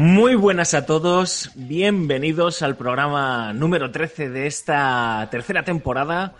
[0.00, 6.36] Muy buenas a todos, bienvenidos al programa número 13 de esta tercera temporada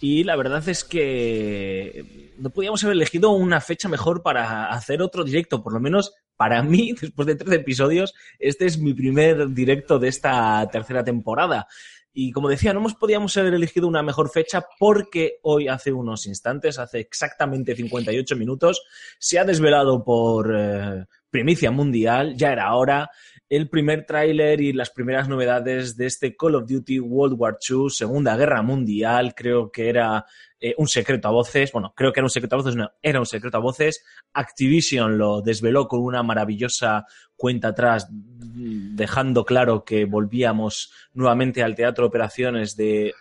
[0.00, 5.24] y la verdad es que no podíamos haber elegido una fecha mejor para hacer otro
[5.24, 9.98] directo, por lo menos para mí, después de 13 episodios, este es mi primer directo
[9.98, 11.66] de esta tercera temporada.
[12.14, 16.26] Y como decía, no nos podíamos haber elegido una mejor fecha porque hoy, hace unos
[16.26, 18.82] instantes, hace exactamente 58 minutos,
[19.18, 23.10] se ha desvelado por eh, primicia mundial, ya era hora,
[23.48, 27.86] el primer tráiler y las primeras novedades de este Call of Duty World War II,
[27.88, 30.26] Segunda Guerra Mundial, creo que era
[30.60, 33.18] eh, un secreto a voces, bueno, creo que era un secreto a voces, no, era
[33.18, 40.04] un secreto a voces, Activision lo desveló con una maravillosa cuenta atrás, dejando claro que
[40.04, 43.14] volvíamos nuevamente al teatro de operaciones de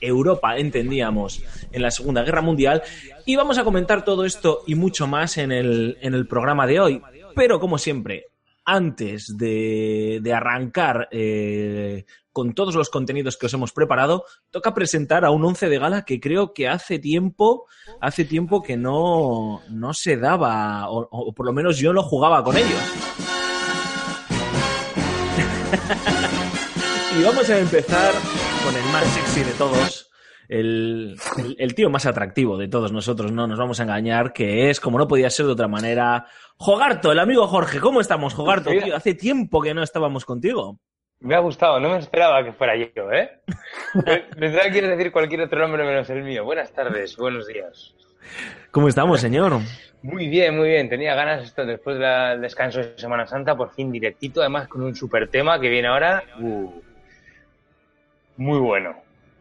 [0.00, 2.82] Europa, entendíamos, en la Segunda Guerra Mundial.
[3.26, 6.80] Y vamos a comentar todo esto y mucho más en el, en el programa de
[6.80, 7.02] hoy.
[7.38, 8.26] Pero como siempre,
[8.64, 15.24] antes de, de arrancar eh, con todos los contenidos que os hemos preparado, toca presentar
[15.24, 17.66] a un once de gala que creo que hace tiempo,
[18.00, 22.42] hace tiempo que no, no se daba, o, o por lo menos yo no jugaba
[22.42, 22.72] con ellos.
[27.20, 28.14] y vamos a empezar
[28.64, 30.07] con el más sexy de todos.
[30.48, 34.70] El, el- el tío más atractivo de todos nosotros, no nos vamos a engañar, que
[34.70, 36.26] es, como no podía ser de otra manera,
[36.56, 37.80] Jogarto, el amigo Jorge.
[37.80, 38.70] ¿Cómo estamos, Jogarto?
[38.70, 40.78] Tío, hace tiempo que no estábamos contigo.
[41.20, 43.40] Me ha gustado, no me esperaba que fuera yo, ¿eh?
[44.38, 46.44] Pensaba que quieres decir cualquier otro nombre menos el mío.
[46.44, 47.94] Buenas tardes, buenos días.
[48.70, 49.58] ¿Cómo estamos, señor?
[50.02, 50.88] Muy bien, muy bien.
[50.88, 54.94] Tenía ganas esto después del descanso de Semana Santa, por fin directito, además con un
[54.94, 56.22] super tema que viene ahora.
[56.40, 56.70] Uh,
[58.36, 58.94] muy bueno.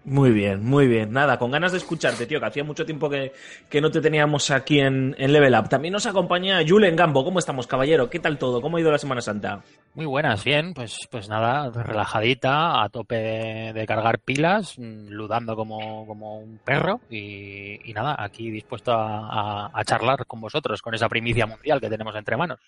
[0.09, 1.11] Muy bien, muy bien.
[1.11, 3.33] Nada, con ganas de escucharte, tío, que hacía mucho tiempo que,
[3.69, 5.67] que no te teníamos aquí en, en Level Up.
[5.67, 7.25] También nos acompaña Julen Gambo.
[7.25, 8.09] ¿Cómo estamos, caballero?
[8.09, 8.61] ¿Qué tal todo?
[8.61, 9.63] ¿Cómo ha ido la Semana Santa?
[9.95, 15.57] Muy buenas, bien, pues, pues nada, relajadita, a tope de, de cargar pilas, mm, ludando
[15.57, 20.81] como, como un perro y, y nada, aquí dispuesto a, a- a charlar con vosotros,
[20.81, 22.59] con esa primicia mundial que tenemos entre manos.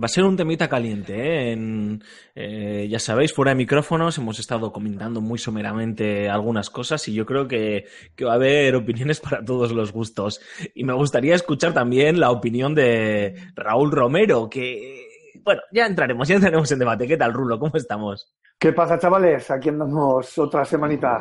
[0.00, 1.52] Va a ser un temita caliente, ¿eh?
[1.52, 2.02] En,
[2.34, 7.24] eh, ya sabéis, fuera de micrófonos hemos estado comentando muy someramente algunas cosas y yo
[7.26, 10.40] creo que, que va a haber opiniones para todos los gustos.
[10.74, 15.06] Y me gustaría escuchar también la opinión de Raúl Romero, que,
[15.44, 17.06] bueno, ya entraremos, ya entraremos en debate.
[17.06, 17.58] ¿Qué tal, Rulo?
[17.58, 18.34] ¿Cómo estamos?
[18.58, 19.50] ¿Qué pasa, chavales?
[19.50, 21.18] Aquí andamos otra semanita.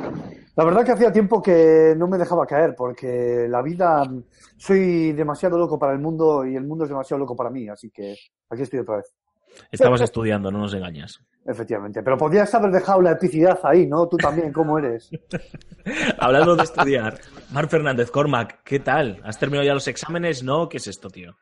[0.55, 4.03] La verdad que hacía tiempo que no me dejaba caer, porque la vida,
[4.57, 7.89] soy demasiado loco para el mundo y el mundo es demasiado loco para mí, así
[7.89, 8.15] que
[8.49, 9.11] aquí estoy otra vez.
[9.71, 11.19] Estabas estudiando, no nos engañas.
[11.45, 12.03] Efectivamente.
[12.03, 14.07] Pero podías haber dejado la epicidad ahí, ¿no?
[14.07, 15.09] Tú también, ¿cómo eres?
[16.19, 17.19] Hablando de estudiar,
[17.51, 19.19] Mar Fernández Cormac, ¿qué tal?
[19.23, 20.43] ¿Has terminado ya los exámenes?
[20.43, 21.37] No, ¿qué es esto, tío?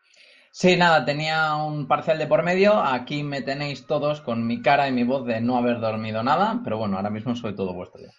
[0.52, 2.82] Sí, nada, tenía un parcial de por medio.
[2.82, 6.62] Aquí me tenéis todos con mi cara y mi voz de no haber dormido nada,
[6.64, 8.10] pero bueno, ahora mismo soy todo vuestro ya.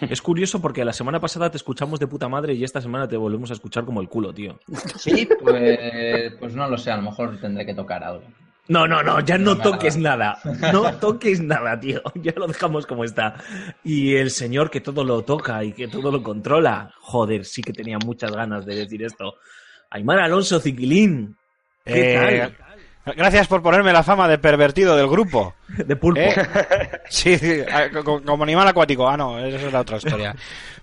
[0.10, 3.16] Es curioso porque la semana pasada te escuchamos de puta madre y esta semana te
[3.16, 4.58] volvemos a escuchar como el culo, tío.
[4.96, 8.24] Sí, pues, pues no lo sé, a lo mejor tendré que tocar algo.
[8.68, 10.38] No, no, no, ya no toques nada.
[10.72, 12.02] No toques nada, tío.
[12.16, 13.34] Ya lo dejamos como está.
[13.82, 16.92] Y el señor que todo lo toca y que todo lo controla.
[17.00, 19.34] Joder, sí que tenía muchas ganas de decir esto.
[19.90, 21.36] Aymar Alonso Ciquilín.
[21.84, 22.14] ¿Qué
[22.44, 22.52] Eh,
[23.16, 25.54] Gracias por ponerme la fama de pervertido del grupo.
[25.74, 25.86] tal?
[25.86, 26.20] De pulpo.
[26.20, 26.34] ¿Eh?
[27.08, 29.08] Sí, sí, ah, co- como animal acuático.
[29.08, 30.36] Ah, no, esa es la otra historia.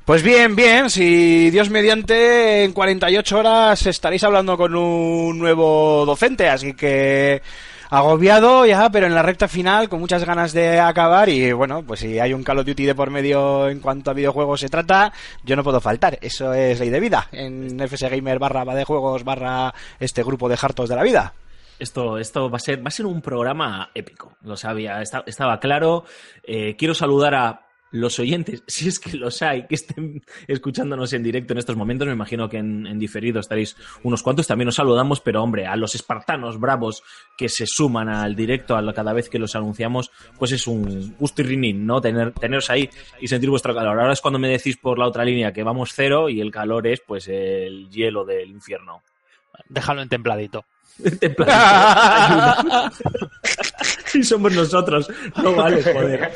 [0.04, 6.48] Pues bien, bien, si Dios mediante, en 48 horas estaréis hablando con un nuevo docente,
[6.50, 7.44] así que
[7.90, 12.00] agobiado ya, pero en la recta final, con muchas ganas de acabar y bueno, pues
[12.02, 15.12] si hay un Call of Duty de por medio en cuanto a videojuegos se trata,
[15.44, 19.24] yo no puedo faltar, eso es ley de vida, en FS Gamer barra de juegos
[19.24, 21.34] barra este grupo de hartos de la vida.
[21.78, 24.38] Esto, esto va a ser, va a ser un programa épico.
[24.44, 26.06] Lo sabía, esta- estaba claro.
[26.42, 31.24] Eh, quiero saludar a los oyentes, si es que los hay, que estén escuchándonos en
[31.24, 34.76] directo en estos momentos, me imagino que en, en diferido estaréis unos cuantos, también os
[34.76, 37.04] saludamos, pero hombre, a los espartanos bravos
[37.38, 41.16] que se suman al directo a lo- cada vez que los anunciamos, pues es un
[41.18, 42.02] gusto y rinín, ¿no?
[42.02, 42.90] Tener, teneros ahí
[43.22, 44.00] y sentir vuestro calor.
[44.00, 46.88] Ahora es cuando me decís por la otra línea que vamos cero y el calor
[46.88, 49.04] es pues el hielo del infierno.
[49.70, 50.66] Déjalo en templadito.
[51.20, 52.92] Templadito.
[54.14, 55.10] Y somos nosotros.
[55.42, 56.32] No vale, joder.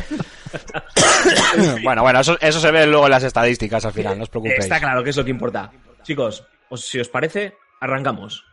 [1.83, 4.59] bueno, bueno, eso, se ve luego en las estadísticas al final, no os preocupéis.
[4.59, 5.71] Está claro que es lo que importa.
[6.03, 8.45] Chicos, os- si os parece, arrancamos.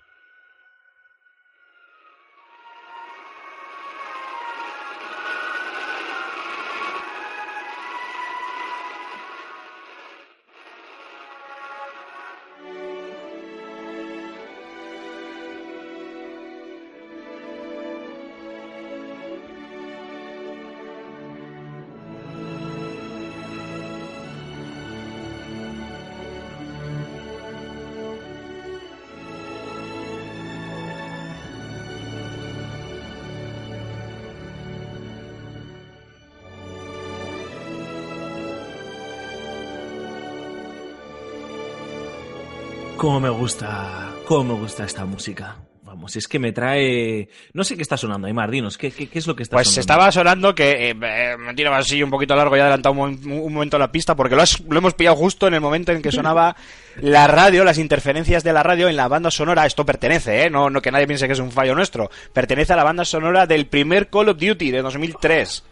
[43.17, 45.57] Cómo me gusta, cómo me gusta esta música.
[45.85, 47.31] Vamos, es que me trae...
[47.55, 49.69] No sé qué está sonando, Aymar, dinos, ¿qué, qué, qué es lo que está Pues
[49.69, 49.81] sonando?
[49.81, 53.19] estaba sonando que eh, eh, me tiro así un poquito largo y he adelantado un,
[53.25, 55.93] mo- un momento la pista porque lo, has- lo hemos pillado justo en el momento
[55.93, 56.55] en que sonaba
[57.01, 59.65] la radio, las interferencias de la radio en la banda sonora.
[59.65, 60.51] Esto pertenece, ¿eh?
[60.51, 62.11] No, no que nadie piense que es un fallo nuestro.
[62.35, 65.65] Pertenece a la banda sonora del primer Call of Duty de 2003.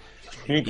[0.48, 0.62] Y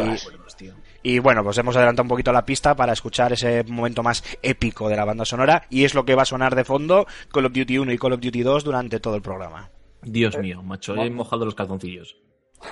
[1.18, 4.96] bueno, pues hemos adelantado un poquito la pista para escuchar ese momento más épico de
[4.96, 7.78] la banda sonora y es lo que va a sonar de fondo Call of Duty
[7.78, 9.70] 1 y Call of Duty 2 durante todo el programa.
[10.02, 12.16] Dios mío, macho, he mojado los calzoncillos.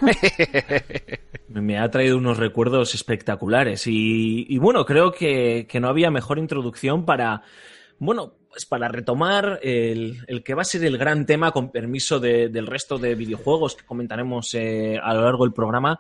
[0.00, 0.12] Me-
[1.61, 6.38] Me ha traído unos recuerdos espectaculares y, y bueno, creo que, que no había mejor
[6.38, 7.43] introducción para,
[7.99, 12.20] bueno, pues para retomar el, el que va a ser el gran tema, con permiso
[12.20, 15.99] de- del resto de videojuegos que comentaremos eh, a lo largo del programa,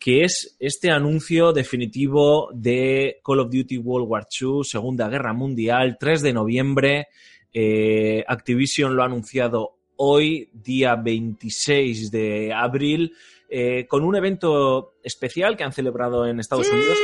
[0.00, 5.98] que es este anuncio definitivo de Call of Duty World War II, Segunda Guerra Mundial,
[6.00, 7.08] 3 de noviembre.
[7.52, 13.12] Eh, Activision lo ha anunciado hoy, día 26 de abril,
[13.50, 16.98] eh, con un evento especial que han celebrado en Estados Unidos.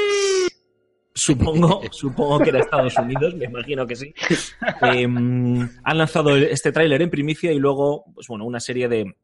[1.12, 4.14] Supongo, supongo que era Estados Unidos, me imagino que sí.
[4.82, 9.16] Eh, han lanzado este tráiler en primicia y luego, pues bueno, una serie de,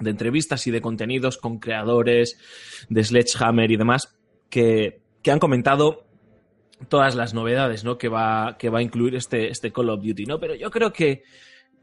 [0.00, 2.38] de entrevistas y de contenidos con creadores
[2.88, 4.16] de Sledgehammer y demás
[4.48, 6.04] que, que han comentado
[6.88, 7.98] todas las novedades ¿no?
[7.98, 10.26] que, va, que va a incluir este, este Call of Duty.
[10.26, 10.40] ¿no?
[10.40, 11.22] Pero yo creo que,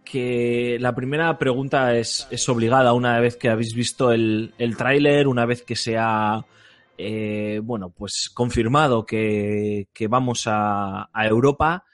[0.03, 5.27] que la primera pregunta es, es obligada una vez que habéis visto el, el tráiler,
[5.27, 6.45] una vez que se ha
[6.97, 11.85] eh, bueno, pues confirmado que, que vamos a, a Europa.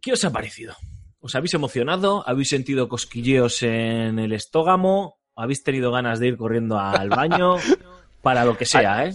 [0.00, 0.74] ¿Qué os ha parecido?
[1.26, 2.22] ¿Os habéis emocionado?
[2.24, 5.18] ¿Habéis sentido cosquilleos en el estógamo?
[5.34, 7.56] ¿Habéis tenido ganas de ir corriendo al baño?
[8.22, 9.12] Para lo que sea, ¿eh?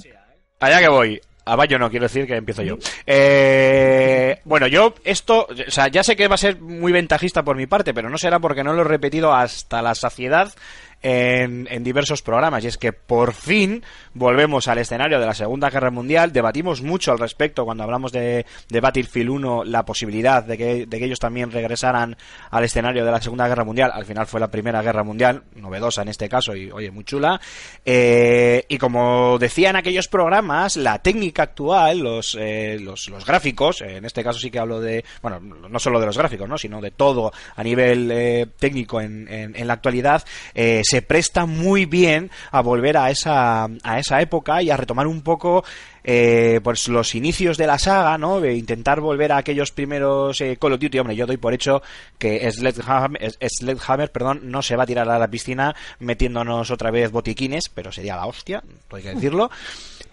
[0.59, 1.21] Allá que voy.
[1.45, 2.77] A baño no, quiero decir que empiezo yo.
[3.07, 7.55] Eh, bueno, yo esto, o sea, ya sé que va a ser muy ventajista por
[7.55, 10.53] mi parte, pero no será porque no lo he repetido hasta la saciedad
[11.01, 12.63] en, en diversos programas.
[12.63, 13.83] Y es que por fin
[14.13, 16.31] volvemos al escenario de la Segunda Guerra Mundial.
[16.31, 20.99] Debatimos mucho al respecto cuando hablamos de, de Battlefield 1, la posibilidad de que, de
[20.99, 22.17] que ellos también regresaran
[22.49, 23.91] al escenario de la Segunda Guerra Mundial.
[23.93, 27.39] Al final fue la Primera Guerra Mundial, novedosa en este caso y, oye, muy chula.
[27.85, 33.81] Eh, y como decía en aquellos programas, la técnica actual, los, eh, los, los gráficos,
[33.81, 36.57] en este caso sí que hablo de, bueno, no solo de los gráficos, ¿no?
[36.57, 41.45] sino de todo a nivel eh, técnico en, en, en la actualidad, eh, se presta
[41.45, 45.63] muy bien a volver a esa, a esa época y a retomar un poco
[46.03, 48.39] eh, pues los inicios de la saga, ¿no?
[48.41, 50.99] De intentar volver a aquellos primeros eh, Call of Duty.
[50.99, 51.81] Hombre, yo doy por hecho
[52.17, 57.11] que Sledgehammer, Sledgehammer perdón, no se va a tirar a la piscina metiéndonos otra vez
[57.11, 59.49] botiquines, pero sería la hostia, hay que decirlo.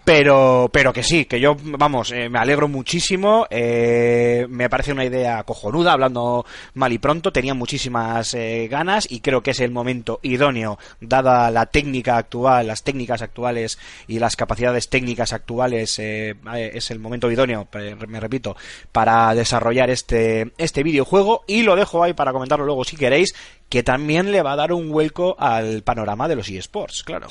[0.05, 3.45] Pero, pero que sí, que yo, vamos, eh, me alegro muchísimo.
[3.51, 7.31] eh, me parece una idea cojonuda, hablando mal y pronto.
[7.31, 12.65] Tenía muchísimas eh, ganas y creo que es el momento idóneo, dada la técnica actual,
[12.65, 13.77] las técnicas actuales
[14.07, 15.78] y las capacidades técnicas actuales.
[15.83, 16.35] Eh,
[16.73, 17.67] es el momento idóneo,
[18.07, 18.55] me repito,
[18.91, 21.43] para desarrollar este, este videojuego.
[21.47, 23.35] Y lo dejo ahí para comentarlo luego si queréis,
[23.69, 27.27] que también le va a dar un vuelco al panorama de los eSports, claro.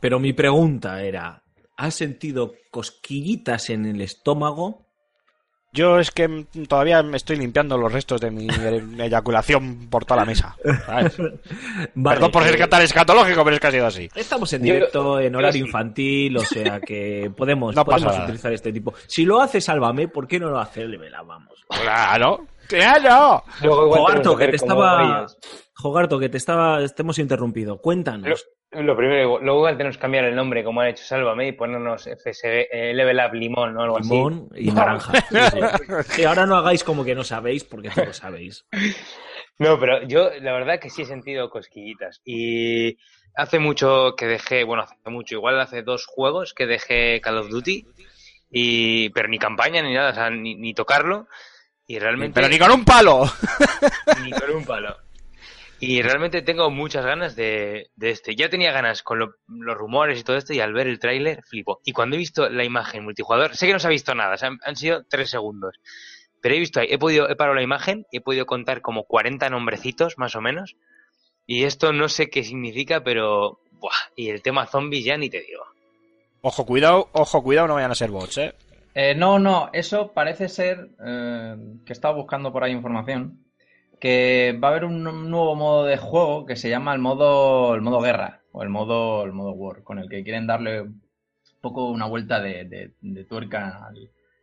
[0.00, 1.42] Pero mi pregunta era,
[1.76, 4.89] ¿has sentido cosquillitas en el estómago?
[5.72, 10.20] Yo es que todavía me estoy limpiando los restos de mi e- eyaculación por toda
[10.20, 10.56] la mesa.
[10.86, 11.16] ¿sabes?
[11.94, 14.08] Vale, Perdón por eh, ser tan escatológico, pero es que ha sido así.
[14.16, 18.24] Estamos en Yo- directo, en horario infantil, o sea que podemos, No pasa podemos nada.
[18.24, 18.94] utilizar este tipo.
[19.06, 21.22] Si lo hace Sálvame, ¿por qué no lo hace Levela?
[21.22, 21.54] Vamos.
[21.68, 23.44] Claro, claro.
[23.60, 25.26] Jogarto, que te estaba.
[25.74, 26.84] Jogarto, que te estaba.
[26.88, 27.78] Te hemos interrumpido.
[27.78, 28.44] Cuéntanos.
[28.72, 32.04] Lo, primero, luego igual tenemos que cambiar el nombre, como han hecho Sálvame, y ponernos
[32.04, 35.12] FSB, eh, Level Up Limón o algo Limón y naranja.
[35.28, 35.92] Sí, sí.
[36.14, 38.64] Sí, ahora no hagáis como que no sabéis, porque todos sabéis.
[38.70, 38.94] así.
[39.58, 42.22] No, pero yo la verdad que sí he sentido cosquillitas.
[42.24, 42.96] Y
[43.34, 47.48] hace mucho que dejé, bueno, hace mucho, igual hace dos juegos que dejé Call of
[47.48, 47.86] Duty,
[48.50, 51.26] y pero ni campaña ni nada, o sea, ni, ni tocarlo.
[51.86, 52.34] Y realmente...
[52.34, 53.24] Pero ni con un palo.
[54.24, 54.96] ni con un palo.
[55.82, 58.36] Y realmente tengo muchas ganas de, de este.
[58.36, 61.42] Ya tenía ganas con lo- los rumores y todo esto y al ver el tráiler
[61.42, 61.80] flipo.
[61.84, 64.36] Y cuando he visto la imagen multijugador, sé que no se ha visto nada, o
[64.38, 65.76] sea, han, han sido tres segundos.
[66.42, 69.04] Pero he visto ahí, he podido, he parado la imagen y he podido contar como
[69.04, 70.76] 40 nombrecitos más o menos.
[71.46, 73.60] Y esto no sé qué significa, pero...
[73.72, 75.64] Buah, y el tema zombies ya ni te digo.
[76.42, 78.54] Ojo, cuidado, ojo, cuidado, no vayan a ser bots, eh.
[78.94, 81.56] Eh, no, no, eso parece ser eh,
[81.86, 83.46] que he estado buscando por ahí información.
[84.00, 87.82] Que va a haber un nuevo modo de juego que se llama el modo, el
[87.82, 91.02] modo guerra o el modo, el modo war, con el que quieren darle un
[91.60, 92.64] poco una vuelta de,
[93.00, 93.90] de- tuerca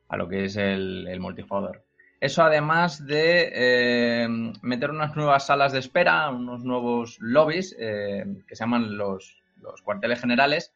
[0.10, 1.84] a lo que es el, el multijugador.
[2.20, 4.28] Eso además de eh,
[4.62, 9.82] meter unas nuevas salas de espera, unos nuevos lobbies eh, que se llaman los, los
[9.82, 10.74] cuarteles generales,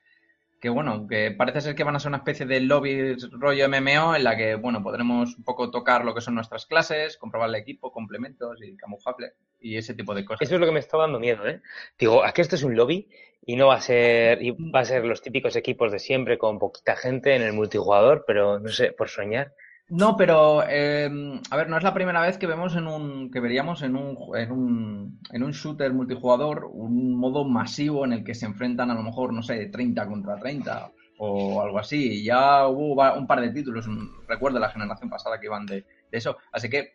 [0.62, 4.15] que bueno, que parece ser que van a ser una especie de lobby rollo MMO
[4.15, 7.56] en la que, bueno, podremos un poco tocar lo que son nuestras clases, comprobar el
[7.56, 10.44] equipo, complementos y camuflaje y ese tipo de cosas.
[10.44, 11.62] Eso es lo que me está dando miedo, ¿eh?
[11.98, 13.10] Digo, aquí esto es un lobby
[13.44, 16.60] y no va a ser, y va a ser los típicos equipos de siempre con
[16.60, 19.56] poquita gente en el multijugador, pero no sé, por soñar.
[19.91, 21.10] No, pero eh,
[21.50, 24.17] a ver, no es la primera vez que vemos en un que veríamos en un,
[24.38, 28.93] en un en un shooter multijugador un modo masivo en el que se enfrentan a
[28.93, 32.24] lo mejor, no sé, 30 contra 30 o algo así.
[32.24, 36.17] Ya hubo un par de títulos, mm, recuerdo la generación pasada que iban de, de
[36.17, 36.38] eso.
[36.53, 36.93] Así que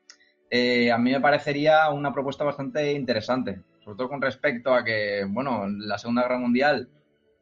[0.49, 5.27] eh, a mí me parecería una propuesta bastante interesante, sobre todo con respecto a que,
[5.29, 6.89] bueno, la Segunda Guerra Mundial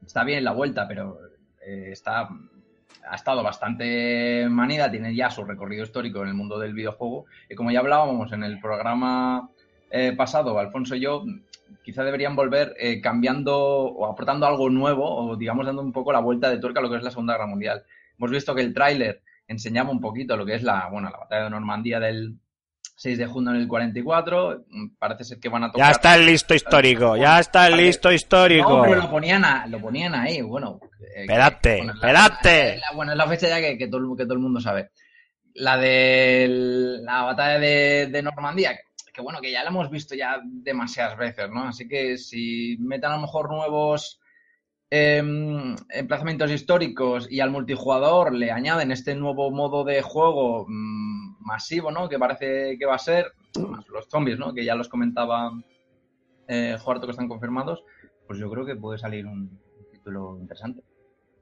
[0.04, 1.16] está bien la vuelta, pero
[1.64, 2.28] eh, está
[3.08, 7.26] ha estado bastante manida, tiene ya su recorrido histórico en el mundo del videojuego.
[7.48, 9.50] Y como ya hablábamos en el programa
[9.90, 11.24] eh, pasado, Alfonso y yo,
[11.82, 16.20] quizá deberían volver eh, cambiando o aportando algo nuevo, o digamos dando un poco la
[16.20, 17.84] vuelta de tuerca a lo que es la Segunda Guerra Mundial.
[18.18, 21.44] Hemos visto que el tráiler enseñaba un poquito lo que es la, bueno, la batalla
[21.44, 22.38] de Normandía del
[22.96, 24.64] 6 de junio del 44.
[24.98, 25.86] Parece ser que van a tocar.
[25.88, 28.78] Ya está el listo histórico, ya está el listo histórico.
[28.78, 30.78] No, pero lo ponían, a- lo ponían ahí, bueno.
[31.16, 31.22] eh,
[31.92, 34.90] Espérate, bueno, es la fecha ya que, que todo, el- que todo el mundo sabe.
[35.54, 36.46] La de
[37.02, 38.76] la batalla de, de Normandía,
[39.12, 41.68] que, bueno, que ya la hemos visto ya demasiadas veces, ¿no?
[41.68, 44.18] Así que si meten a lo mejor nuevos
[44.96, 51.90] em, emplazamientos históricos y al multijugador le añaden este nuevo modo de juego mm, masivo,
[51.90, 52.08] ¿no?
[52.08, 53.32] Que parece que va a ser,
[53.68, 54.54] más los zombies, ¿no?
[54.54, 55.50] Que ya los comentaba
[56.46, 57.82] eh, Juarto que están confirmados,
[58.28, 59.58] pues yo creo que puede salir un
[59.90, 60.84] título interesante.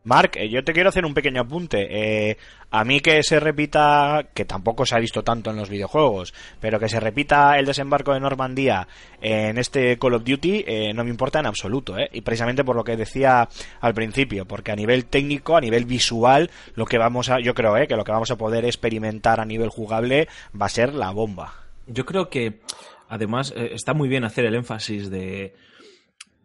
[0.04, 1.86] Mark, eh, yo te quiero hacer un pequeño apunte.
[2.30, 2.36] Eh,
[2.70, 6.80] a mí que se repita, que tampoco se ha visto tanto en los videojuegos, pero
[6.80, 8.88] que se repita el desembarco de Normandía
[9.20, 11.98] en este Call of Duty, eh, no me importa en absoluto.
[11.98, 12.08] ¿eh?
[12.12, 13.48] Y precisamente por lo que decía
[13.80, 17.76] al principio, porque a nivel técnico, a nivel visual, lo que vamos a, yo creo
[17.76, 17.86] ¿eh?
[17.86, 20.28] que lo que vamos a poder experimentar a nivel jugable
[20.60, 21.54] va a ser la bomba.
[21.86, 22.60] Yo creo que,
[23.08, 25.54] además, eh, está muy bien hacer el énfasis de,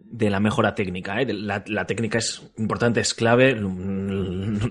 [0.09, 1.21] de la mejora técnica.
[1.21, 1.33] ¿eh?
[1.33, 3.69] La, la técnica es importante, es clave, lo,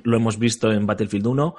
[0.02, 1.54] lo hemos visto en Battlefield 1.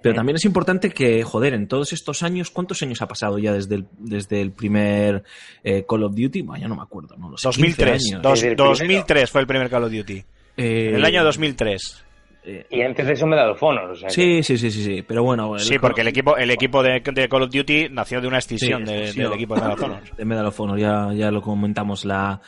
[0.00, 3.52] Pero también es importante que, joder, en todos estos años, ¿cuántos años ha pasado ya
[3.52, 5.24] desde el, desde el primer
[5.64, 6.42] eh, Call of Duty?
[6.42, 7.48] Bueno, ya no me acuerdo, no lo sé.
[7.48, 8.22] 2003, 15 años.
[8.22, 8.70] dos- Desde el primero.
[8.70, 10.24] 2003 fue el primer Call of Duty.
[10.56, 12.04] Eh, En el año 2003.
[12.44, 14.70] eh, Y antes de eso me he dado Honor, o sea que- sí, sí, sí,
[14.70, 15.56] sí, sí, pero bueno.
[15.56, 18.38] el- Sí, porque el equipo, el equipo de, de Call of Duty nació de una
[18.38, 20.02] escisión Sí, de- del equipo de Medal of Honor.
[20.16, 22.40] de Medal of Honor, ya, ya lo comentamos la,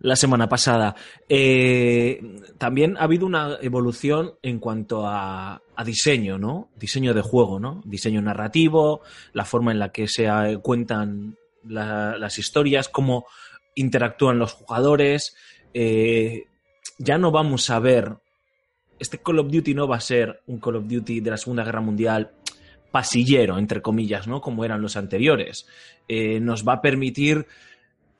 [0.00, 0.94] la semana pasada.
[1.28, 2.20] Eh,
[2.58, 6.68] también ha habido una evolución en cuanto a, a diseño, ¿no?
[6.76, 7.82] Diseño de juego, ¿no?
[7.84, 9.00] Diseño narrativo,
[9.32, 13.26] la forma en la que se eh, cuentan la- las historias, cómo
[13.74, 15.36] interactúan los jugadores.
[15.74, 16.44] Eh,
[16.98, 18.16] ya no vamos a ver.
[18.98, 21.64] Este Call of Duty no va a ser un Call of Duty de la Segunda
[21.64, 22.30] Guerra Mundial
[22.90, 24.40] pasillero, entre comillas, ¿no?
[24.40, 25.66] Como eran los anteriores.
[26.08, 27.46] Eh, nos va a permitir,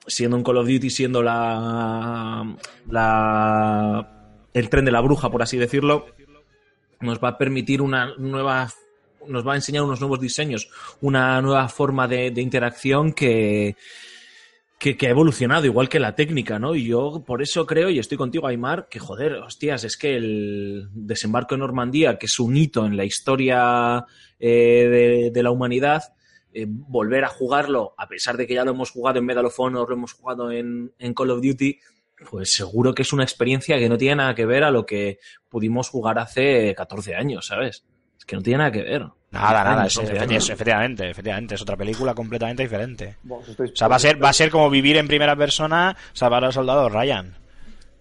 [0.07, 2.57] siendo un Call of Duty, siendo la,
[2.89, 4.13] la
[4.53, 6.07] el tren de la bruja, por así decirlo,
[7.01, 8.69] nos va a permitir una nueva
[9.29, 10.71] nos va a enseñar unos nuevos diseños,
[11.01, 13.75] una nueva forma de, de interacción que,
[14.79, 16.75] que, ha evolucionado, igual que la técnica, ¿no?
[16.75, 20.89] Y yo por eso creo, y estoy contigo, Aymar, que joder, hostias, es que el
[20.93, 24.05] desembarco en Normandía, que es un hito en la historia
[24.39, 26.05] eh, de la humanidad,
[26.57, 29.59] eh, volver a jugarlo, a pesar de que ya lo hemos jugado en Medal of
[29.61, 31.79] Honor, lo hemos jugado en, en Call of Duty,
[32.31, 35.19] pues seguro que es una experiencia que no tiene nada que ver a lo que
[35.51, 37.85] pudimos jugar hace 14 años, ¿sabes?
[38.19, 39.03] Es que no tiene nada que ver.
[39.33, 40.45] Nada, nada, Años, es- 11 efecti- años.
[40.45, 43.17] es- efectivamente, efectivamente, es otra película completamente diferente.
[43.23, 46.43] Bueno, O sea, va a ser, va a ser como vivir en primera persona salvar
[46.45, 47.37] al soldado Ryan.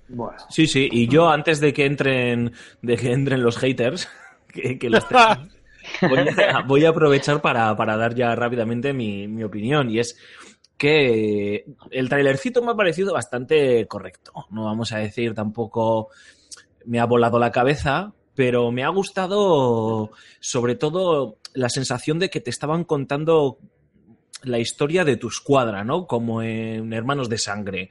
[0.07, 4.07] Bueno, Sí, sí, y yo antes de que entren, de que entren los haters,
[4.47, 5.49] que, que los tengan,
[6.67, 9.89] voy, a, aprovechar para, para dar ya rápidamente mi, mi opinión.
[9.89, 10.17] Y es
[10.77, 14.33] que el trailercito me ha parecido bastante correcto.
[14.49, 16.09] No vamos a decir tampoco
[16.85, 22.41] me ha volado la cabeza, pero me ha gustado sobre todo la sensación de que
[22.41, 23.57] te estaban contando
[24.43, 26.05] la historia de tu escuadra, ¿no?
[26.05, 27.89] Como en Hermanos de Sangre.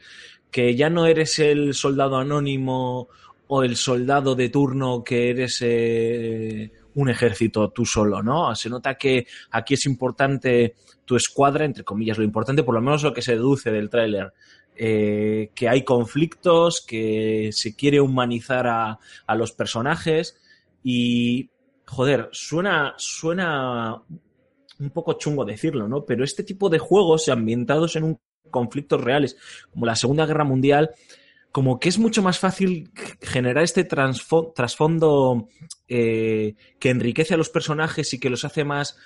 [0.51, 3.09] Que ya no eres el soldado anónimo
[3.49, 8.55] o el soldado de turno que eres eh, un ejército tú solo, ¿no?
[8.55, 10.75] Se nota que aquí es importante
[11.05, 14.33] tu escuadra, entre comillas, lo importante, por lo menos lo que se deduce del tráiler,
[14.77, 20.41] eh, que hay conflictos, que se quiere humanizar a, a los personajes
[20.83, 21.51] y,
[21.87, 24.03] joder, suena, suena
[24.79, 26.05] un poco chungo decirlo, ¿no?
[26.05, 28.19] Pero este tipo de juegos ambientados en un
[28.55, 29.37] conflictos reales,
[29.73, 30.91] como la Segunda Guerra Mundial,
[31.55, 32.91] como que es mucho más fácil
[33.23, 35.47] generar este trasfondo
[35.87, 38.97] eh, que enriquece a los personajes y que los hace más,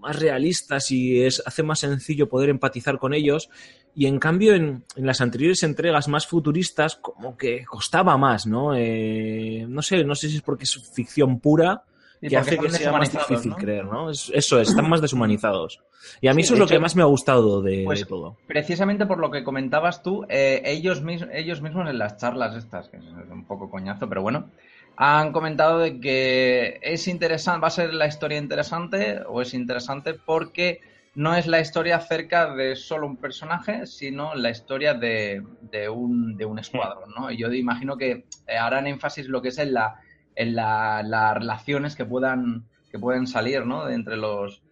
[0.00, 3.50] más realistas y es, hace más sencillo poder empatizar con ellos.
[3.94, 8.74] Y en cambio, en, en las anteriores entregas más futuristas, como que costaba más, ¿no?
[8.74, 11.84] Eh, no sé, no sé si es porque es ficción pura
[12.20, 13.56] Y hace que sea más difícil ¿no?
[13.56, 14.10] creer, ¿no?
[14.10, 15.80] Es- eso es, están más deshumanizados.
[16.20, 18.06] Y a mí Sí, eso es lo que más me ha gustado de, Pues- de
[18.06, 18.36] todo.
[18.46, 22.88] Precisamente por lo que comentabas tú, eh, ellos, mis- ellos mismos en las charlas estas,
[22.88, 24.50] que es un poco coñazo, pero bueno,
[24.96, 30.14] han comentado de que es interesante, va a ser la historia interesante o es interesante
[30.14, 30.80] porque
[31.14, 36.36] no es la historia acerca de solo un personaje, sino la historia de, de un,
[36.36, 37.30] de un escuadrón, ¿no?
[37.30, 38.24] Y yo imagino que
[38.60, 40.00] harán énfasis lo que es en la
[40.38, 43.84] en la- las relaciones que puedan que pueden salir, ¿no?
[43.84, 44.62] De entre los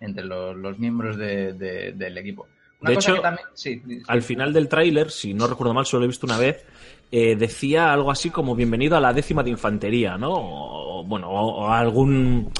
[0.00, 2.46] entre los, los miembros de- de- del equipo.
[2.80, 4.02] Una De cosa hecho, que también, sí, sí.
[4.08, 6.64] Al final del tráiler, si no recuerdo mal, solo lo he visto una vez,
[7.10, 10.32] eh, decía algo así como bienvenido a la décima de infantería, ¿no?
[10.34, 12.50] O, bueno, o, algún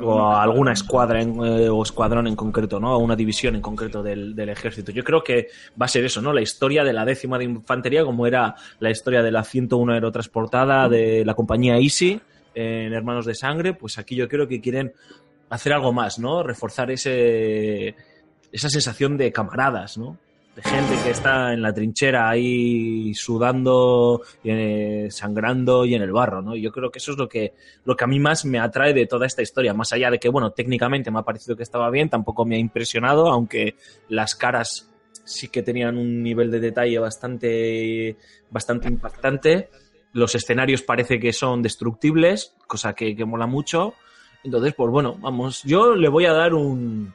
[0.00, 2.92] o a alguna escuadra en- eh, o escuadrón en concreto, ¿no?
[2.92, 4.92] A una división en concreto del, ejército.
[4.92, 5.48] Yo creo que
[5.80, 6.32] va a ser eso, ¿no?
[6.32, 10.88] La historia de la décima de infantería, como era la historia de la 101 aerotransportada
[10.88, 12.20] de la compañía Easy
[12.54, 14.92] en Hermanos de Sangre, pues aquí yo creo que quieren
[15.50, 16.42] hacer algo más, ¿no?
[16.42, 17.94] Reforzar ese
[18.50, 20.16] esa sensación de camaradas, ¿no?
[20.58, 26.42] De gente que está en la trinchera ahí sudando, eh, sangrando y en el barro,
[26.42, 26.56] ¿no?
[26.56, 29.06] Yo creo que eso es lo que, lo que a mí más me atrae de
[29.06, 29.72] toda esta historia.
[29.72, 32.58] Más allá de que, bueno, técnicamente me ha parecido que estaba bien, tampoco me ha
[32.58, 33.76] impresionado, aunque
[34.08, 34.90] las caras
[35.24, 38.16] sí que tenían un nivel de detalle bastante,
[38.50, 39.70] bastante impactante.
[40.12, 43.94] Los escenarios parece que son destructibles, cosa que, que mola mucho.
[44.42, 47.14] Entonces, pues bueno, vamos, yo le voy a dar un,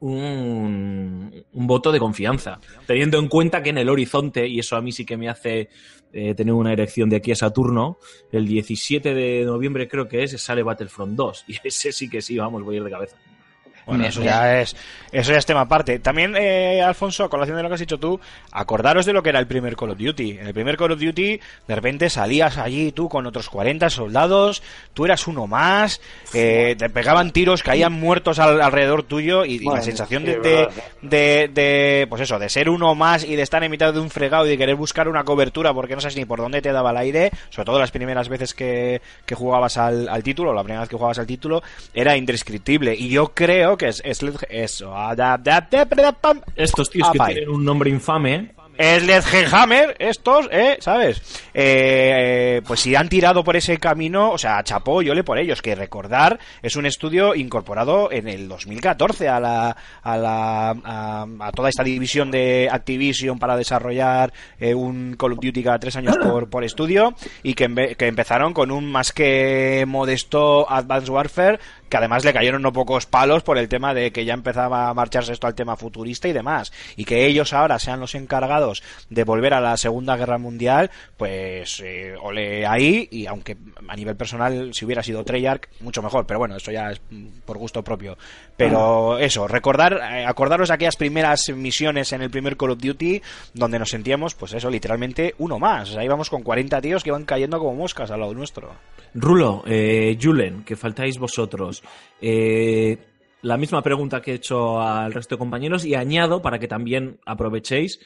[0.00, 4.80] un, un voto de confianza, teniendo en cuenta que en el horizonte, y eso a
[4.80, 5.68] mí sí que me hace
[6.12, 7.98] eh, tener una erección de aquí a Saturno,
[8.32, 12.36] el 17 de noviembre creo que es, sale Battlefront 2, y ese sí que sí,
[12.36, 13.16] vamos, voy a ir de cabeza.
[13.90, 14.76] Bueno, eso ya es
[15.12, 15.98] eso ya es tema aparte.
[15.98, 18.20] También, eh, Alfonso, a colación de lo que has dicho tú,
[18.52, 20.38] acordaros de lo que era el primer Call of Duty.
[20.38, 24.62] En el primer Call of Duty, de repente salías allí tú con otros 40 soldados,
[24.94, 26.00] tú eras uno más,
[26.32, 30.68] eh, te pegaban tiros, caían muertos al- alrededor tuyo y, y la sensación de, de,
[31.02, 34.10] de, de, pues eso, de ser uno más y de estar en mitad de un
[34.10, 36.92] fregado y de querer buscar una cobertura porque no sabes ni por dónde te daba
[36.92, 40.80] el aire, sobre todo las primeras veces que, que jugabas al, al título, la primera
[40.82, 41.62] vez que jugabas al título,
[41.94, 42.94] era indescriptible.
[42.94, 44.92] Y yo creo que es, es eso.
[44.94, 45.14] ah.
[46.54, 47.34] Estos tíos que ahí.
[47.34, 50.78] tienen un nombre infame, Sledgehammer, estos, ¿eh?
[50.80, 51.20] ¿Sabes?
[51.52, 55.60] Eh, pues si han tirado por ese camino, o sea, chapó, yo le por ellos,
[55.60, 61.52] que recordar, es un estudio incorporado en el 2014 a la, a la, a, a
[61.52, 66.16] toda esta división de Activision para desarrollar eh, un Call of Duty cada tres años
[66.16, 71.58] por, por estudio y que, que empezaron con un más que modesto Advanced Warfare
[71.90, 74.94] que además le cayeron no pocos palos por el tema de que ya empezaba a
[74.94, 76.72] marcharse esto al tema futurista y demás.
[76.96, 81.82] Y que ellos ahora sean los encargados de volver a la Segunda Guerra Mundial, pues
[81.84, 83.56] eh, ole ahí, y aunque
[83.88, 87.00] a nivel personal, si hubiera sido Treyarch, mucho mejor, pero bueno, eso ya es
[87.44, 88.16] por gusto propio.
[88.56, 93.20] Pero eso, recordar, eh, acordaros aquellas primeras misiones en el primer Call of Duty
[93.54, 95.90] donde nos sentíamos, pues eso, literalmente uno más.
[95.90, 98.70] O sea, íbamos con 40 tíos que iban cayendo como moscas al lado nuestro.
[99.14, 101.79] Rulo, eh, Julen, que faltáis vosotros.
[102.20, 102.98] Eh,
[103.42, 107.18] la misma pregunta que he hecho al resto de compañeros y añado para que también
[107.26, 108.00] aprovechéis.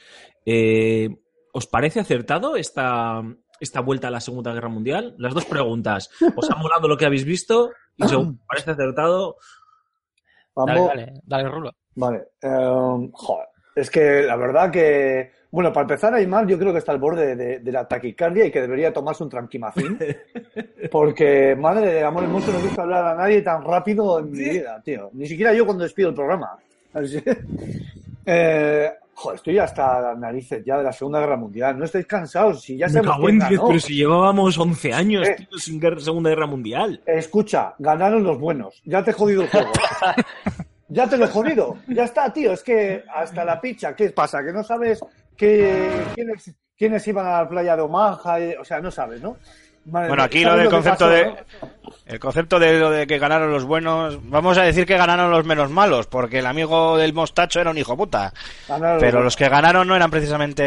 [0.45, 1.09] eh,
[1.57, 3.21] ¿Os parece acertado esta,
[3.61, 5.15] esta vuelta a la Segunda Guerra Mundial?
[5.17, 6.09] Las dos preguntas.
[6.35, 7.71] ¿Os ha molado lo que habéis visto?
[7.95, 9.37] Y segundo, ¿os parece acertado?
[10.55, 11.71] Dale, Vamos, dale, dale, Rulo.
[11.95, 12.17] Vale.
[12.41, 13.47] eh, joder.
[13.75, 15.31] Es que la verdad que.
[15.51, 18.51] Bueno, para empezar, Aymar, yo creo que está al borde de, de la taquicardia y
[18.51, 19.97] que debería tomarse un tranquimacín.
[20.91, 24.39] Porque, madre de amor hermoso, no he visto hablar a nadie tan rápido en mi
[24.39, 25.09] vida, tío.
[25.13, 26.57] Ni siquiera yo cuando despido el programa.
[28.25, 31.77] Eh, joder, estoy hasta las narices ya de la Segunda Guerra Mundial.
[31.77, 33.01] No estáis cansados, si ya diez,
[33.49, 33.67] ganó.
[33.67, 35.35] pero si llevábamos 11 años Eh.
[35.37, 37.01] tío, sin guerra- Segunda Guerra Mundial.
[37.05, 38.81] Escucha, ganaron los buenos.
[38.85, 39.71] Ya te he jodido el juego.
[40.87, 41.77] ya te lo he jodido.
[41.87, 42.51] Ya está, tío.
[42.53, 43.95] Es que hasta la picha.
[43.95, 44.43] ¿Qué pasa?
[44.43, 44.99] Que no sabes
[45.37, 48.39] que, quiénes, quiénes iban a la playa de Omaha.
[48.39, 49.37] eh, O sea, no sabes, ¿no?
[49.85, 51.35] Madre Bueno, aquí ¿sabes lo del concepto pasó, de- no?
[52.07, 55.45] El concepto de lo de que ganaron los buenos, vamos a decir que ganaron los
[55.45, 58.33] menos malos, porque el amigo del mostacho era un hijo puta.
[58.67, 60.63] Ganaron Pero los los que ganaron no eran precisamente...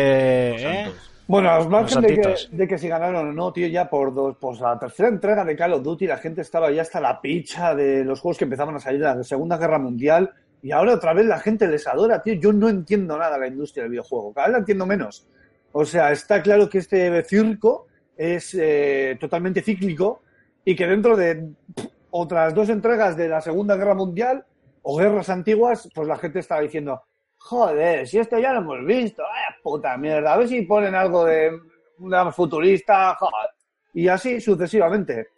[0.84, 0.92] ¿eh?
[1.28, 4.38] Bueno, al margen de que, de que si ganaron o no, tío, ya por dos,
[4.40, 7.74] pues la tercera entrega de Call of Duty la gente estaba ya hasta la picha
[7.74, 11.12] de los juegos que empezaban a salir de la Segunda Guerra Mundial y ahora otra
[11.12, 12.32] vez la gente les adora, tío.
[12.32, 15.28] Yo no entiendo nada de la industria del videojuego, cada vez la entiendo menos.
[15.72, 20.22] O sea, está claro que este circo es eh, totalmente cíclico
[20.64, 24.46] y que dentro de pff, otras dos entregas de la Segunda Guerra Mundial
[24.80, 27.02] o guerras antiguas, pues la gente está diciendo,
[27.38, 31.24] joder, si esto ya lo hemos visto, vaya puta mierda, a ver si ponen algo
[31.24, 31.50] de
[31.98, 33.50] una futurista, joder.
[33.94, 35.28] Y así sucesivamente.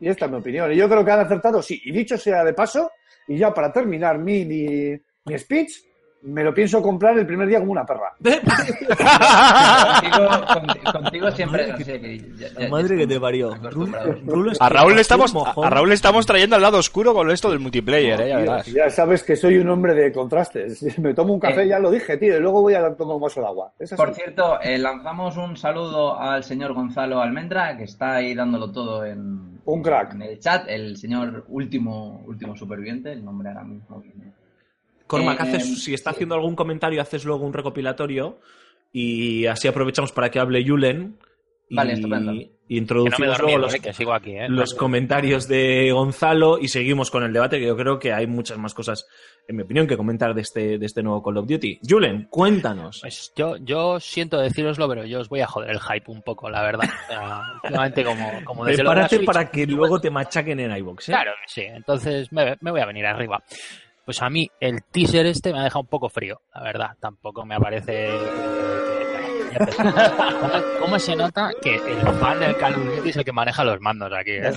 [0.00, 0.72] Y esta es mi opinión.
[0.72, 1.80] Y yo creo que han acertado, sí.
[1.84, 2.90] Y dicho sea de paso,
[3.28, 5.72] y ya para terminar mi, mi, mi speech,
[6.24, 8.12] me lo pienso comprar el primer día como una perra.
[8.92, 13.08] Contigo, conti- contigo siempre Madre que- sé, que ya- ya- La ya madre que estamos
[13.14, 13.52] te parió.
[14.60, 17.60] A Raúl, le estamos, a Raúl le estamos trayendo al lado oscuro con esto del
[17.60, 18.28] multiplayer, ¿eh?
[18.28, 18.66] Ya Tío, verás.
[18.66, 20.82] ya sabes que soy un hombre de contrastes.
[20.98, 21.68] Me tomo un café, Eh.
[21.68, 23.72] ya lo dije, tío, y luego voy a tomar un vaso de agua.
[23.96, 29.04] Por cierto, eh, lanzamos un saludo al señor Gonzalo Almendra, que está ahí dándolo todo
[29.04, 30.14] en, Un crack.
[30.14, 34.00] en el chat, el señor último, último superviviente, el nombre ahora mismo.
[34.00, 34.32] viene.
[35.12, 38.38] Cormac, Eh, haces- si está haciendo algún comentario, haces luego un recopilatorio
[38.92, 41.18] y así aprovechamos para que hable Julen
[41.68, 42.32] y, Vale, estupendo.
[42.34, 44.46] y Que no introducimos luego dormido, los, eh, que sigo aquí, ¿eh?
[44.48, 48.58] los comentarios de Gonzalo y seguimos con el debate, que yo creo que hay muchas
[48.58, 49.06] más cosas,
[49.48, 51.80] en mi opinión, que comentar de este, de este nuevo Call of Duty.
[51.88, 53.00] Julen, cuéntanos.
[53.00, 56.50] Pues yo, yo siento deciroslo, pero yo os voy a joder el hype un poco,
[56.50, 56.88] la verdad.
[57.64, 61.08] Últimamente como, como desde Prepárate Switch, para que luego te machaquen en iVoox.
[61.08, 61.12] ¿eh?
[61.12, 63.42] Claro sí, entonces me, me voy a venir arriba.
[64.12, 66.90] Pues a mí el teaser este me ha dejado un poco frío, la verdad.
[67.00, 68.10] Tampoco me aparece...
[70.80, 72.74] ¿Cómo, se nota que el fan del Call
[73.06, 74.32] es el que maneja los mandos aquí?
[74.32, 74.52] eh?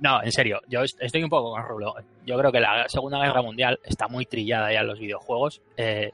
[0.00, 1.94] No, en serio, yo est- estoy un poco con Rulo.
[2.26, 5.62] Yo creo que la Segunda Guerra Mundial está muy trillada ya en los videojuegos.
[5.76, 6.10] Eh,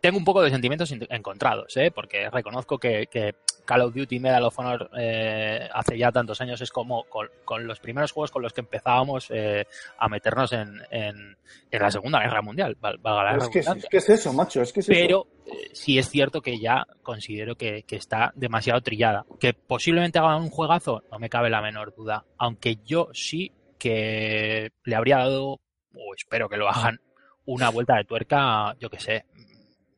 [0.00, 1.90] tengo un poco de sentimientos ent- encontrados, ¿eh?
[1.90, 6.70] porque reconozco que Call of Duty Medal of Honor eh, hace ya tantos años es
[6.70, 9.66] como con, con los primeros juegos con los que empezábamos eh,
[9.98, 11.36] a meternos en, en-
[11.70, 14.62] en la Segunda Guerra Mundial, val- valga la es, que, es que es eso, macho,
[14.62, 14.98] es que es eso.
[15.00, 19.24] Pero eh, sí es cierto que ya considero que, que está demasiado trillada.
[19.40, 22.24] Que posiblemente hagan un juegazo, no me cabe la menor duda.
[22.38, 25.60] Aunque yo sí que le habría dado,
[25.94, 27.00] o espero que lo hagan,
[27.44, 29.24] una vuelta de tuerca, yo que sé,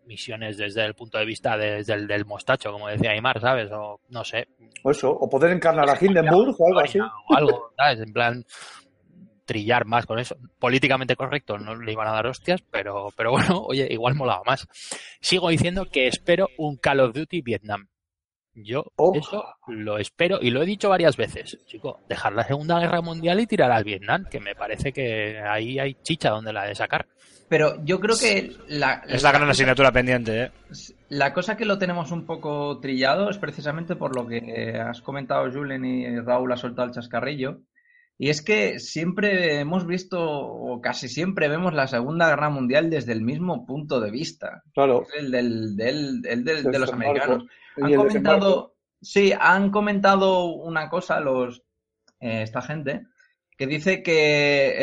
[0.06, 3.70] misiones desde el punto de vista de- desde el del mostacho, como decía Aymar, ¿sabes?
[3.72, 4.48] O no sé,
[4.82, 6.98] O eso, o poder encarnar a Hindenburg o algo así.
[7.00, 8.00] o algo, ¿sabes?
[8.00, 8.44] En plan,
[9.44, 10.36] trillar más con eso.
[10.58, 14.66] Políticamente correcto, no le iban a dar hostias, pero, pero bueno, oye, igual molaba más.
[15.20, 17.88] Sigo diciendo que espero un Call of Duty Vietnam.
[18.54, 19.12] Yo Oh.
[19.16, 23.40] eso lo espero y lo he dicho varias veces, chico, dejar la Segunda Guerra Mundial
[23.40, 27.06] y tirar al Vietnam, que me parece que ahí hay chicha donde la de sacar.
[27.48, 30.50] Pero yo creo que la, Es la gran asignatura pendiente, ¿eh?
[31.10, 35.50] La cosa que lo tenemos un poco trillado es precisamente por lo que has comentado,
[35.52, 37.60] Julen, y Raúl ha soltado el chascarrillo.
[38.16, 43.12] Y es que siempre hemos visto, o casi siempre vemos la Segunda Guerra Mundial desde
[43.12, 44.62] el mismo punto de vista.
[44.72, 45.02] Claro.
[45.02, 47.44] Es el del, del- el del- de los americanos.
[47.76, 51.62] Han comentado, sí, han comentado una cosa los
[52.20, 53.06] eh, esta gente
[53.56, 54.74] que dice que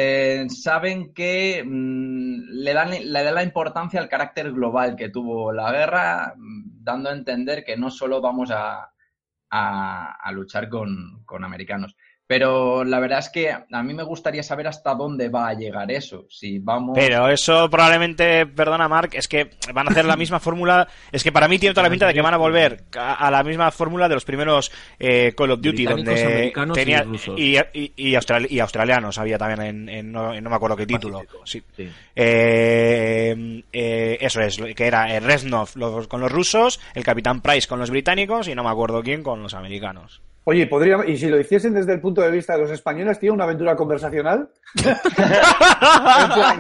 [0.43, 5.51] eh, saben que mm, le dan le da la importancia al carácter global que tuvo
[5.51, 8.91] la guerra, mm, dando a entender que no solo vamos a,
[9.49, 11.95] a, a luchar con, con americanos.
[12.31, 15.91] Pero la verdad es que a mí me gustaría saber hasta dónde va a llegar
[15.91, 16.27] eso.
[16.29, 16.93] Si vamos.
[16.95, 20.87] Pero eso probablemente, perdona Mark, es que van a hacer la misma fórmula.
[21.11, 23.43] Es que para mí tiene toda la pinta de que van a volver a, la
[23.43, 27.37] misma fórmula de los primeros eh, Call of Duty, donde americanos y tenía rusos.
[27.37, 30.77] y, y- y austral- y australianos había también en, en no, en no me acuerdo
[30.77, 31.19] qué título.
[31.43, 31.61] Sí.
[31.75, 31.89] Sí.
[32.15, 37.67] Eh, eh, eso es, que era el Reznov los- con los rusos, el Capitán Price
[37.67, 40.21] con los británicos y no me acuerdo quién con los americanos.
[40.43, 43.31] Oye, podría, y si lo hiciesen desde el punto de vista de los españoles, tío,
[43.33, 44.49] una aventura conversacional.
[44.83, 46.59] En plan,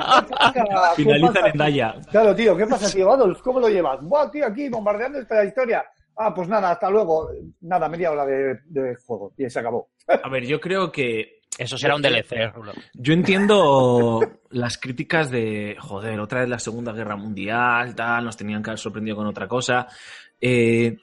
[0.53, 0.93] ¿qué pasa?
[0.95, 1.95] ¿Qué Finaliza pasa, en Daya.
[2.11, 3.11] Claro, tío, ¿qué pasa, tío?
[3.11, 3.99] Adolf, ¿cómo lo llevas?
[4.01, 5.83] Buah, tío, aquí bombardeando esta historia.
[6.17, 7.29] Ah, pues nada, hasta luego.
[7.61, 9.89] Nada, media hora de, de juego y se acabó.
[10.07, 12.71] A ver, yo creo que Eso será un DLC, Rulo.
[12.93, 18.61] Yo entiendo las críticas de, joder, otra vez la Segunda Guerra Mundial, tal, nos tenían
[18.63, 19.87] que haber sorprendido con otra cosa.
[20.39, 20.97] Eh,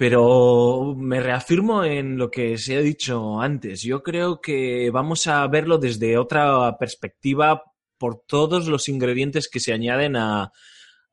[0.00, 3.82] pero me reafirmo en lo que se ha dicho antes.
[3.82, 7.64] Yo creo que vamos a verlo desde otra perspectiva
[7.98, 10.52] por todos los ingredientes que se añaden a,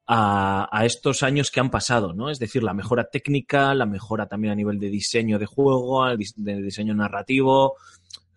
[0.08, 2.30] a, estos años que han pasado, ¿no?
[2.30, 6.62] Es decir, la mejora técnica, la mejora también a nivel de diseño de juego, de
[6.62, 7.76] diseño narrativo.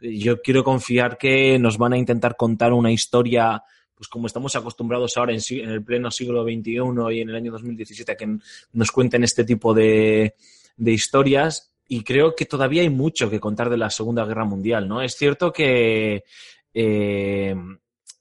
[0.01, 3.63] Yo quiero confiar que nos van a intentar contar una historia,
[4.01, 6.79] pues como estamos acostumbrados ahora en, el pleno siglo XXI
[7.13, 8.39] y en el año 2017, a que
[8.73, 10.37] nos cuenten este tipo de,
[10.79, 11.75] historias.
[11.87, 15.03] Y creo que todavía hay mucho que contar de la Segunda Guerra Mundial, ¿no?
[15.03, 16.25] Es cierto que
[16.73, 17.55] eh,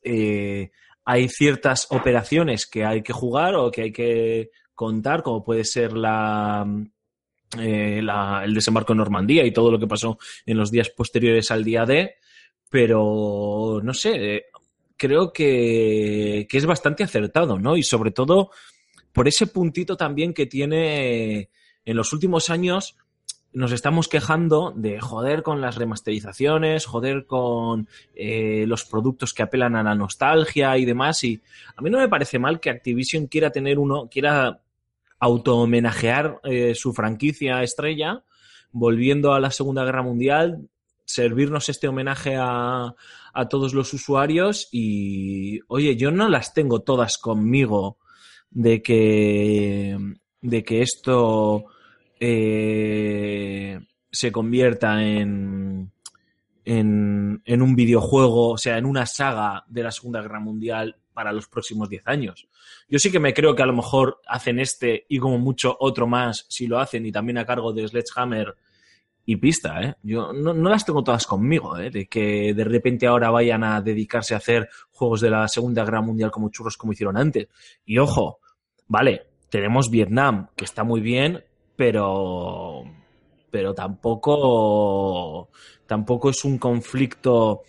[0.04, 0.72] eh,
[1.06, 5.94] hay ciertas operaciones que hay que jugar o que hay que contar, como puede ser
[5.94, 6.68] la,
[7.58, 11.64] eh, el desembarco en Normandía y todo lo que pasó en los días posteriores al
[11.64, 12.16] día D,
[12.70, 14.48] pero no sé,
[15.00, 17.78] creo que, que es bastante acertado, ¿no?
[17.78, 18.52] Y sobre todo
[19.14, 21.50] por ese puntito también que tiene
[21.86, 22.96] en los últimos años.
[23.52, 29.76] Nos estamos quejando de joder con las remasterizaciones, joder con eh, los productos que apelan
[29.76, 31.24] a la nostalgia y demás.
[31.24, 31.42] Y
[31.76, 34.62] a mí no me parece mal que Activision quiera tener uno, quiera
[35.20, 38.24] auto-homenajear eh, su franquicia estrella,
[38.72, 40.70] volviendo a la Segunda Guerra Mundial,
[41.06, 42.94] servirnos este homenaje a,
[43.34, 47.98] a todos los usuarios y, oye, yo no las tengo todas conmigo
[48.50, 49.98] de que,
[50.42, 51.66] de que esto
[52.20, 53.80] eh,
[54.12, 55.92] se convierta en,
[56.66, 61.34] en, en un videojuego, o sea, en una saga de la Segunda Guerra Mundial para
[61.34, 62.48] los próximos 10 años.
[62.88, 66.08] Yo sí que me creo que a lo mejor hacen este y como mucho otro
[66.08, 68.56] más, si lo hacen y también a cargo de Sledgehammer
[69.30, 69.94] y Pista, ¿eh?
[70.02, 71.92] Yo no, las tengo todas conmigo, ¿eh?
[71.92, 76.02] De que de repente ahora vayan a dedicarse a hacer juegos de la Segunda Guerra
[76.02, 77.48] Mundial como churros como hicieron antes.
[77.86, 78.40] Y ojo,
[78.88, 81.44] vale, tenemos Vietnam, que está muy bien,
[81.76, 82.86] pero
[83.52, 85.50] pero tampoco
[85.86, 87.62] tampoco es un conflicto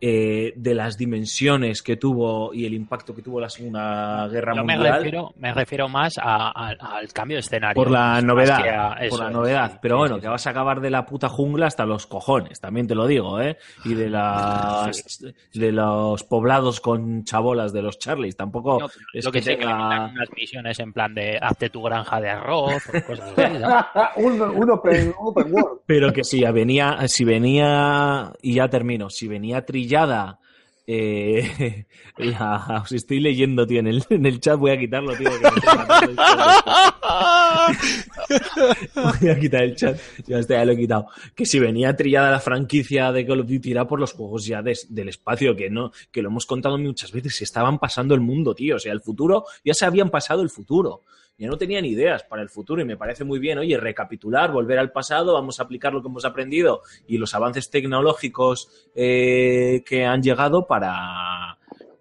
[0.00, 4.64] eh, de las dimensiones que tuvo y el impacto que tuvo la Segunda Guerra Yo
[4.64, 7.74] me Mundial refiero, me refiero más a- a- al cambio de escenario.
[7.74, 9.70] por la novedad, que a- eso por la es, novedad.
[9.72, 10.30] sí, Pero sí, bueno, sí, que sí.
[10.30, 13.56] vas a acabar de la puta jungla hasta los cojones, también te lo digo, ¿eh?
[13.84, 19.32] Y de las de los poblados con chabolas de los Charlies, tampoco No, es lo
[19.32, 22.30] que que sé que le tenga unas misiones en plan de hazte tu granja de
[22.30, 23.68] arroz o cosas así, ¿no?
[24.16, 25.80] un, un open, open world.
[25.86, 30.38] Pero que si venía, si venía, y ya termino, si venía trillada,
[30.86, 31.86] eh,
[32.18, 35.30] la- os estoy leyendo, tío, en el, en el chat, voy a quitarlo, tío.
[39.20, 41.06] Voy a quitar el chat, ya está, ya lo he quitado.
[41.34, 44.60] Que si venía trillada la franquicia de Call of Duty era por los juegos ya
[44.62, 48.20] des- del espacio, que no, que lo hemos contado muchas veces, se estaban pasando el
[48.20, 48.76] mundo, tío.
[48.76, 51.02] O sea, el futuro, ya se habían pasado el futuro.
[51.38, 54.78] Ya no tenían ideas para el futuro y me parece muy bien, oye, recapitular, volver
[54.78, 60.04] al pasado, vamos a aplicar lo que hemos aprendido y los avances tecnológicos eh, que
[60.04, 61.56] han llegado para...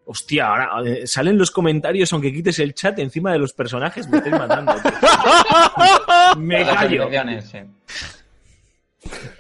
[0.09, 4.17] Hostia, ahora eh, salen los comentarios, aunque quites el chat encima de los personajes, me
[4.19, 4.73] estáis matando.
[6.37, 7.09] me callo.
[7.41, 7.59] sí.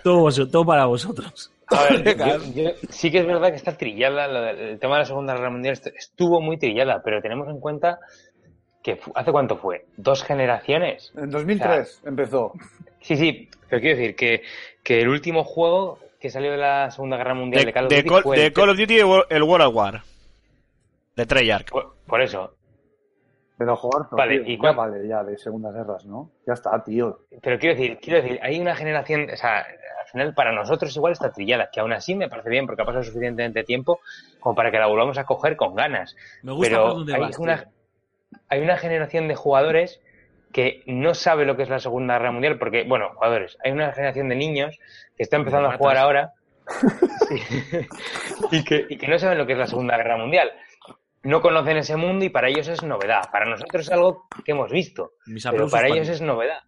[0.03, 1.51] Todo, vos- todo para vosotros.
[1.67, 5.05] A ver, yo- yo- sí que es verdad que está trillada, el tema de la
[5.05, 7.99] Segunda Guerra Mundial est- estuvo muy trillada, pero tenemos en cuenta
[8.87, 9.85] que ¿hace cuánto fue?
[9.97, 11.11] ¿Dos generaciones?
[11.17, 12.53] En 2003 empezó.
[13.01, 14.43] Sí, sí, pero quiero decir que,
[14.81, 17.89] que el último juego que salió de la Segunda Guerra Mundial de, De, Call of
[17.89, 18.97] de Duty Call, fue de el- Call of Duty
[19.29, 20.01] el World War.
[21.17, 21.69] De Treyarch.
[21.69, 22.53] por, por eso.
[23.57, 26.31] Pero jugar, Vale, tío, ¿y ya vale, ya, de segundas guerras, ¿no?
[26.45, 27.19] Ya está, tío.
[27.41, 31.11] Pero quiero decir, quiero decir, hay una generación, o sea, al final para nosotros igual
[31.13, 33.99] está trillada, que aún así me parece bien porque ha pasado suficientemente tiempo
[34.39, 36.15] como para que la volvamos a coger con ganas.
[36.43, 37.71] Me gusta Pero por dónde hay vas, una, tío.
[38.49, 40.01] Hay una generación de jugadores
[40.53, 43.91] que no sabe lo que es la Segunda Guerra Mundial, porque, bueno, jugadores, hay una
[43.93, 44.77] generación de niños
[45.15, 46.33] que está empezando a jugar ahora
[47.27, 47.35] sí,
[48.51, 50.51] y, que, y que no saben lo que es la Segunda Guerra Mundial.
[51.23, 53.23] No conocen ese mundo y para ellos es novedad.
[53.31, 55.11] Para nosotros es algo que hemos visto,
[55.51, 56.59] pero para ellos es novedad.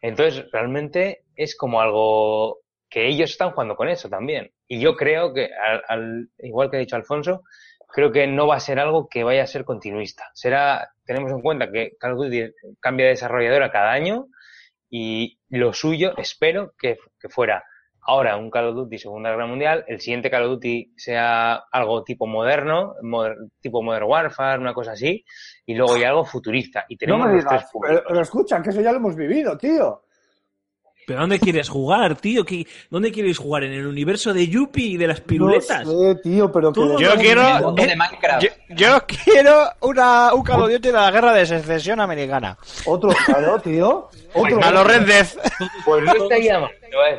[0.00, 4.50] Entonces, realmente es como algo que ellos están jugando con eso también.
[4.66, 7.42] Y yo creo que, al, al- igual que ha dicho Alfonso,
[7.92, 10.24] creo que no va a ser algo que vaya a ser continuista.
[10.34, 14.26] Será, tenemos en cuenta que Call of Duty cambia de desarrolladora cada año
[14.88, 17.64] y lo suyo, espero que, que fuera
[18.02, 22.02] ahora un Call of Duty Segunda Guerra Mundial, el siguiente Call of Duty sea algo
[22.02, 25.24] tipo moderno, moder- tipo Modern Warfare, una cosa así,
[25.66, 26.86] y luego ya algo futurista.
[26.88, 29.14] Y No tenemos me los tres digas, pero, pero escucha, que eso ya lo hemos
[29.16, 30.02] vivido, tío.
[31.10, 32.44] ¿Pero dónde quieres jugar, tío?
[32.44, 33.64] ¿Qué- ¿Dónde quieres jugar?
[33.64, 35.84] ¿En el universo de Yuppie y de las piruletas?
[35.84, 36.80] No sé, tío, pero que...
[37.00, 38.42] Yo quiero- de Minecraft.
[38.44, 42.56] Yo, yo quiero una, un Duty de la guerra de secesión americana.
[42.86, 44.08] Otro, claro, tío.
[44.34, 44.62] Otro.
[44.62, 45.26] A los Red Dead.
[45.84, 46.70] Pues no estaría mal,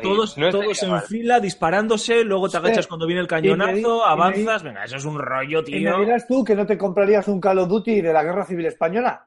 [0.02, 1.02] Todos, no todos en mal.
[1.02, 2.56] fila disparándose, luego te Sí.
[2.64, 4.62] agachas cuando viene el Y cañonazo, y me avanzas.
[4.62, 5.98] Venga, eso es un rollo, ¿Y tío.
[5.98, 8.64] me dirás tú que no te comprarías un Call of Duty de la Guerra Civil
[8.64, 9.26] Española?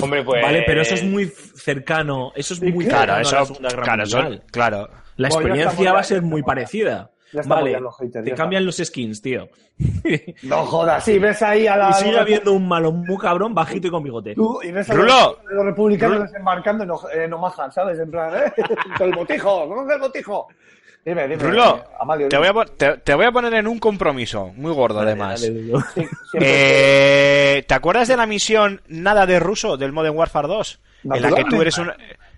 [0.00, 0.42] Hombre, pues...
[0.42, 2.32] Vale, pero eso es muy cercano.
[2.34, 2.90] Eso es ¿Y muy qué?
[2.90, 4.88] cercano Claro, a la eso, Segunda Guerra claro, eso- claro.
[5.16, 7.10] La experiencia va a ser muy parecida.
[7.32, 9.48] Ya Vale, ya los haters, te ya cambian los skins, tío.
[10.42, 11.90] No jodas, sí, ves ahí a la...
[11.90, 14.34] Y sigue habiendo un malo muy cabrón, bajito y con bigote.
[14.34, 15.38] Tú, y ves a Rulo.
[15.44, 16.26] los, los republicanos Rulo.
[16.28, 17.98] desembarcando en, Omaha, ¿sabes?
[18.00, 18.52] En plan, ¿eh?
[18.98, 20.48] Con el botijo, con el botijo.
[21.04, 21.42] Dime, dime.
[21.42, 24.72] Rulo, Amalio, te voy, a, pon- te, te voy a poner en un compromiso, muy
[24.72, 25.40] gordo además.
[25.40, 25.72] Dale.
[25.94, 26.08] Sí,
[26.38, 30.80] Eh, ¿Te acuerdas de la misión Nada de Ruso del Modern Warfare 2?
[31.04, 31.90] En la que tú eres un...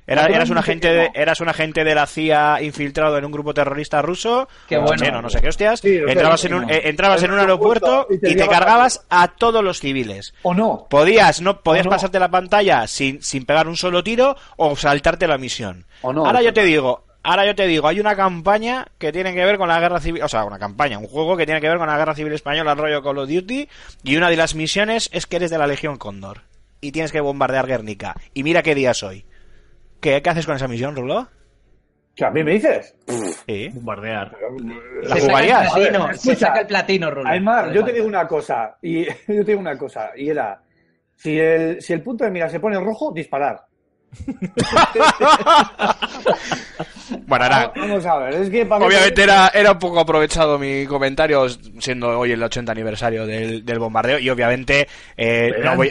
[0.05, 3.55] Era, eras un agente de, eras un agente de la CIA infiltrado en un grupo
[3.55, 4.97] terrorista ruso, Qué bueno.
[4.97, 5.79] checheno, no sé qué hostias.
[5.79, 9.07] Sí, entrabas en un, eh, entrabas en un En un aeropuerto y te y cargabas
[9.11, 10.35] a todos los civiles.
[10.43, 10.87] ¿O no?
[10.91, 11.91] Podías, no, podías no?
[11.91, 15.87] pasarte la pantalla sin, sin pegar un solo tiro o saltarte la misión.
[16.03, 16.27] ¿O no?
[16.27, 19.59] Ahora yo te digo, ahora yo te digo, hay una campaña que tiene que ver
[19.59, 21.87] con la guerra civil, o sea, una campaña, un juego que tiene que ver con
[21.89, 23.69] la guerra civil española, rollo Call of Duty,
[24.03, 26.43] y una de las misiones es que eres de la Legión Cóndor
[26.81, 28.17] y tienes que bombardear Guernica.
[28.35, 29.25] Y mira qué día es hoy.
[30.01, 31.29] ¿Qué, qué haces con esa misión, Rulo?
[32.15, 32.95] ¿Qué a mí me dices?
[33.47, 33.71] Sí.
[33.73, 34.37] Bombardear.
[35.03, 35.73] ¿La Se saca el jugarías?
[35.73, 36.37] platino, se escucha.
[36.37, 37.29] saca el platino, Rulo.
[37.31, 40.61] Aymar, yo te digo una cosa, y yo te digo una cosa, y era,
[41.17, 43.65] si el, si el punto de mira se pone rojo, disparar.
[47.27, 50.59] Bueno, era, Vamos a ver, es que para mí- Obviamente era, era un poco aprovechado
[50.59, 51.47] mi comentario,
[51.79, 55.91] siendo hoy el 80 aniversario del, del bombardeo, y obviamente eh, no, voy-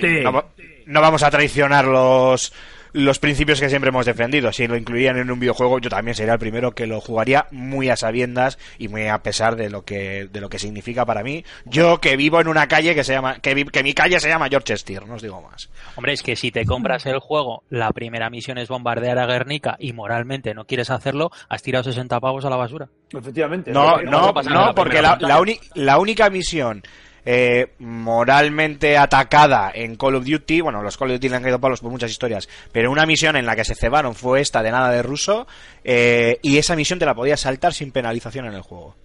[0.87, 2.51] no vamos a traicionar los,
[2.93, 4.51] los principios que siempre hemos defendido.
[4.51, 7.89] Si lo incluían en un videojuego, yo también sería el primero que lo jugaría muy
[7.89, 11.43] a sabiendas y muy a pesar de lo que, de lo que significa para mí.
[11.65, 14.29] Yo que vivo en una calle que se llama, que, vi- que mi calle se
[14.29, 15.69] llama George Steer, no os digo más.
[15.95, 19.75] Hombre, es que si te compras el juego, la primera misión es bombardear a Guernica
[19.79, 22.89] y moralmente no quieres hacerlo, has tirado 60 pavos a la basura.
[23.13, 23.71] Efectivamente.
[23.71, 26.83] No, no, no, porque la, la, uni- la única misión
[27.25, 31.59] eh, moralmente atacada en Call of Duty, bueno, los Call of Duty le han caído
[31.59, 34.71] palos por muchas historias, pero una misión en la que se cebaron fue esta de
[34.71, 35.47] nada de ruso,
[35.83, 38.95] eh, y esa misión te la podías saltar sin penalización en el juego.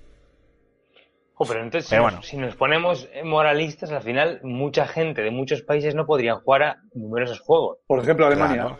[1.35, 2.17] Jo, pero entonces, Pero si, bueno.
[2.17, 6.63] nos, si nos ponemos moralistas, al final mucha gente de muchos países no podrían jugar
[6.63, 7.77] a numerosos juegos.
[7.87, 8.63] Por ejemplo, Alemania.
[8.63, 8.79] Claro,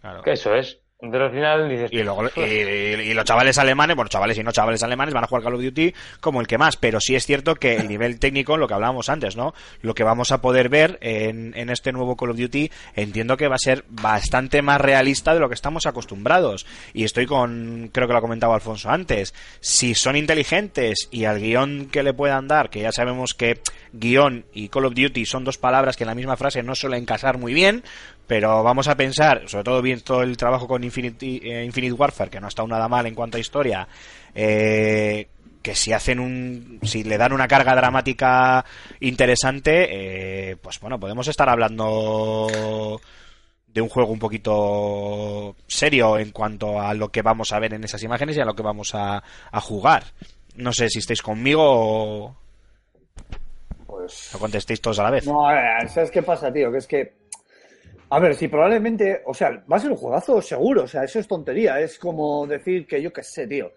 [0.00, 0.22] claro.
[0.22, 0.80] Que eso es.
[1.00, 1.92] Entonces al final dices...
[1.92, 5.22] Y luego y, y- y los chavales alemanes, bueno, chavales y no chavales alemanes van
[5.22, 7.86] a jugar Call of Duty como el que más, pero sí es cierto que el
[7.86, 9.54] nivel técnico, lo que hablábamos antes, ¿no?
[9.80, 13.46] Lo que vamos a poder ver en, en este nuevo Call of Duty, entiendo que
[13.46, 16.66] va a ser bastante más realista de lo que estamos acostumbrados.
[16.92, 21.38] Y estoy con, creo que lo ha comentado Alfonso antes, si son inteligentes y al
[21.38, 23.60] guion que le puedan dar, que ya sabemos que
[23.92, 27.04] guion y Call of Duty son dos palabras que en la misma frase no suelen
[27.06, 27.84] casar muy bien,
[28.28, 32.46] pero vamos a pensar, sobre todo viendo el trabajo con eh, Infinite Warfare, que no
[32.46, 33.88] ha estado nada mal en cuanto a historia,
[34.34, 35.26] eh,
[35.62, 38.64] que si hacen un, si le dan una carga dramática
[39.00, 43.00] interesante, eh, pues bueno, podemos estar hablando
[43.66, 47.84] de un juego un poquito serio en cuanto a lo que vamos a ver en
[47.84, 50.04] esas imágenes y a lo que vamos a, a jugar.
[50.56, 52.36] No sé si estáis conmigo o,
[53.86, 54.30] Pues...
[54.38, 55.26] contestéis todos a la vez.
[55.26, 56.70] No, a ver, ¿sabes qué pasa, tío?
[56.70, 57.27] Que es que.
[58.10, 59.22] A ver, si probablemente.
[59.26, 60.84] O sea, va a ser un juegazo seguro.
[60.84, 61.80] O sea, eso es tontería.
[61.80, 63.70] Es como decir que yo qué sé, tío.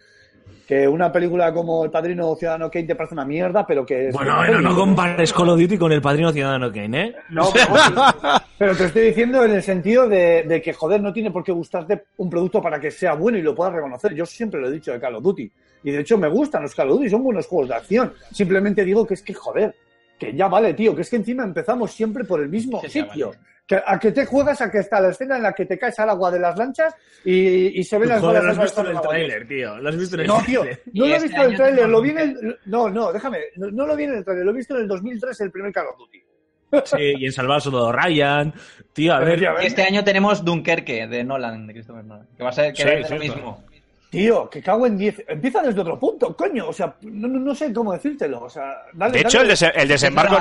[0.67, 4.07] Que una película como El Padrino o Ciudadano Kane te parece una mierda, pero que.
[4.07, 7.15] es- Bueno, bueno, no compares Call of Duty con el padrino Ciudadano Kane, ¿eh?
[7.29, 7.65] No, pero,
[8.57, 11.51] pero te estoy diciendo en el sentido de, de que, joder, no tiene por qué
[11.51, 14.13] gustarte un producto para que sea bueno y lo puedas reconocer.
[14.13, 15.51] Yo siempre lo he dicho de Call of Duty.
[15.83, 18.13] Y de hecho me gustan los Call of Duty, son buenos juegos de acción.
[18.31, 19.75] Simplemente digo que es que, joder,
[20.17, 23.27] que ya vale, tío, que es que encima empezamos siempre por el mismo sitio.
[23.29, 23.39] vale.
[23.85, 26.09] ¿A que te juegas a que está la escena en la que te caes al
[26.09, 28.95] agua de las lanchas y, y se ven las Joder, bolas lo has visto en
[28.95, 29.77] el tráiler, tío.
[29.77, 30.63] Lo has visto en el No, tío,
[30.93, 32.59] no lo he visto en el tenemos lo vi en el...
[32.65, 34.87] No, no, déjame, no, no lo vi en el tráiler, lo he visto en el
[34.87, 36.23] 2003, el primer Call of Duty.
[36.85, 38.53] Sí, y en Salvar al Soldado Ryan.
[38.93, 39.29] Tío, a ver.
[39.29, 39.65] Efectivamente.
[39.65, 42.81] Y este año tenemos Dunkerque de Nolan, de Christopher Nolan, que va a ser que
[42.81, 43.63] Sí, va a ser lo mismo.
[44.11, 45.23] Tío, que cago en 10.
[45.29, 46.67] Empieza desde otro punto, coño.
[46.67, 48.41] O sea, no, no, no sé cómo decírtelo.
[48.43, 49.51] O sea, dale, De hecho, dale.
[49.51, 50.35] el, dese- el desembarco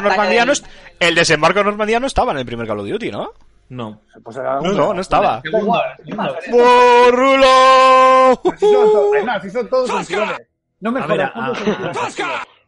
[0.52, 0.66] est-
[0.98, 3.32] el desembarco en Normandía no estaba en el primer Call of Duty, ¿no?
[3.68, 4.00] No.
[4.24, 5.40] Pues era No, no, no estaba.
[6.50, 8.40] ¡Borrulo!
[8.58, 10.36] Son Además, si son todos sensiones.
[10.80, 12.16] No me A ver, jodas,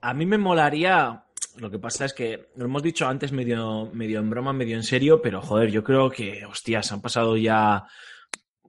[0.02, 1.24] a mí me molaría.
[1.56, 4.82] Lo que pasa es que lo hemos dicho antes medio, medio en broma, medio en
[4.82, 7.84] serio, pero joder, yo creo que, hostias, han pasado ya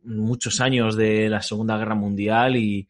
[0.03, 2.87] muchos años de la Segunda Guerra Mundial y,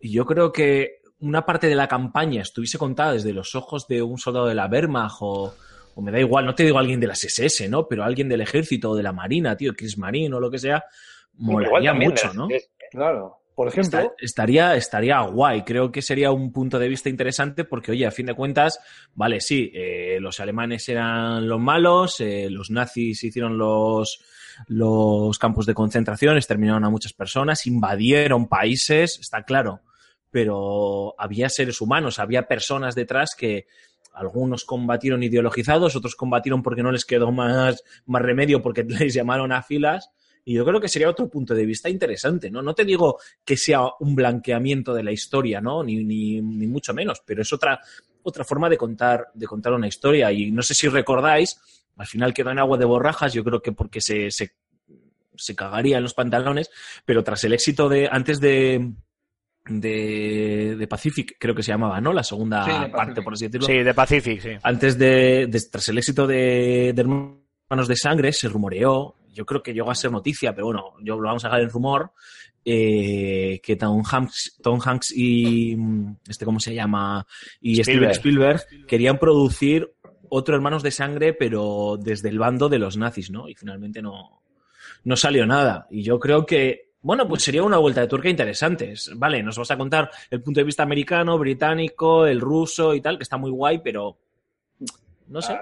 [0.00, 4.02] y yo creo que una parte de la campaña estuviese contada desde los ojos de
[4.02, 5.54] un soldado de la Wehrmacht o,
[5.94, 7.88] o me da igual, no te digo alguien de las SS, ¿no?
[7.88, 10.84] Pero alguien del ejército o de la Marina, tío, Kriegsmarine o lo que sea,
[11.34, 12.48] molaría mucho, ¿no?
[12.90, 13.34] Claro.
[13.54, 15.62] Por ejemplo, Esta- estaría, estaría guay.
[15.62, 18.78] Creo que sería un punto de vista interesante porque, oye, a fin de cuentas,
[19.14, 24.22] vale, sí, eh, los alemanes eran los malos, eh, los nazis hicieron los,
[24.66, 29.82] los campos de concentración, exterminaron a muchas personas, invadieron países, está claro,
[30.30, 33.66] pero había seres humanos, había personas detrás que
[34.12, 39.52] algunos combatieron ideologizados, otros combatieron porque no les quedó más, más remedio porque les llamaron
[39.52, 40.10] a filas.
[40.44, 42.62] Y yo creo que sería otro punto de vista interesante, ¿no?
[42.62, 45.82] No te digo que sea un blanqueamiento de la historia, ¿no?
[45.82, 47.78] Ni, ni, ni mucho menos, pero es otra,
[48.22, 50.32] otra forma de contar, de contar una historia.
[50.32, 51.60] Y no sé si recordáis,
[51.98, 54.52] al final quedó en agua de borrajas, yo creo que porque se, se,
[55.36, 56.70] se cagaría en los pantalones,
[57.04, 58.92] pero tras el éxito de, antes de,
[59.66, 62.12] de, de Pacific, creo que se llamaba, ¿no?
[62.12, 64.50] La segunda Sí, parte, por así decirlo Sí, de Pacific, sí.
[64.62, 69.62] antes de, de- tras el éxito de, de Hermanos de Sangre, se rumoreó, yo creo
[69.62, 72.12] que llegó a ser noticia, pero bueno, yo lo vamos a dejar en rumor,
[72.64, 75.76] eh, que Tom Hanks, Tom Hanks y
[76.28, 77.26] este cómo se llama
[77.60, 78.56] y Steven Spielberg.
[78.56, 79.90] Spielberg querían producir
[80.30, 83.48] otro Hermanos de Sangre, pero desde el bando de los nazis, ¿no?
[83.48, 84.42] Y finalmente no,
[85.04, 85.86] no salió nada.
[85.90, 88.92] Y yo creo que, bueno, pues sería una vuelta de tuerca interesante.
[88.92, 93.00] Es- Vale, nos vas a contar el punto de vista americano, británico, el ruso y
[93.00, 94.18] tal, que está muy guay, pero
[95.28, 95.58] no sé.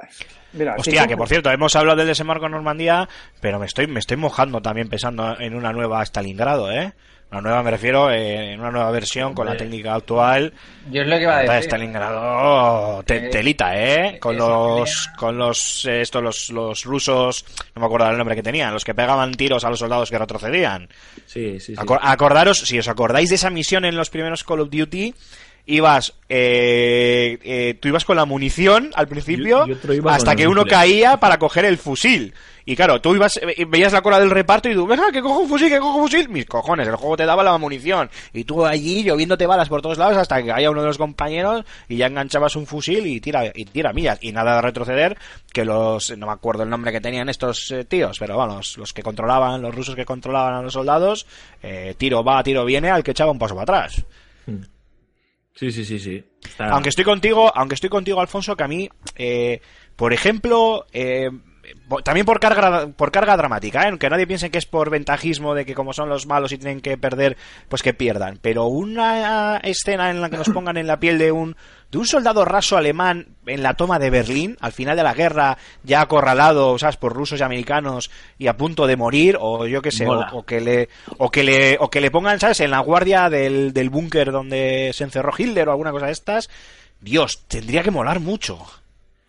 [0.53, 3.09] mira, Hostia, que por cierto, hemos hablado del desembarco en Normandía,
[3.41, 6.95] pero me estoy, me estoy mojando también pensando en una nueva Stalingrado, ¿eh?
[7.31, 10.53] Una nueva, me refiero, eh, en una nueva versión con la técnica actual.
[10.91, 11.65] Yo es lo que iba a decir.
[11.65, 14.19] Stalingrado, te- Eh, telita, ¿eh?
[14.21, 18.37] Con esa los, con los, eh, estos, los, los rusos, no me acuerdo el nombre
[18.37, 20.89] que tenían, los que pegaban tiros a los soldados que retrocedían.
[21.27, 21.75] Sí, sí, sí.
[21.75, 25.13] Acor- acordaros, si os acordáis de esa misión en los primeros Call of Duty,
[25.67, 29.67] ibas, eh, eh, tú ibas con la munición al principio
[30.09, 32.33] hasta que uno caía para coger el fusil.
[32.69, 35.39] Y claro, tú ibas, eh, veías la cola del reparto y tú, venga, que cojo
[35.39, 36.29] un fusil, que cojo un fusil.
[36.29, 38.11] Mis cojones, el juego te daba la munición.
[38.33, 41.65] Y tú allí lloviéndote balas por todos lados hasta que caía uno de los compañeros
[41.89, 44.19] y ya enganchabas un fusil y tira, y tira millas.
[44.21, 45.17] Y nada de retroceder,
[45.53, 48.79] que los, no me acuerdo el nombre que tenían estos eh, tíos, pero bueno, los,
[48.79, 51.25] los que controlaban, los rusos que controlaban a los soldados,
[51.63, 54.05] eh, tiro va, tiro viene al que echaba un paso para atrás.
[55.57, 56.23] Sí, sí, sí, sí.
[56.59, 59.61] Aunque estoy contigo, aunque estoy contigo, Alfonso, que a mí, eh,
[59.97, 61.31] por ejemplo, eh,
[62.05, 63.99] también por carga, por carga dramática, ¿eh?
[63.99, 66.81] que nadie piense que es por ventajismo de que como son los malos y tienen
[66.81, 67.37] que perder,
[67.69, 68.39] pues que pierdan.
[68.41, 71.57] Pero una escena en la que nos pongan en la piel de un
[71.91, 75.57] de un soldado raso alemán en la toma de Berlín, al final de la guerra,
[75.85, 76.97] ya acorralado, ¿sabes?
[76.97, 80.45] por rusos y americanos y a punto de morir, o yo qué sé, o, o
[80.45, 80.89] que le,
[81.19, 82.61] o que le, o que le pongan, ¿sabes?
[82.61, 86.51] En la guardia del, del búnker donde se encerró Hitler o alguna cosa de estas.
[87.01, 88.59] Dios, tendría que molar mucho.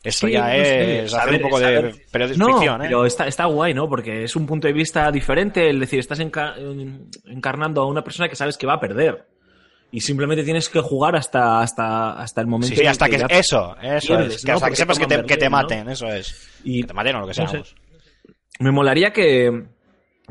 [0.08, 2.86] Esto Sí, ya no sé, es hacer un poco de periodismo No, ficción, ¿eh?
[2.88, 3.88] pero está, está guay, ¿no?
[3.90, 5.70] Porque es un punto de vista diferente.
[5.70, 9.26] Es decir, estás enca- en- encarnando a una persona que sabes que va a perder.
[9.92, 13.76] Y simplemente tienes que jugar hasta, hasta, hasta el momento Sí, hasta que, ya eso,
[13.82, 14.46] eso pierdes, es.
[14.46, 14.56] Que ¿no?
[14.58, 16.50] hasta que sepas que te, que maten, eso es.
[16.64, 17.46] Y Que te maten o lo que sea.
[17.46, 17.58] no sé.
[17.58, 17.76] vamos.
[18.60, 19.64] me molaría que,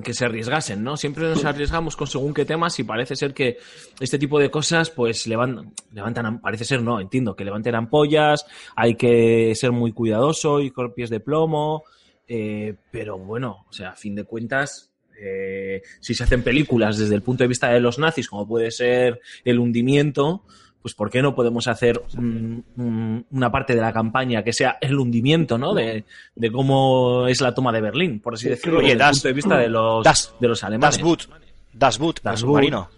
[0.02, 0.96] que se arriesgasen, ¿no?
[0.96, 3.56] Siempre nos arriesgamos con según qué temas y parece ser que
[3.98, 8.44] este tipo de cosas, pues levantan, levantan, parece ser, no, entiendo, que levanten ampollas,
[8.74, 11.84] hay que ser muy cuidadoso y con pies de plomo,
[12.28, 17.14] eh, pero bueno, o sea, a fin de cuentas, eh, si se hacen películas desde
[17.14, 20.44] el punto de vista de los nazis, como puede ser el hundimiento,
[20.86, 24.78] pues ¿por qué no podemos hacer mm, mm, una parte de la campaña que sea
[24.80, 25.74] el hundimiento, ¿no?
[25.74, 26.04] De,
[26.36, 29.26] de cómo es la toma de Berlín, por así decirlo, Oye, desde el das- punto
[29.28, 30.96] de vista de los, das- de los alemanes.
[30.96, 31.28] Das Boot.
[31.72, 32.88] Das Boot, Das submarino.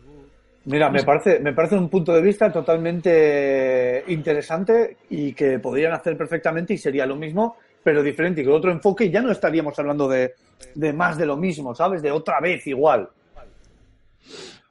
[0.67, 6.15] Mira, me parece, me parece un punto de vista totalmente interesante y que podrían hacer
[6.19, 10.07] perfectamente y sería lo mismo, pero diferente y con otro enfoque, ya no estaríamos hablando
[10.09, 10.35] de,
[10.75, 12.03] de más de lo mismo, ¿sabes?
[12.03, 13.09] De otra vez igual.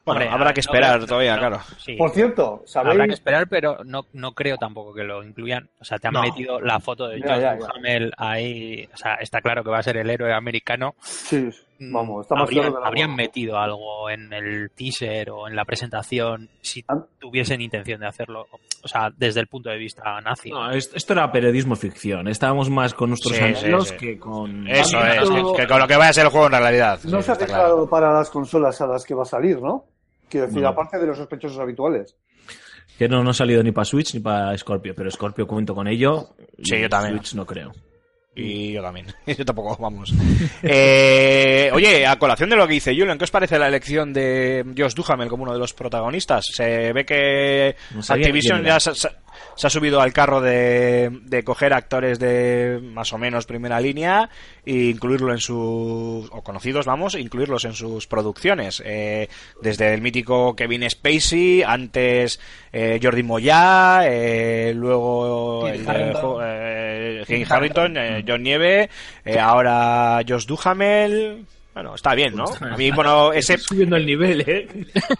[0.08, 1.60] Bueno, Hombre, habrá que esperar todavía, no, claro.
[1.78, 1.96] sí.
[1.98, 5.70] Por cierto, Habrá que esperar, pero no, no creo tampoco que lo incluyan.
[5.80, 6.22] O sea, te han No.
[6.22, 7.56] metido la foto de ya.
[7.56, 8.88] Duhamel ahí.
[8.94, 10.96] O sea, está claro que va a ser el héroe americano.
[11.02, 11.50] Sí,
[11.80, 16.50] Mm, vamos, está más habrían, claro metido algo en el teaser o en la presentación
[16.60, 16.98] si Ah.
[17.20, 18.48] tuviesen intención de hacerlo.
[18.82, 20.50] O sea, desde el punto de vista nazi.
[20.50, 22.28] No, es- esto era periodismo ficción.
[22.30, 23.96] Estábamos más con nuestros Sí, sí, anhelos sí.
[23.98, 24.68] que con.
[24.68, 27.00] Eso es, que, que con lo que vaya a ser el juego en realidad.
[27.04, 27.90] No Sí, se ha dejado claro.
[27.90, 29.86] para las consolas a las que va a salir, ¿no?
[30.30, 30.70] Quiero decir, No.
[30.70, 32.16] aparte de los sospechosos habituales.
[32.98, 35.88] Que no, no ha salido ni para Switch ni para Scorpio, pero Scorpio cuento con
[35.88, 36.36] ello.
[36.64, 37.18] Sí, yo también.
[37.18, 37.72] Switch no creo.
[38.40, 39.08] Y yo también.
[39.26, 40.14] Yo tampoco, vamos.
[40.62, 44.64] Eh, oye, a colación de lo que dice Julian, ¿qué os parece la elección de
[44.78, 46.46] Josh Duhamel como uno de los protagonistas?
[46.54, 48.78] Se ve que No Activision ya
[49.56, 54.30] se, ha subido al carro de, de coger actores de más o menos primera línea
[54.66, 58.82] e incluirlo en sus, o conocidos, vamos, incluirlos en sus producciones.
[58.86, 59.30] Eh,
[59.62, 62.40] desde el mítico Kevin Spacey, antes
[62.72, 68.90] eh, Jordi Moya, eh, luego el eh, Kit Harington, eh, John Nieve,
[69.26, 71.46] eh, ahora Josh Duhamel.
[71.78, 72.46] Bueno, está bien, ¿no?
[72.60, 74.68] A mí, bueno, ese, Está subiendo el nivel, ¿eh?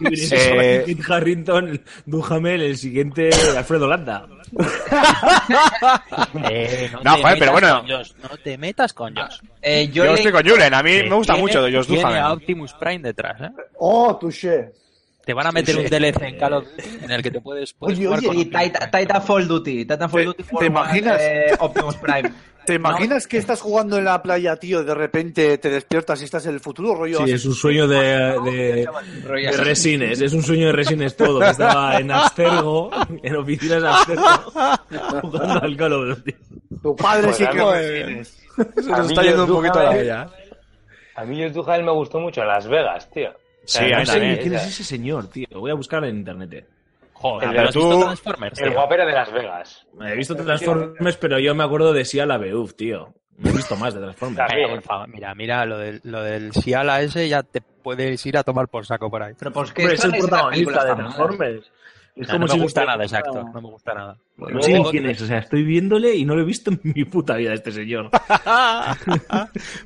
[0.32, 4.26] Eh, Kit Harrington, Duhamel, el siguiente Alfredo Landa.
[6.50, 7.84] Eh, no No, joder, pero bueno.
[7.88, 9.38] Josh, no te metas con Josh.
[9.62, 11.72] Eh, yo yo le- estoy con Julen, a mí Que me gusta tiene- mucho de
[11.76, 12.32] Josh tiene a Duhamel.
[12.38, 13.50] Optimus Prime detrás, ¿eh?
[13.78, 14.72] ¡Oh, touché!
[15.24, 17.72] Te van a meter un DLC en Call of Duty en el que te puedes,
[17.74, 19.76] puedes Oye, jugar oye, con Y Titanfall Duty.
[19.84, 21.18] Titanfall ¿Te- Duty te imaginas?
[21.20, 22.32] eh, Optimus Prime.
[22.68, 26.24] ¿Te imaginas que estás jugando en la playa, tío, y de repente te despiertas y
[26.26, 27.24] estás en el futuro rollo?
[27.24, 28.86] Sí, es un sueño de,
[29.56, 31.40] resines, es un sueño de resines todo.
[31.40, 32.90] que Estaba en Abstergo,
[33.22, 34.22] en oficinas de Abstergo,
[35.22, 36.34] jugando al Call of Duty.
[36.82, 38.38] Tu padre sí que resines.
[38.76, 40.30] Se A nos está yendo un poquito la Duhamel- olla.
[41.16, 43.30] A mí Duhamel me gustó mucho en Las Vegas, tío.
[43.30, 44.38] O sea, Sí, a no mí sé.
[44.42, 45.46] ¿Quién es ese señor, tío?
[45.52, 46.66] Voy a buscar en internet.
[47.20, 48.74] Joder, El- pero has tú- visto Transformers, El tío?
[48.78, 49.86] guapero de Las Vegas.
[50.00, 53.12] He visto Transformers, pero yo me acuerdo de Sia la Beuf, tío.
[53.38, 54.52] No he visto más de Transformers.
[55.08, 58.84] Mira, mira, lo del, lo del Siala ese ya te puedes ir a tomar por
[58.84, 59.34] saco por ahí.
[59.38, 60.94] Pero pues es el protagonista de.
[60.94, 61.72] Transformers.
[62.16, 64.16] Es No, como no si me gusta nada ese actor, no me gusta nada.
[64.38, 66.80] No sé ni quién es, o sea, estoy viéndole y no lo he visto en
[66.82, 68.10] mi puta vida este señor.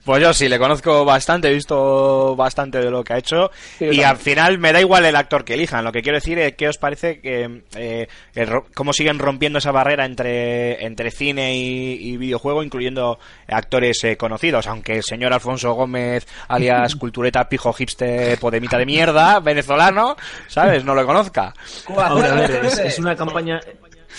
[0.05, 3.84] Pues yo sí, le conozco bastante, he visto bastante de lo que ha hecho Sí,
[3.84, 4.05] y también.
[4.07, 5.84] al final me da igual el actor que elijan.
[5.84, 9.72] Lo que quiero decir es que os parece que eh, el cómo siguen rompiendo esa
[9.72, 15.72] barrera entre, entre cine y, y videojuego, incluyendo actores eh, conocidos, aunque el señor Alfonso
[15.72, 20.16] Gómez, alias cultureta pijo hipster podemita de mierda, venezolano,
[20.48, 20.84] ¿sabes?
[20.84, 21.55] No lo conozca.
[21.86, 23.61] Hombre, a ver, es, es una campaña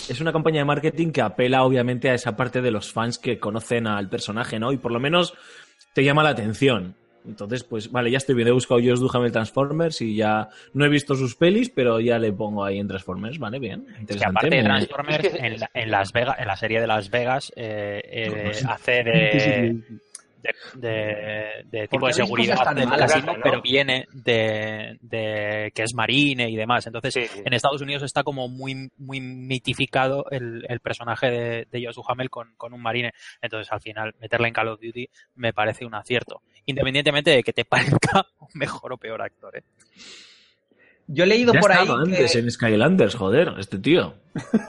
[0.10, 3.39] es una campaña de marketing que apela obviamente a esa parte de los fans que
[3.39, 4.72] conocen al personaje, ¿no?
[4.72, 5.34] Y por lo menos
[5.94, 6.96] te llama la atención.
[7.26, 8.50] Entonces, pues vale, ya estoy bien.
[8.50, 12.34] He buscado Josh Duhamel Transformers y ya no he visto sus pelis, pero ya le
[12.34, 13.86] pongo ahí en Transformers, vale, bien.
[13.86, 14.39] Que Interesante.
[14.39, 16.88] aparte de me- Transformers, Es que- en, la, en Las Vegas, en la serie de
[16.88, 19.78] Las Vegas, eh, eh, hace de,
[20.76, 23.34] de, de- de tipo de seguridad malas, ¿no?
[23.41, 26.86] pero viene de, de que es marine y demás.
[26.88, 27.41] Entonces, Sí, sí.
[27.46, 32.30] en Estados Unidos está como muy muy mitificado el, el personaje de, de Josh Duhamel
[32.30, 33.12] con, con un marine.
[33.41, 36.41] Entonces, al final, meterle en Call of Duty me parece un acierto.
[36.66, 39.58] Independientemente de que te parezca un mejor o peor actor.
[39.58, 39.64] ¿eh?
[41.08, 41.91] Yo he leído Ya por ahí que...
[41.91, 44.16] antes en Skylanders, joder, este tío.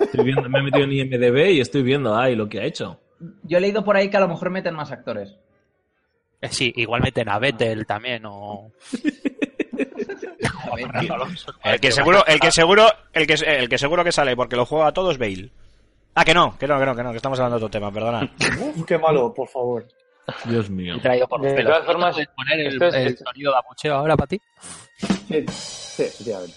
[0.00, 3.00] Estoy viendo, me he metido en IMDB y estoy viendo ahí lo que ha hecho.
[3.44, 5.36] Yo he leído por ahí que a lo mejor meten más actores.
[6.44, 8.70] Eh, Sí, igual meten a Vettel también o...
[11.64, 14.66] El que seguro, el que seguro, el que, el que seguro que sale porque lo
[14.66, 15.50] juega a todos Bale.
[16.14, 17.90] Ah, que no, que no, que no, que no, que estamos hablando de otro tema,
[17.92, 18.30] perdona.
[18.60, 19.86] Uf, qué malo, por favor.
[20.44, 20.94] Dios mío.
[20.96, 21.72] He traído por los De pelos.
[21.72, 24.40] todas formas, ¿Puedes poner el, esto es- el sonido de abucheo ahora para ti?
[24.98, 26.54] Sí, sí, efectivamente.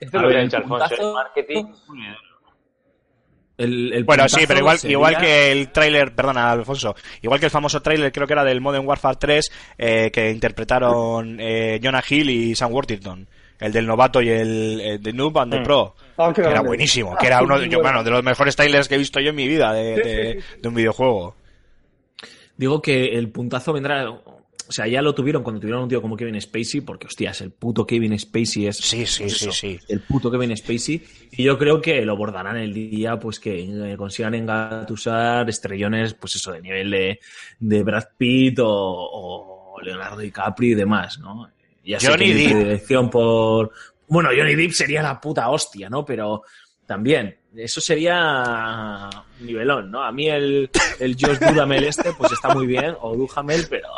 [0.00, 1.64] Esto lo hubiera el dicho Alfonso, el marketing.
[3.58, 7.46] El, el Bueno, sí, pero igual, sería- igual que el tráiler, perdona, Alfonso, igual que
[7.46, 12.04] el famoso tráiler, creo que era del Modern Warfare 3, eh, que interpretaron eh, Jonah
[12.06, 13.26] Hill y Sam Worthington,
[13.58, 15.64] el del novato y el, el de Noob and the Mm.
[15.64, 17.82] Pro, Ah, que era buenísimo, que era uno de, yo, Bueno.
[17.98, 20.68] bueno, de los mejores trailers que he visto yo en mi vida de, de- de
[20.68, 21.34] un videojuego.
[22.58, 24.06] Digo que el puntazo vendrá.
[24.68, 27.52] O sea, ya lo tuvieron cuando tuvieron un tío como Kevin Spacey, porque hostias, el
[27.52, 28.76] puto Kevin Spacey es.
[28.78, 29.78] Sí, sí, sí, sí.
[29.88, 31.02] El puto Kevin Spacey.
[31.32, 36.36] Y yo creo que lo bordarán el día, pues que eh, consigan engatusar estrellones, pues
[36.36, 37.20] eso, de nivel de,
[37.60, 41.48] de Brad Pitt o, o Leonardo DiCaprio y demás, ¿no?
[41.84, 42.50] Ya sé Johnny que Depp.
[42.52, 43.70] predilección por.
[44.08, 46.04] Bueno, Johnny Depp sería la puta hostia, ¿no?
[46.04, 46.42] Pero
[46.86, 47.36] También.
[47.56, 49.08] Eso sería
[49.40, 50.02] nivelón, ¿no?
[50.02, 53.88] A mí el, el Josh Dudamel este, pues está muy bien, o Duhamel, pero...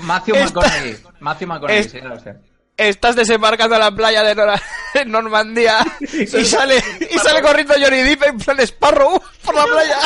[0.00, 0.96] Matthew McConaughey.
[1.20, 2.36] Matthew McConaughey, Es- sí, era usted.
[2.74, 4.60] Estás desembarcando a la playa de Nora-
[5.06, 9.98] Normandía y sale, y sale corriendo Johnny Depp en plan Sparrow por la playa.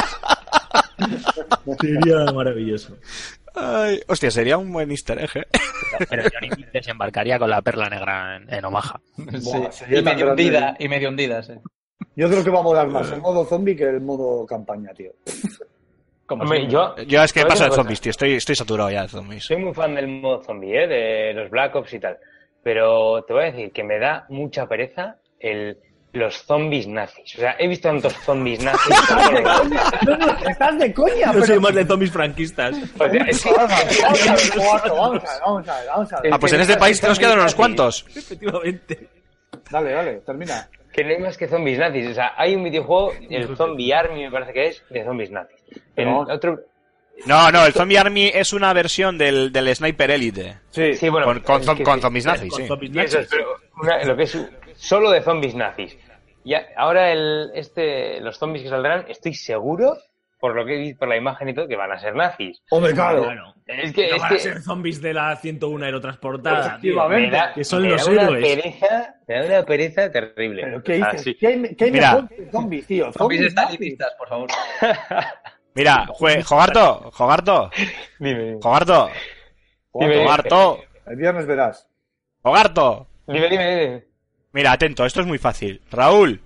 [1.80, 2.96] Sería maravilloso.
[3.54, 5.46] Ay, hostia, sería un buen easter egg, ¿eh?
[6.10, 9.00] Pero Johnny Depp desembarcaría con la perla negra en, en Omaha.
[9.16, 9.78] Buah, Sí.
[9.78, 11.52] sería Y medio hundida, y medio hundida, sí.
[12.16, 15.12] Yo creo que va a molar más el modo zombie que el modo campaña, tío.
[16.26, 16.72] Como Hombre, siempre.
[16.72, 18.10] yo Yo es que ¿Sabes paso de zombies, tío.
[18.10, 19.44] Estoy, estoy saturado ya de zombies.
[19.44, 20.86] soy muy fan del modo zombie, ¿eh?
[20.88, 22.18] de los Black Ops y tal.
[22.62, 25.78] Pero te voy a decir que me da mucha pereza el,
[26.12, 27.36] los zombies nazis.
[27.36, 28.96] O sea, he visto tantos zombies nazis.
[30.06, 31.46] No, no, estás de coña, Yo pero...
[31.46, 32.74] soy más de zombies franquistas.
[32.98, 35.68] O sea, es que- Vamos a ver, vamos a ver, Guato, vamos a ver, vamos
[35.68, 36.34] a ver, vamos a ver.
[36.34, 38.04] Ah, pues en este país te nos quedan unos cuantos.
[38.16, 39.08] Efectivamente.
[39.70, 40.68] Dale, dale, termina.
[40.96, 42.08] Que no hay más que zombies nazis.
[42.10, 45.60] O sea, hay un videojuego, el Zombie Army me parece que es, de zombies nazis.
[45.94, 46.20] En No.
[46.20, 46.58] otro...
[47.24, 50.58] No, no, el Zombie Army es una versión del, del Sniper Elite.
[50.70, 52.00] Sí, Sí, bueno, con, con, zom- que con sí.
[52.02, 52.68] zombies nazis, Con sí.
[52.68, 53.20] zombies Y eso nazis.
[53.20, 54.38] es, pero una- lo que es
[54.76, 55.96] solo de zombies nazis.
[56.44, 59.96] Ya, ahora el, este, los zombies que saldrán, estoy seguro,
[60.38, 62.62] por lo que he visto por la imagen y todo, que van a ser nazis.
[62.70, 63.22] Hombre, claro.
[63.24, 63.54] Claro.
[63.66, 66.96] Es que, No es van que a ser zombies de la 101 aerotransportada, tío.
[67.30, 68.44] Da, que son los héroes.
[68.56, 70.62] pereza, me da una pereza terrible.
[70.62, 71.14] ¿Pero qué dices?
[71.14, 71.34] Así.
[71.34, 72.12] ¿Qué hay, qué hay Mira.
[72.14, 73.12] mejor que zombies, tío?
[73.12, 73.56] Zombies nazis.
[73.72, 74.48] estalinistas, por favor.
[75.74, 77.70] Mira, jue- Jogarto, Jogarto,
[78.18, 78.58] Dime, dime.
[78.62, 79.10] Jogarto,
[79.94, 81.88] Dime, Jogarto, El viernes verás.
[82.42, 83.06] Jogarto.
[83.26, 84.04] Dime, dime, dime.
[84.52, 85.82] Mira, atento, esto es muy fácil.
[85.90, 86.40] Raúl,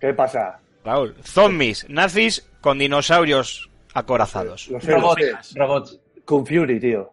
[0.00, 0.60] ¿Qué pasa?
[0.84, 4.68] Raúl, zombies, nazis con dinosaurios acorazados.
[4.68, 6.00] Lo sé, lo Robots, robots.
[6.24, 7.12] Con Fury, tío.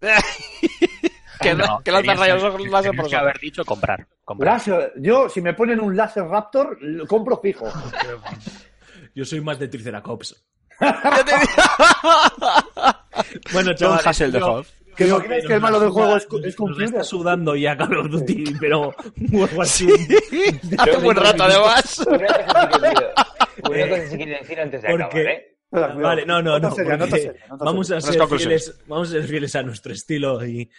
[1.40, 4.08] que No, que lanzan tenías- rayos láser por que los haber dicho comprar.
[4.24, 4.54] comprar.
[4.54, 4.94] Láser.
[4.96, 7.70] Yo, si me ponen un láser Raptor, lo compro fijo.
[9.14, 10.34] Yo soy más de Triceratops.
[10.80, 11.52] Ya te digo.
[13.52, 14.68] Bueno, John chavales, Hasselhoff.
[14.96, 16.84] ¿Que no crees que el malo del juego es, es Fury?
[16.86, 18.94] está sudando ya Call of Duty, pero
[19.60, 22.02] hace buen rato además.
[23.68, 25.52] Una cosa sí que quiero, una cosa sí quiero decir antes de Porque- acabar, ¿eh?
[25.66, 26.02] Espera, cuidado.
[26.02, 26.70] Vale, no, no, no.
[27.58, 30.70] vamos, a ser fieles, vamos a ser fieles a nuestro estilo y,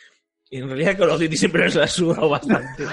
[0.50, 2.86] y en realidad Call of Duty siempre nos la ha sudado bastante.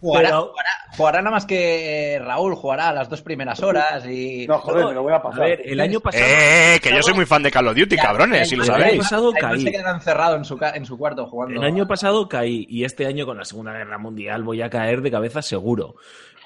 [0.00, 4.46] Jugará, Pero- jugará, jugará nada más que eh, Raúl, jugará las dos primeras horas y...
[4.46, 5.40] No, joder, me lo voy a A pasar.
[5.48, 6.24] ver, el año pasado...
[6.26, 8.68] Eh, que yo soy muy fan de Call of Duty, Ya, cabrones, si lo el
[8.68, 9.02] el año sabéis.
[9.02, 9.60] pasado caí.
[9.62, 11.60] se queda encerrado en su, en su cuarto jugando.
[11.60, 15.00] El año pasado caí y este año con la Segunda Guerra Mundial voy a caer
[15.02, 15.94] de cabeza seguro.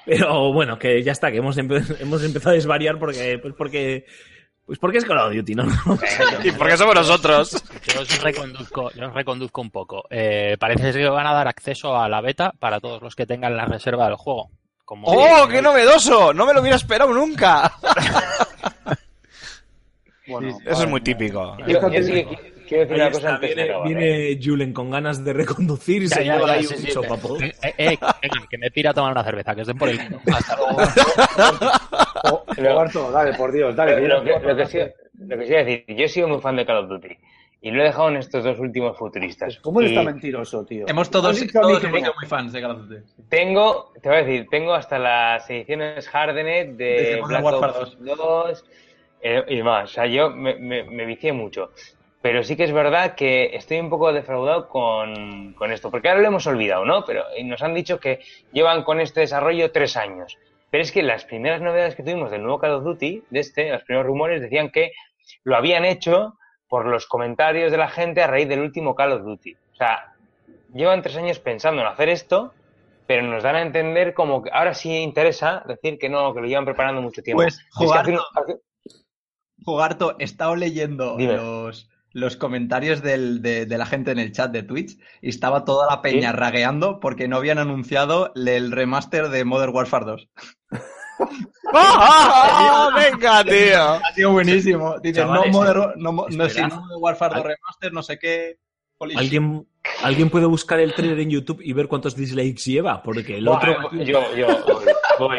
[0.07, 4.05] Pero bueno, que ya está, que hemos, empe- hemos empezado a desvariar porque, pues porque,
[4.65, 5.65] pues porque es Call of Duty, ¿no?
[6.43, 7.63] ¿Y por qué somos nosotros?
[7.93, 10.05] Yo os reconduzco, yo os reconduzco un poco.
[10.09, 13.25] Eh, parece ser que van a dar acceso a la beta para todos los que
[13.25, 14.49] tengan la reserva del juego.
[14.85, 16.33] Como ¡Oh, qué novedoso!
[16.33, 17.69] No me lo hubiera esperado nunca.
[20.27, 21.55] Bueno, Eso es muy típico.
[21.65, 23.87] Yo, yo sí que quiero decir Ahí una cosa antes viene, acabar.
[23.91, 23.95] ¿eh?
[23.95, 26.79] viene Julen con ganas de reconducir y Ya, se ya, lleva ya, ahí sí, un
[26.81, 27.37] sí, chopapo.
[27.41, 30.21] Eh, eh, eh, que me pira a tomar una cerveza, que estén por el culo.
[30.35, 30.77] Hasta luego.
[32.23, 33.95] Oh, Roberto, dale, por Dios, dale.
[33.95, 34.79] que Lo que, lo, que sí,
[35.19, 37.15] lo que sí iba a decir, yo he sido muy fan de Call of Duty
[37.61, 39.57] y lo he dejado en estos dos últimos futuristas.
[39.61, 40.85] ¿Cómo eres Y tan mentiroso, tío?
[40.87, 43.01] Hemos todos, todos hemos sido muy fans de Call of Duty.
[43.29, 48.65] Tengo, te voy a decir, tengo hasta las ediciones Hardenet de Black Warfare Ops 2
[49.21, 49.91] eh, y demás.
[49.91, 51.71] O sea, yo me, me, me vicié mucho.
[52.27, 56.19] Pero sí que es verdad que estoy un poco defraudado con, con esto, porque ahora
[56.19, 57.05] lo hemos olvidado, ¿no?
[57.05, 58.19] Pero nos han dicho que
[58.51, 60.37] llevan con este desarrollo tres años.
[60.69, 63.69] Pero es que las primeras novedades que tuvimos del nuevo Call of Duty, de este,
[63.71, 64.91] los primeros rumores decían que
[65.45, 66.33] lo habían hecho
[66.67, 69.53] por los comentarios de la gente a raíz del último Call of Duty.
[69.53, 70.13] O sea,
[70.73, 72.53] llevan tres años pensando en hacer esto,
[73.07, 76.47] pero nos dan a entender como que ahora sí interesa decir que no, que lo
[76.47, 77.41] llevan preparando mucho tiempo.
[77.43, 78.59] Pues, Es que jugar hace un- hace-
[79.63, 81.37] Jugarto, he estado leyendo Dime.
[81.37, 85.65] los, los comentarios del- de, de la gente en el chat de Twitch y estaba
[85.65, 86.37] toda la peña ¿Sí?
[86.37, 90.29] ragueando porque no habían anunciado el remaster de Modern Warfare 2.
[91.73, 93.81] ¡Ah, venga, tío!
[93.83, 94.95] Ha sido buenísimo.
[95.13, 98.57] Chavales, no, Modern, no, mo- no, Modern Warfare 2 Al- remaster, no sé qué.
[99.15, 99.67] ¿Alguien,
[100.03, 103.03] ¿Alguien puede buscar el trailer en YouTube y ver cuántos dislikes lleva?
[103.03, 103.91] Porque el otro...
[103.91, 104.47] Yo, yo
[105.19, 105.37] voy,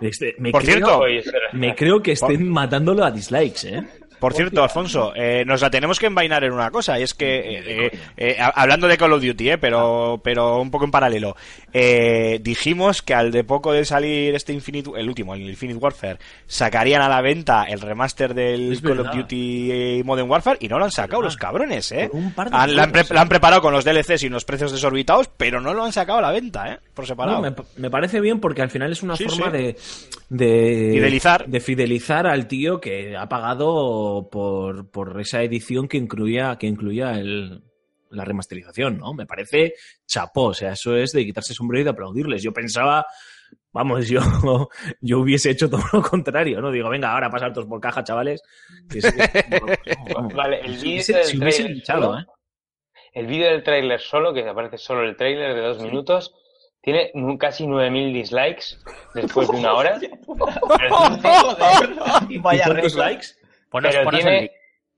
[0.00, 0.76] Este, me Por creo,
[1.10, 3.88] cierto, me creo que estén matándolo a dislikes, ¿eh?
[4.20, 7.38] Por cierto, Alfonso, eh, nos la tenemos que envainar en una cosa, y es que,
[7.38, 11.34] eh, eh, eh, hablando de Call of Duty, eh, pero, pero un poco en paralelo,
[11.72, 16.18] eh, dijimos que al de poco de salir este Infinite, el último, el Infinite Warfare,
[16.46, 19.12] sacarían a la venta el remaster del Es Call verdad.
[19.12, 22.08] of Duty Modern Warfare y no lo han sacado los cabrones, eh.
[22.10, 24.26] Por un par de Han- la, han pre- la han preparado con los DLCs y
[24.26, 27.36] unos precios desorbitados, pero no lo han sacado a la venta, eh, por separado.
[27.40, 29.52] No, me, me parece bien porque al final es una Sí, forma sí.
[29.56, 29.76] de,
[30.28, 31.46] de Fidelizar.
[31.46, 37.12] de fidelizar al tío que ha pagado por, por esa edición que incluía que incluía
[37.18, 37.62] el,
[38.10, 39.14] la remasterización, ¿no?
[39.14, 39.74] Me parece
[40.06, 42.42] chapó, o sea, eso es de quitarse el sombrero y de aplaudirles.
[42.42, 43.06] Yo pensaba,
[43.72, 44.20] vamos, yo,
[45.00, 46.70] yo hubiese hecho todo lo contrario, ¿no?
[46.70, 48.42] Digo, venga, ahora pasar todos por caja, chavales.
[48.90, 49.14] Que es-
[50.14, 50.34] vamos.
[50.34, 52.24] Vale, el Si vídeo hubiese- del si hubiese trailer luchado, solo- ¿eh?
[53.12, 56.32] El vídeo del tráiler solo, que aparece solo el tráiler de dos minutos,
[56.80, 58.64] tiene casi 9.000 dislikes
[59.14, 59.98] después de una hora.
[62.28, 63.26] ¿Y Vaya cuántos likes?
[63.70, 64.50] Ponos, Pero ponos el tiene, link.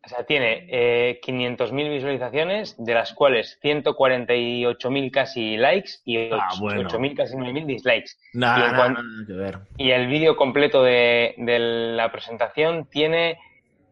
[0.05, 6.61] o sea, tiene eh, 500.000 visualizaciones, de las cuales 148.000 casi likes y Ah, 8-
[6.61, 6.89] bueno.
[6.89, 8.11] 8.000 casi 9.000 dislikes.
[8.33, 9.59] Nada, Y cuan- nada que ver.
[9.77, 13.39] Y el vídeo completo de, de la presentación tiene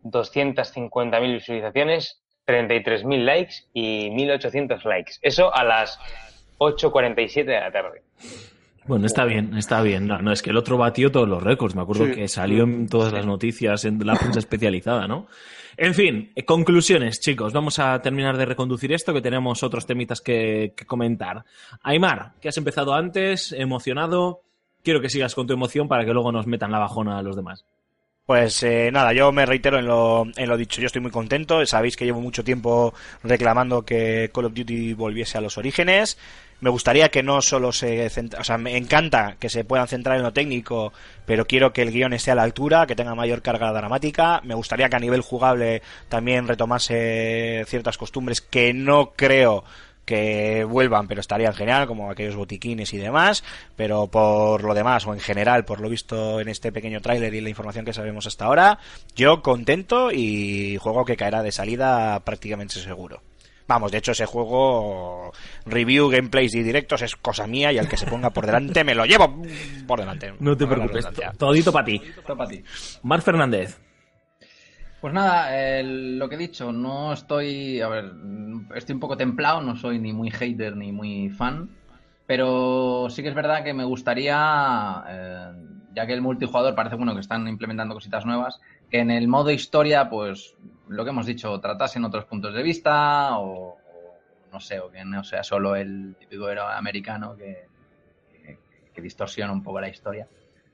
[0.05, 5.13] 250.000 visualizaciones, 33.000 likes y 1.800 likes.
[5.23, 5.99] Eso a las
[6.59, 8.03] 8.47 de la tarde.
[8.91, 10.09] Bueno, está bien, está bien.
[10.09, 11.77] No, no, es que el otro batió todos los récords.
[11.77, 12.13] Me acuerdo Sí.
[12.13, 15.29] que salió en todas las noticias, en la prensa especializada, ¿no?
[15.77, 17.53] En fin, eh, conclusiones, chicos.
[17.53, 21.45] Vamos a terminar de reconducir esto, que tenemos otros temitas que, que comentar.
[21.85, 24.41] Aymar, que has empezado antes, emocionado.
[24.83, 27.37] Quiero que sigas con tu emoción para que luego nos metan la bajona a los
[27.37, 27.65] demás.
[28.27, 30.81] Pues eh, nada, yo me reitero en lo, en lo dicho.
[30.81, 31.65] Yo estoy muy contento.
[31.65, 36.19] Sabéis que llevo mucho tiempo reclamando que Call of Duty volviese a los orígenes.
[36.61, 40.19] Me gustaría que no solo se centra, o sea, me encanta que se puedan centrar
[40.19, 40.93] en lo técnico,
[41.25, 44.43] pero quiero que el guion esté a la altura, que tenga mayor carga dramática.
[44.45, 45.81] Me gustaría que a nivel jugable
[46.11, 49.65] también retomase ciertas costumbres que no creo
[50.05, 53.45] que vuelvan, pero estarían genial, como aquellos botiquines y demás,
[53.77, 57.41] pero por lo demás, o en general, por lo visto en este pequeño tráiler y
[57.41, 58.81] la información que sabemos hasta ahora,
[59.15, 63.23] yo contento y juego que caerá de salida prácticamente seguro.
[63.71, 65.31] Vamos, de hecho ese juego,
[65.65, 68.97] review, gameplays y directos es cosa mía y al que se ponga por delante me
[68.97, 69.45] lo llevo
[69.87, 70.35] por delante.
[70.41, 71.07] No te preocupes,
[71.39, 72.03] todito para ti.
[73.05, 73.81] Mar Fernández.
[75.01, 78.13] Pues nada, lo que he dicho, no estoy, a ver,
[78.75, 81.71] estoy un poco templado, no soy ni muy hater ni muy fan,
[82.27, 85.53] pero sí que es verdad que me gustaría, eh,
[85.95, 88.61] ya que el multijugador parece bueno que están implementando cositas nuevas,
[88.91, 90.57] que en el modo historia, pues
[90.91, 94.19] lo que hemos dicho, tratasen otros puntos de vista o, o
[94.53, 97.67] no sé, o que no sea solo el típico héroe americano que,
[98.31, 98.59] que,
[98.93, 100.27] que distorsiona un poco la historia.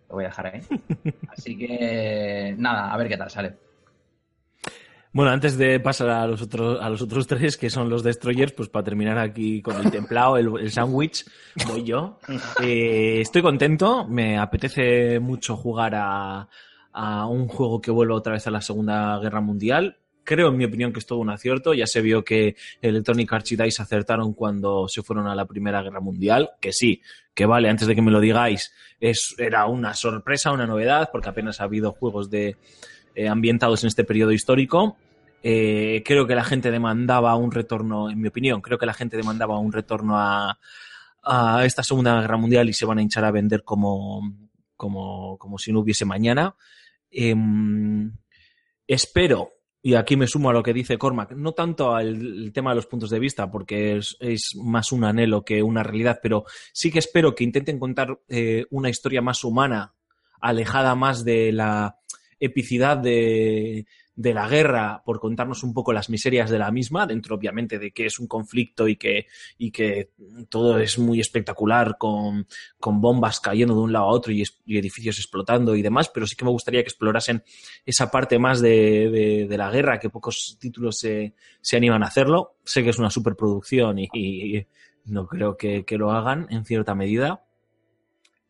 [0.09, 0.61] Lo voy a dejar ahí.
[1.29, 3.57] Así que nada, a ver qué tal sale.
[5.13, 8.53] Bueno, antes de pasar a los otros, a los otros tres, que son los Destroyers,
[8.53, 11.25] pues para terminar aquí con el templado, el, el sándwich,
[11.67, 12.19] voy yo.
[12.63, 16.51] Eh, estoy contento, me apetece mucho jugar a,
[16.93, 19.97] a un juego que vuelva otra vez a la Segunda Guerra Mundial.
[20.27, 21.73] Creo, en mi opinión, que es todo un acierto.
[21.73, 25.83] Ya se vio que Electronic Arts y DICE acertaron cuando se fueron a la Primera
[25.83, 26.51] Guerra Mundial.
[26.61, 27.01] Que sí,
[27.33, 31.29] que vale, antes de que me lo digáis, es, era una sorpresa, una novedad, porque
[31.29, 32.57] apenas ha habido juegos de,
[33.15, 34.97] eh, ambientados en este periodo histórico.
[35.43, 39.17] Eh, creo que la gente demandaba un retorno, en mi opinión, creo que la gente
[39.17, 40.59] demandaba un retorno a,
[41.65, 44.23] esta Segunda Guerra Mundial y se van a hinchar a vender como,
[44.77, 46.55] como, como si no hubiese mañana.
[47.11, 48.13] Em,
[48.87, 49.56] espero,
[49.87, 52.89] y aquí me sumo a lo que dice Cormac, no tanto al tema de los
[52.89, 56.99] puntos de vista, porque es, es más un anhelo que una realidad, pero sí que
[56.99, 59.95] espero que intenten contar eh, una historia más humana,
[60.41, 62.01] alejada más de la
[62.41, 63.87] epicidad de,
[64.19, 67.93] de la guerra por contarnos un poco las miserias de la misma, dentro obviamente de
[67.93, 69.27] que es un conflicto y que,
[69.59, 70.11] y que
[70.49, 72.47] todo es muy espectacular con,
[72.81, 76.35] con bombas cayendo de un lado a otro y, edificios explotando y demás, pero sí
[76.35, 77.45] que me gustaría que explorasen
[77.85, 82.07] esa parte más de, de- de la guerra, que pocos títulos se, se animan a
[82.07, 82.57] hacerlo.
[82.65, 84.67] Sé que es una superproducción y, y
[85.05, 87.45] no creo que, que lo hagan en cierta medida.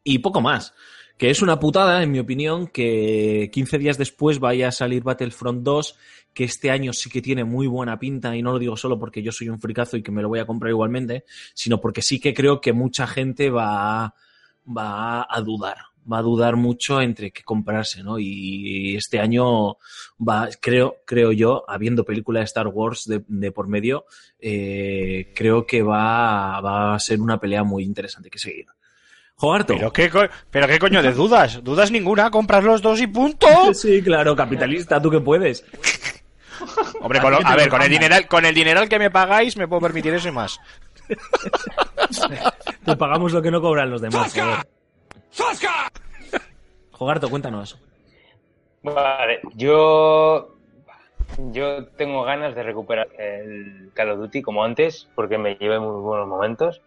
[0.04, 0.74] Y poco más.
[1.16, 5.62] Que es una putada, en mi opinión, que 15 días después vaya a salir Battlefront
[5.62, 5.96] 2,
[6.34, 9.22] que este año sí que tiene muy buena pinta, y no lo digo solo porque
[9.22, 12.20] yo soy un fricazo y que me lo voy a comprar igualmente, sino porque sí
[12.20, 14.14] que creo que mucha gente va,
[14.66, 15.78] va a dudar,
[16.10, 18.18] va a dudar mucho entre qué comprarse, ¿no?
[18.18, 19.78] Y este año
[20.20, 24.04] va, creo, creo yo, habiendo película de Star Wars de, de por medio,
[24.38, 28.66] eh, creo que va, va a ser una pelea muy interesante que seguir.
[29.39, 29.74] Jogarto.
[29.74, 31.62] ¿Pero qué, co- ¿Pero qué coño de dudas?
[31.62, 32.30] ¿Dudas ninguna?
[32.30, 33.47] ¿Compras los dos y punto?
[33.74, 35.64] Sí, claro, capitalista, tú que puedes.
[37.01, 39.68] Hombre, con lo- a ver, con el, dineral, con el dineral que me pagáis me
[39.68, 40.59] puedo permitir eso y más.
[42.84, 44.32] Te pagamos lo que no cobran los demás.
[44.32, 44.66] joder.
[46.93, 47.78] Jogarto, cuéntanos.
[48.82, 50.53] Vale, yo.
[51.53, 56.01] Yo tengo ganas de recuperar el Call of Duty como antes, porque me llevé muy
[56.01, 56.80] buenos momentos.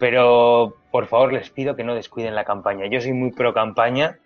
[0.00, 2.86] Pero por favor les pido que no descuiden la campaña.
[2.86, 4.18] Yo soy muy pro campaña,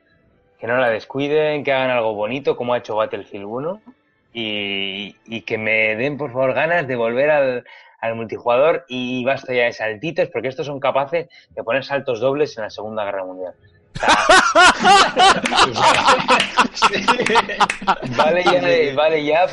[0.59, 3.83] que no la descuiden, que hagan algo bonito como ha hecho Battlefield 1
[4.33, 7.65] y, y que me den por favor ganas de volver al,
[8.01, 12.57] al multijugador y basta ya de saltitos, porque estos son capaces de poner saltos dobles
[12.57, 13.55] en la Segunda Guerra Mundial.
[18.17, 19.47] Vale ya, vale ya.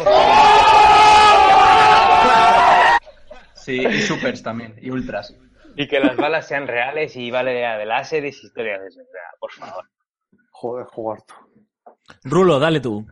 [3.54, 5.36] Sí, y supers también, y ultras.
[5.76, 9.02] Y que las balas sean reales y vale de láseres y historias de eso.
[9.02, 9.86] O sea, por favor.
[10.52, 11.34] Joder, jugar tú.
[12.24, 13.06] Rulo, dale tú.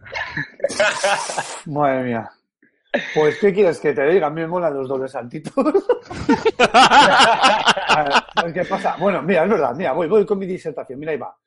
[1.66, 2.30] Madre mía.
[3.14, 4.28] Pues, ¿qué quieres que te diga?
[4.28, 5.54] A mí me molan los dobles saltitos.
[6.74, 8.96] A ver, ¿Qué pasa?
[9.00, 11.38] Bueno, mira, es verdad, mira, voy, voy con mi disertación, mira, ahí va.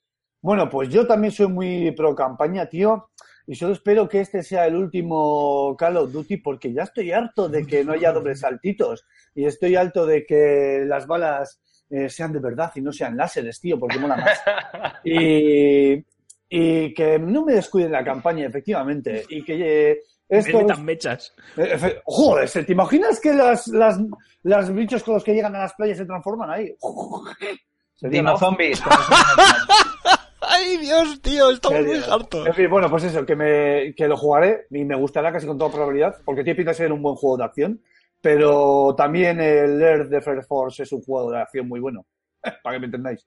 [0.41, 3.11] Bueno, pues yo también soy muy pro campaña, tío,
[3.47, 7.49] y solo espero que este sea el último Call of Duty porque ya estoy harto
[7.49, 9.05] de que no haya dobles saltitos
[9.35, 11.61] y estoy harto de que las balas
[11.91, 14.41] eh, sean de verdad y no sean láseres, tío, porque mola más.
[15.05, 16.05] Y,
[16.49, 20.59] y que no me descuiden la campaña, efectivamente, y que eh, esto...
[20.59, 21.35] Me metan mechas.
[21.57, 23.99] Eh, Joder, ¿se- ¿te imaginas que las, las,
[24.43, 26.74] las bichos con los que llegan a las playas se transforman ahí?
[27.95, 28.83] Sería Dino zombies.
[30.41, 31.51] ¡Ay, Dios, tío!
[31.51, 32.47] Estamos muy hartos.
[32.47, 35.57] En fin, bueno, pues eso, que, me, que lo jugaré y me gustará casi con
[35.57, 37.80] toda probabilidad, porque tiene pinta de ser un buen juego de acción,
[38.23, 42.07] pero también el Earth de Fair Force es un juego de acción muy bueno,
[42.62, 43.27] para que me entendáis.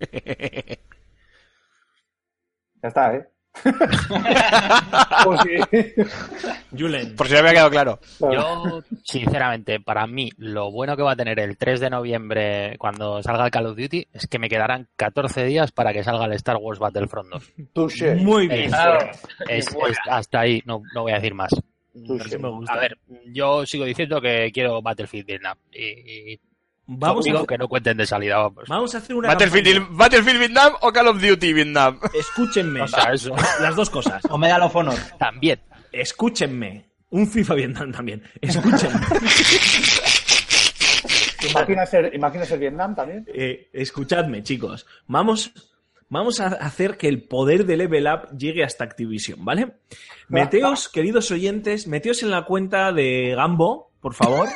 [2.82, 3.24] Ya está, ¿eh?
[5.24, 5.56] Pues sí.
[6.76, 7.16] Julen.
[7.16, 7.98] Por si no me había quedado claro.
[8.20, 13.22] Yo, sinceramente, para mí, lo bueno que va a tener el 3 de noviembre cuando
[13.22, 16.32] salga el Call of Duty es que me quedarán 14 días para que salga el
[16.32, 17.52] Star Wars Battlefront 2.
[17.72, 18.16] Touché.
[18.16, 18.64] Muy bien.
[19.48, 21.50] Es, es- es- hasta ahí, no, no voy a decir más.
[21.94, 22.72] Me gusta.
[22.72, 25.56] A ver, yo sigo diciendo que quiero Battlefield Vietnam.
[25.72, 26.40] Y, y
[26.86, 28.64] Vamos a, hacer, que no cuenten de salida, vamos.
[28.68, 29.86] vamos a hacer una Battlefield.
[29.90, 31.98] Battlefield Vietnam o Call of Duty Vietnam.
[32.12, 32.82] Escúchenme.
[32.82, 34.22] O sea, eso Las dos cosas.
[34.28, 34.98] O Medal of Honor.
[35.18, 35.60] también.
[35.92, 36.84] Escúchenme.
[37.10, 38.22] Un FIFA Vietnam también.
[38.40, 39.00] Escúchenme.
[41.50, 43.26] Imagina ser, imagina ser Vietnam también.
[43.28, 44.86] Eh, escuchadme, chicos.
[45.06, 45.52] Vamos,
[46.08, 49.72] vamos a hacer que el poder de Level Up llegue hasta Activision, ¿vale?
[50.28, 54.48] Meteos, queridos oyentes, meteos en la cuenta de Gambo, por favor,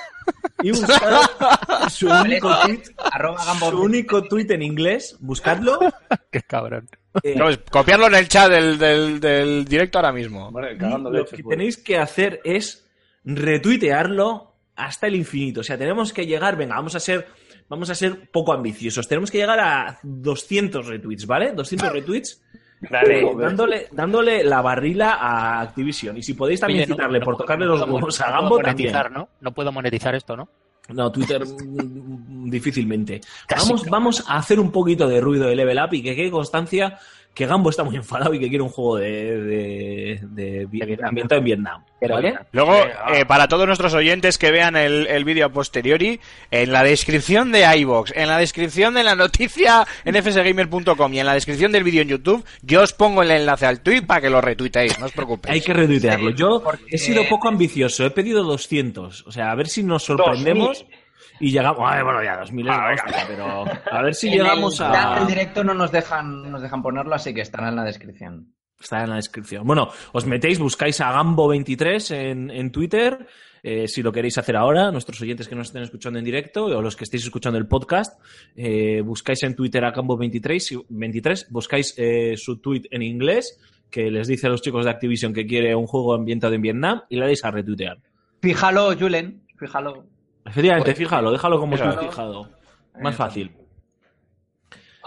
[0.62, 1.22] y buscad
[1.90, 5.78] su único tweet, Arroba su único tweet en inglés, buscadlo.
[6.30, 6.88] Qué cabrón.
[7.22, 10.51] Eh, No, es copiarlo en el chat del, del, del directo ahora mismo.
[10.51, 11.49] Lo que pues.
[11.49, 12.86] tenéis que hacer es
[13.24, 15.61] retuitearlo hasta el infinito.
[15.61, 17.26] O sea, tenemos que llegar, venga, vamos a ser,
[17.69, 19.07] vamos a ser poco ambiciosos.
[19.09, 21.53] Tenemos que llegar a 200 retweets, ¿vale?
[21.53, 22.43] 200 retweets.
[22.81, 23.23] Dale.
[23.23, 26.16] eh, dándole, dándole la barrila a Activision.
[26.16, 28.51] Y si podéis también Oye, no- citarle no por tocarle no los huevos a Gambo
[28.51, 28.93] puedo también.
[28.93, 29.29] monetizar, ¿no?
[29.41, 30.49] No puedo monetizar esto, ¿no?
[30.91, 33.21] No, Twitter mm, difícilmente.
[33.47, 33.91] Casi Vamos, no.
[33.91, 36.99] vamos a hacer un poquito de ruido de level up y que quede constancia
[37.39, 41.09] que Gambo está muy enfadado y que quiere un juego de, de, de- de- Vietnam.
[41.11, 41.84] ambientado en Vietnam.
[42.01, 42.34] ¿vale?
[42.51, 46.18] Luego, Venga, eh, para todos nuestros oyentes que vean el, el vídeo a posteriori,
[46.51, 51.26] en la descripción de iVox, en la descripción de la noticia en fsgamer.com y en
[51.26, 54.30] la descripción del vídeo en YouTube, yo os pongo el enlace al tweet para que
[54.30, 55.55] lo retuiteéis, no os preocupéis.
[55.55, 56.30] Hay que retuitearlo.
[56.30, 56.61] Yo
[56.91, 59.26] he sido poco ambicioso, he pedido 200.
[59.28, 60.84] O sea, a ver si nos sorprendemos
[61.41, 61.80] y llegamos.
[61.84, 65.14] Ay, bueno, ya, 2000 es la hostia, pero a ver si En llegamos el a.
[65.18, 68.55] del directo no nos dejan, no nos dejan ponerlo, así que estará en la descripción.
[68.80, 69.66] Está en la descripción.
[69.66, 73.26] Bueno, os metéis, buscáis a Gambo23 en, en Twitter.
[73.64, 76.80] eh, si lo queréis hacer ahora, nuestros oyentes que nos estén escuchando en directo o
[76.80, 78.20] los que estéis escuchando el podcast,
[78.55, 83.59] eh, buscáis en Twitter a Gambo23, y- 23, buscáis eh, su tweet en inglés
[83.91, 87.03] que les dice a los chicos de Activision que quiere un juego ambientado en Vietnam
[87.09, 87.99] y le dais a retuitear.
[88.41, 90.05] Fíjalo, Julen, fíjalo.
[90.49, 91.90] Efectivamente, fíjalo, déjalo como Eso.
[91.92, 92.49] tú fijado.
[93.01, 93.53] Más fácil.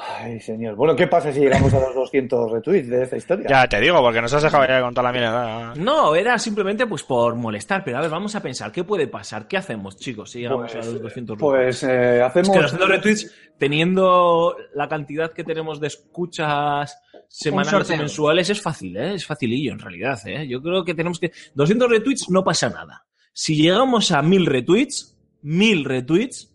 [0.04, 0.76] Ay, señor.
[0.76, 3.48] Bueno, ¿qué pasa si llegamos a los 200 retweets de esta historia?
[3.48, 5.74] Ya te digo, porque nos has dejado ya de contar la mierda.
[5.76, 9.48] No, era simplemente pues por molestar, pero a ver, vamos a pensar, ¿qué puede pasar?
[9.48, 12.50] ¿Qué hacemos, chicos, si llegamos Pues, a los 200 Pues eh, Es hacemos...
[12.50, 18.62] que los 200 retweets, teniendo la cantidad que tenemos de escuchas semanales y mensuales, es
[18.62, 19.14] fácil, ¿eh?
[19.16, 20.48] Es facilillo, en realidad, ¿eh?
[20.48, 21.32] Yo creo que tenemos que...
[21.54, 23.06] 200 retweets no pasa nada.
[23.34, 25.11] Si llegamos a 1000 retweets,
[25.44, 26.48] 1000 retweets,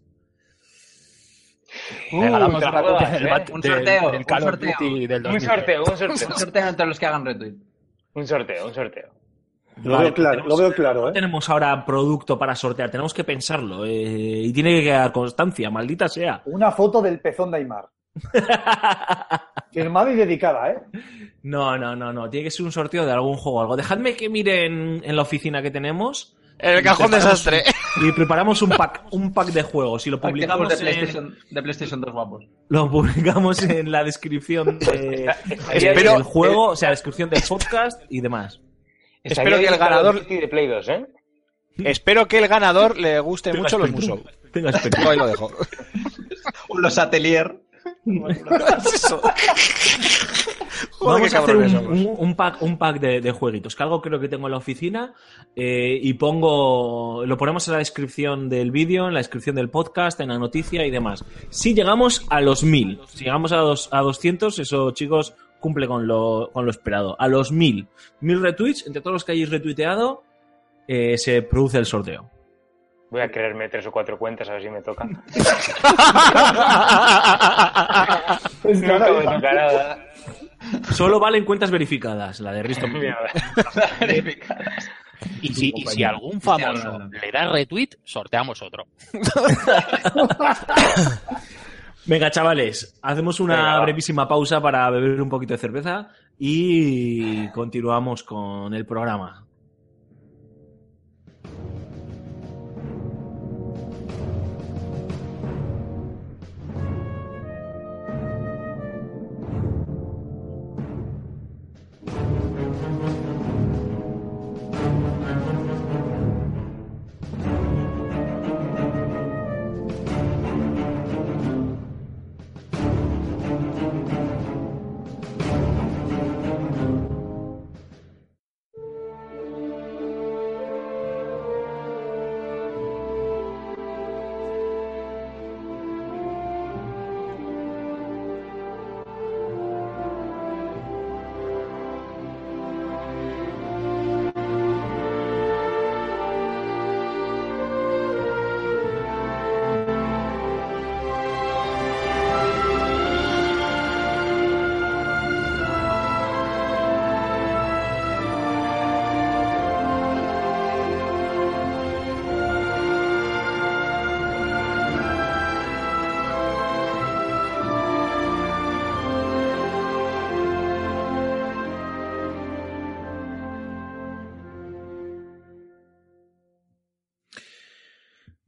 [2.10, 3.30] Regalamos juegas, del, ¿eh?
[3.52, 4.76] Un sorteo, del un sorteo.
[4.80, 5.42] Del Un 2003.
[5.42, 6.28] sorteo, un sorteo.
[6.28, 7.54] Un sorteo entre los que hagan retweet.
[8.14, 9.08] Un sorteo, un sorteo.
[9.82, 11.12] Lo Vale, veo claro, tenemos- lo veo claro, No ¿eh?
[11.12, 13.84] tenemos ahora producto para sortear, tenemos que pensarlo.
[13.84, 13.90] eh,
[14.44, 16.40] y tiene que quedar constancia, maldita sea.
[16.46, 17.86] Una foto del pezón de Aymar.
[19.72, 20.78] Firmada y dedicada, ¿eh?
[21.42, 22.30] No, no, no, no.
[22.30, 23.76] Tiene que ser un sorteo de algún juego o algo.
[23.76, 26.34] Dejadme que mire en, en la oficina que tenemos.
[26.58, 27.64] El cajón desastre.
[28.02, 31.38] Y preparamos un pack, un pack de juegos y lo de publicamos, de en, PlayStation,
[31.50, 32.44] de PlayStation 2 guapos.
[32.68, 35.26] lo publicamos en la descripción de,
[35.72, 38.60] Espero- del juego, o sea, descripción del podcast y demás.
[39.22, 41.06] Espero que el ganador- de Play 2, ¿eh?
[41.78, 44.18] Espero que el ganador le guste Tenga mucho los Spectrum.
[44.20, 44.50] Musou.
[44.52, 45.06] Tenga Spectrum.
[45.08, 45.50] Ahí lo dejo.
[46.78, 47.60] Los Atelier.
[50.98, 54.28] Joder, Vamos a hacer un, pack, un pack de, de jueguitos, que algo creo que
[54.28, 55.12] tengo en la oficina
[55.54, 60.18] eh, y pongo, lo ponemos en la descripción del vídeo, en la descripción del podcast,
[60.20, 61.22] en la noticia y demás.
[61.50, 66.06] Si llegamos a los 1000, si llegamos a, dos, a 200, eso chicos cumple con
[66.06, 67.14] lo, con lo esperado.
[67.20, 67.88] A los 1000,
[68.20, 70.22] 1000 retweets, entre todos los que hayáis retuiteado,
[70.88, 72.30] eh, se produce el sorteo.
[73.10, 75.06] Voy a creerme tres o cuatro cuentas a ver si me toca.
[78.64, 80.05] Es Nunca cara, me toca nada.
[80.92, 82.86] Solo valen cuentas verificadas, la de Risto.
[85.40, 88.86] Y si, y si algún famoso le da retweet, sorteamos otro.
[92.04, 96.08] Venga, chavales, hacemos una Venga, brevísima pausa para beber un poquito de cerveza
[96.38, 99.45] y continuamos con el programa.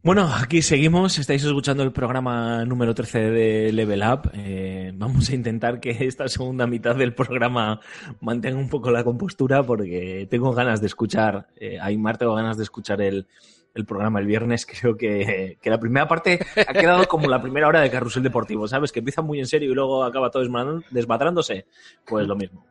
[0.09, 1.19] Bueno, aquí seguimos.
[1.19, 4.31] Estáis escuchando el programa número 13 de Level Up.
[4.33, 7.83] Eh, vamos a intentar que esta segunda mitad del programa
[8.23, 12.57] mantenga un poco la compostura porque tengo ganas de escuchar, eh, a Aymar tengo ganas
[12.57, 13.27] de escuchar el,
[13.75, 14.65] el programa el viernes.
[14.81, 18.67] Creo que, que la primera parte ha quedado como la primera hora de Carrusel Deportivo,
[18.67, 18.93] ¿sabes?
[18.93, 20.43] Que empieza muy en serio y luego acaba todo
[20.91, 21.67] desmadrándose.
[22.07, 22.65] Pues lo mismo.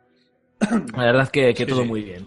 [0.59, 2.25] La verdad que, que todo muy bien.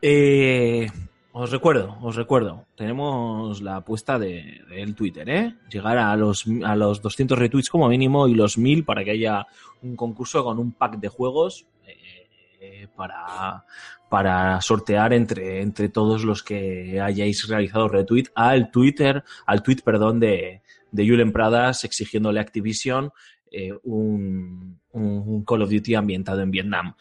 [0.00, 0.86] Eh,
[1.32, 5.54] os recuerdo, os recuerdo, tenemos la apuesta de- del Twitter, ¿eh?
[5.70, 9.46] Llegar a los, a los 200 retweets como mínimo y los 1000 para que haya
[9.82, 13.64] un concurso con un pack de juegos eh, para,
[14.08, 20.18] para sortear entre, entre todos los que hayáis realizado retweet al Twitter, al tweet, perdón,
[20.20, 23.12] de, de Julen Pradas exigiéndole Activision
[23.52, 26.94] eh, un, un Call of Duty ambientado en Vietnam.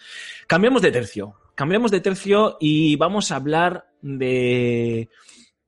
[0.47, 1.33] Cambiamos de tercio.
[1.55, 5.09] Cambiamos de tercio y vamos a hablar de,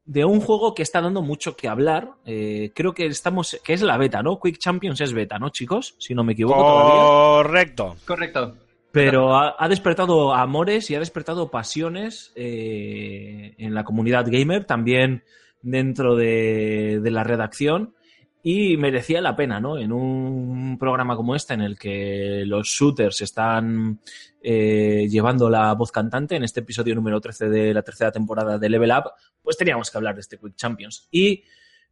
[0.06, 2.12] de un juego que está dando mucho que hablar.
[2.26, 4.40] Eh, creo que estamos, que es la beta, ¿no?
[4.40, 5.96] Quick Champions es beta, ¿no, chicos?
[6.00, 7.44] Si no me equivoco todavía.
[7.44, 7.96] Correcto.
[8.06, 8.56] Correcto.
[8.92, 15.24] Pero ha, ha despertado amores y ha despertado pasiones eh, en la comunidad gamer, también
[15.62, 17.96] dentro de, de la redacción.
[18.44, 19.78] Y merecía la pena, ¿no?
[19.78, 24.00] En un programa como este, en el que los shooters están
[24.42, 28.70] eh, llevando la voz cantante, en este episodio número 13 de la tercera temporada de
[28.70, 29.12] Level Up,
[29.44, 31.08] pues teníamos que hablar de este Quick Champions.
[31.12, 31.44] Y,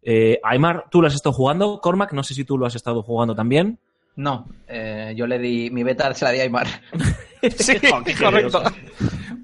[0.02, 1.80] eh, Aymar, tú lo has estado jugando.
[1.82, 3.78] Cormac, no sé si tú lo has estado jugando también.
[4.16, 6.68] No, eh, yo le di mi beta, se la di a Aymar.
[7.58, 7.78] Sí,
[8.20, 8.64] correcto.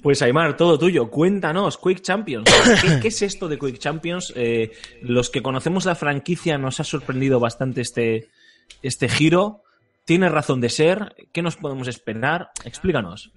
[0.06, 1.10] Pues Aymar, todo tuyo.
[1.10, 2.48] Cuéntanos, Quick Champions.
[2.84, 4.32] ¿Qué, qué es esto de Quick Champions?
[4.36, 8.30] Eh, los que conocemos la franquicia nos ha sorprendido bastante este,
[8.84, 9.64] este giro.
[10.04, 11.16] ¿Tiene razón de ser?
[11.32, 12.52] ¿Qué nos podemos esperar?
[12.66, 13.32] Explícanos.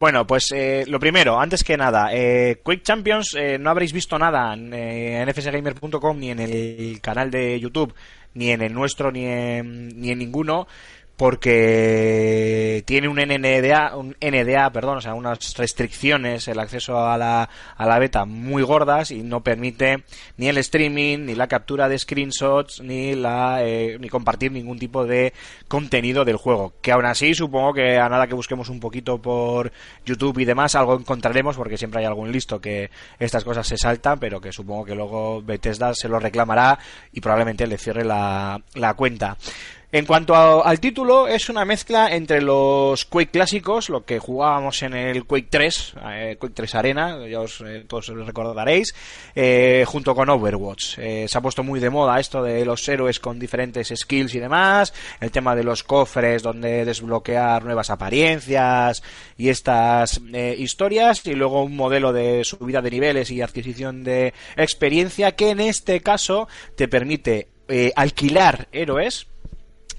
[0.00, 4.18] Bueno, pues eh, lo primero, antes que nada, eh, Quake Champions eh, no habréis visto
[4.18, 7.94] nada en, eh, en fsgamer.com ni en el canal de YouTube,
[8.32, 10.66] ni en el nuestro, ni en, ni en ninguno,
[11.20, 17.46] porque tiene un NDA, un NDA, perdón, o sea, unas restricciones el acceso a la,
[17.76, 20.02] a la beta muy gordas y no permite
[20.38, 25.04] ni el streaming, ni la captura de screenshots, ni la eh, ni compartir ningún tipo
[25.04, 25.34] de
[25.68, 26.72] contenido del juego.
[26.80, 29.72] Que aún así supongo que a nada que busquemos un poquito por
[30.06, 34.18] YouTube y demás algo encontraremos porque siempre hay algún listo que estas cosas se saltan,
[34.18, 36.78] pero que supongo que luego Bethesda se lo reclamará
[37.12, 39.36] y probablemente le cierre la, la cuenta.
[39.92, 44.94] En cuanto al título, es una mezcla entre los Quake clásicos, lo que jugábamos en
[44.94, 48.94] el Quake 3, eh, Quake 3 Arena, ya os, eh, todos os recordaréis,
[49.34, 50.96] eh, junto con Overwatch.
[50.98, 54.38] Eh, se ha puesto muy de moda esto de los héroes con diferentes skills y
[54.38, 59.02] demás, el tema de los cofres donde desbloquear nuevas apariencias
[59.36, 60.20] y estas
[60.56, 65.58] historias, y luego un modelo de subida de niveles y adquisición de experiencia que en
[65.58, 67.48] este caso te permite
[67.96, 69.26] alquilar héroes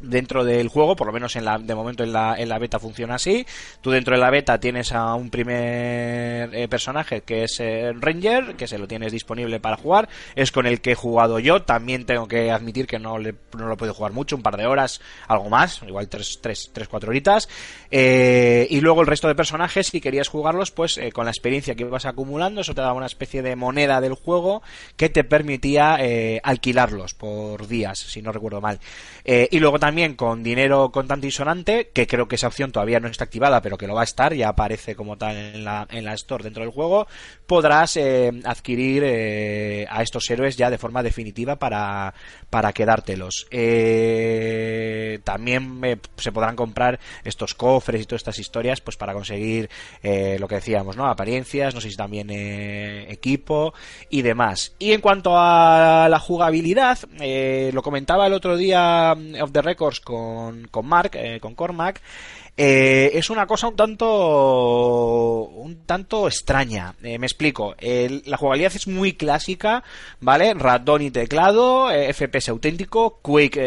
[0.02, 2.80] dentro del juego, por lo menos en la, de momento en la, en la beta
[2.80, 3.45] funciona así.
[3.82, 8.56] Tú dentro de la beta tienes a un primer eh, personaje que es eh, Ranger,
[8.56, 10.10] que se lo tienes disponible para jugar.
[10.36, 11.62] Es con el que he jugado yo.
[11.62, 14.66] También tengo que admitir que no, le, no lo he jugar mucho, un par de
[14.66, 17.49] horas, algo más, igual 3, tres, tres, cuatro horitas.
[17.89, 21.84] Eh, y luego el resto de personajes, si querías jugarlos, pues con la experiencia que
[21.84, 24.62] ibas acumulando, eso te daba una especie de moneda del juego
[24.95, 25.97] que te permitía
[26.43, 28.80] alquilarlos por días, si no recuerdo mal.
[29.26, 33.10] Y luego también con dinero contante y sonante, que creo que esa opción todavía no
[33.10, 36.06] está activada, pero que lo va a estar, ya aparece como tal en la, en
[36.06, 37.08] la Store dentro del juego,
[37.46, 42.14] podrás eh, adquirir eh, a estos héroes ya de forma definitiva para,
[42.50, 43.48] para quedártelos.
[43.52, 45.82] Eh, también
[46.16, 49.70] se podrán comprar estos cofres y todas estas historias pues para conseguir
[50.04, 51.08] lo que decíamos, ¿no?
[51.08, 53.74] Apariencias, no sé si también equipo
[54.10, 54.74] y demás.
[54.80, 56.98] Y en cuanto a la jugabilidad,
[57.74, 59.62] lo comentaba el otro día mm, of the
[60.04, 62.02] con, con Mark, eh, con Cormac,
[62.58, 66.94] eh, es una cosa un tanto un tanto extraña.
[67.02, 67.76] Eh, me explico.
[67.80, 69.84] La jugabilidad es muy clásica,
[70.20, 70.54] ¿vale?
[70.54, 73.60] Ratón y teclado, eh, FPS auténtico, Quake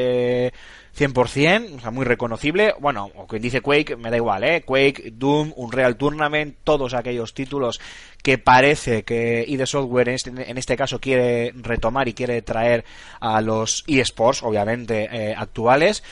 [0.46, 0.52] eh,
[0.96, 2.74] 100%, o sea, muy reconocible.
[2.80, 4.62] Bueno, o quien dice Quake, me da igual, ¿eh?
[4.62, 7.80] Quake, Doom, Unreal Tournament, todos aquellos títulos
[8.22, 12.84] que parece que ID Software en este, este caso quiere retomar y quiere traer
[13.20, 16.02] a los eSports, obviamente, eh, actuales.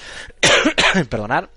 [1.09, 1.49] Perdonad.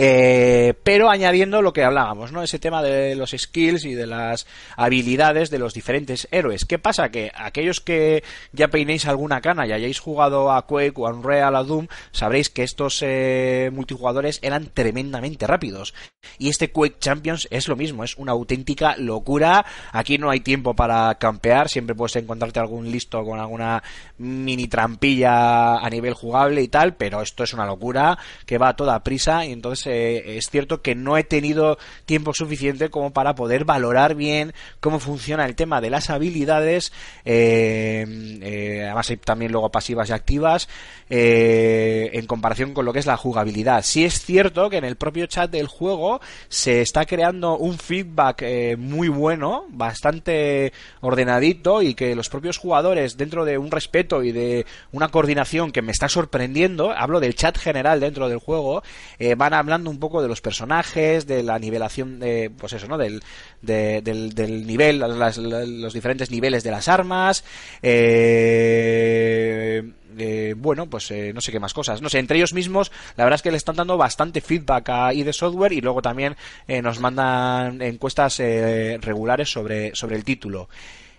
[0.00, 2.44] Eh, pero añadiendo lo que hablábamos, ¿no?
[2.44, 4.46] Ese tema de los skills y de las
[4.76, 6.64] habilidades de los diferentes héroes.
[6.64, 7.08] ¿Qué pasa?
[7.10, 8.22] Que aquellos que
[8.52, 11.88] ya peinéis alguna cana y hayáis jugado a Quake o a Unreal o a Doom,
[12.12, 15.94] sabréis que estos eh, multijugadores eran tremendamente rápidos.
[16.38, 19.66] Y este Quake Champions es lo mismo, es una auténtica locura.
[19.90, 23.82] Aquí no hay tiempo para campear, siempre puedes encontrarte algún listo con alguna
[24.18, 28.76] mini trampilla a nivel jugable y tal, pero esto es una locura que va a
[28.76, 33.34] toda prisa y entonces eh, es cierto que no he tenido tiempo suficiente como para
[33.34, 36.92] poder valorar bien cómo funciona el tema de las habilidades,
[37.24, 38.04] eh,
[38.42, 40.68] eh, además hay también luego pasivas y activas,
[41.10, 43.82] en comparación con lo que es la jugabilidad.
[43.82, 48.44] Sí es cierto que en el propio chat del juego se está creando un feedback
[48.76, 54.66] muy bueno, bastante ordenadito y que los propios jugadores dentro de un respeto y de
[54.92, 58.82] una coordinación que me está sorprendiendo, hablo del chat general dentro del juego,
[59.36, 62.98] van hablando un poco de los personajes, de la nivelación de, pues eso, ¿no?
[62.98, 63.22] Del,
[63.62, 67.44] de- del, del nivel, las- los diferentes niveles de las armas,
[68.52, 69.82] eh,
[70.18, 72.02] eh, bueno, pues eh, no sé qué más cosas.
[72.02, 75.14] No sé, entre ellos mismos, la verdad es que le están dando bastante feedback a
[75.14, 80.68] ID Software y luego también eh, nos mandan encuestas eh, regulares sobre, sobre el título.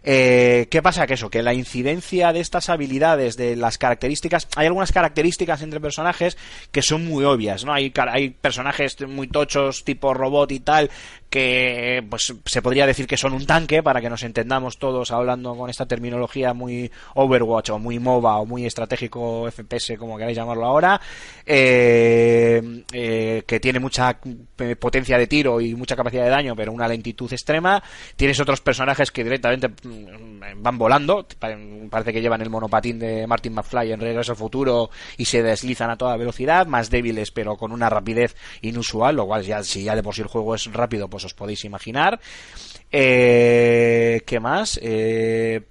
[0.03, 1.07] Eh, ¿Qué pasa?
[1.07, 5.79] Que eso, que la incidencia de estas habilidades, de las características, hay algunas características entre
[5.79, 6.37] personajes
[6.71, 7.73] que son muy obvias, ¿no?
[7.73, 10.89] Hay, hay personajes muy tochos, tipo robot y tal,
[11.29, 15.55] que pues se podría decir que son un tanque, para que nos entendamos todos hablando
[15.55, 20.65] con esta terminología muy Overwatch o muy MOBA o muy estratégico FPS, como queráis llamarlo
[20.65, 20.99] ahora,
[21.45, 24.19] eh, eh, que tiene mucha
[24.57, 27.81] eh, potencia de tiro y mucha capacidad de daño, pero una lentitud extrema.
[28.15, 31.55] Tienes otros personajes que directamente mm, van volando, pa-
[31.89, 35.89] parece que llevan el monopatín de Martin McFly en Regreso al Futuro y se deslizan
[35.89, 39.95] a toda velocidad, más débiles pero con una rapidez inusual, lo cual ya si ya
[39.95, 42.19] de por sí el juego es rápido, pues os podéis imaginar.
[42.91, 44.79] Eh, ¿Qué más?
[44.81, 45.61] Eh,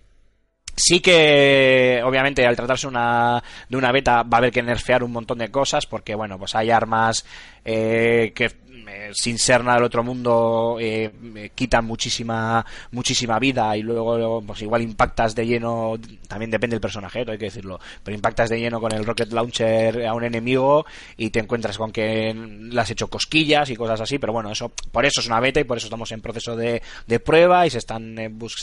[0.80, 5.10] Sí que, obviamente, al tratarse una, de una beta va a haber que nerfear un
[5.10, 7.26] montón de cosas porque, bueno, pues hay armas
[7.64, 8.52] eh, que
[8.86, 14.42] eh, sin ser nada del otro mundo eh, eh, quitan muchísima muchísima vida y luego
[14.46, 15.96] pues igual impactas de lleno
[16.28, 17.24] también depende del personaje ¿eh?
[17.28, 20.84] hay que decirlo pero impactas de lleno con el rocket launcher a un enemigo
[21.16, 24.70] y te encuentras con que le has hecho cosquillas y cosas así pero bueno eso
[24.92, 27.70] por eso es una beta y por eso estamos en proceso de, de prueba y
[27.70, 28.56] se están bus-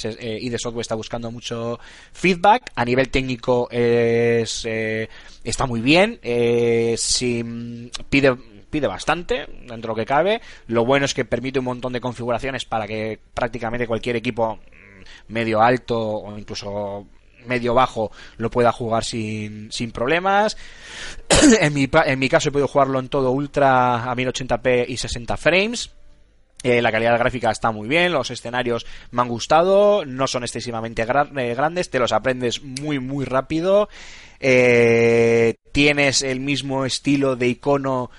[0.57, 1.79] Software está buscando mucho
[2.13, 4.65] feedback a nivel técnico es
[5.43, 6.19] está muy bien
[6.97, 8.35] si mm, pide
[8.75, 10.41] pide bastante dentro de lo que cabe.
[10.67, 15.33] Lo bueno es que permite un montón de configuraciones para que prácticamente cualquier equipo mm,
[15.33, 17.07] medio alto o incluso
[17.45, 20.57] medio bajo lo pueda jugar sin, sin problemas.
[21.61, 25.37] En, mi, en mi caso he podido jugarlo en todo ultra a 1080p y 60
[25.37, 25.91] frames.
[26.63, 31.03] Eh, la calidad gráfica está muy bien, los escenarios me han gustado, no son excesivamente
[31.03, 33.87] eh, grandes, te los aprendes muy muy rápido,
[34.39, 38.09] eh, tienes el mismo estilo de icono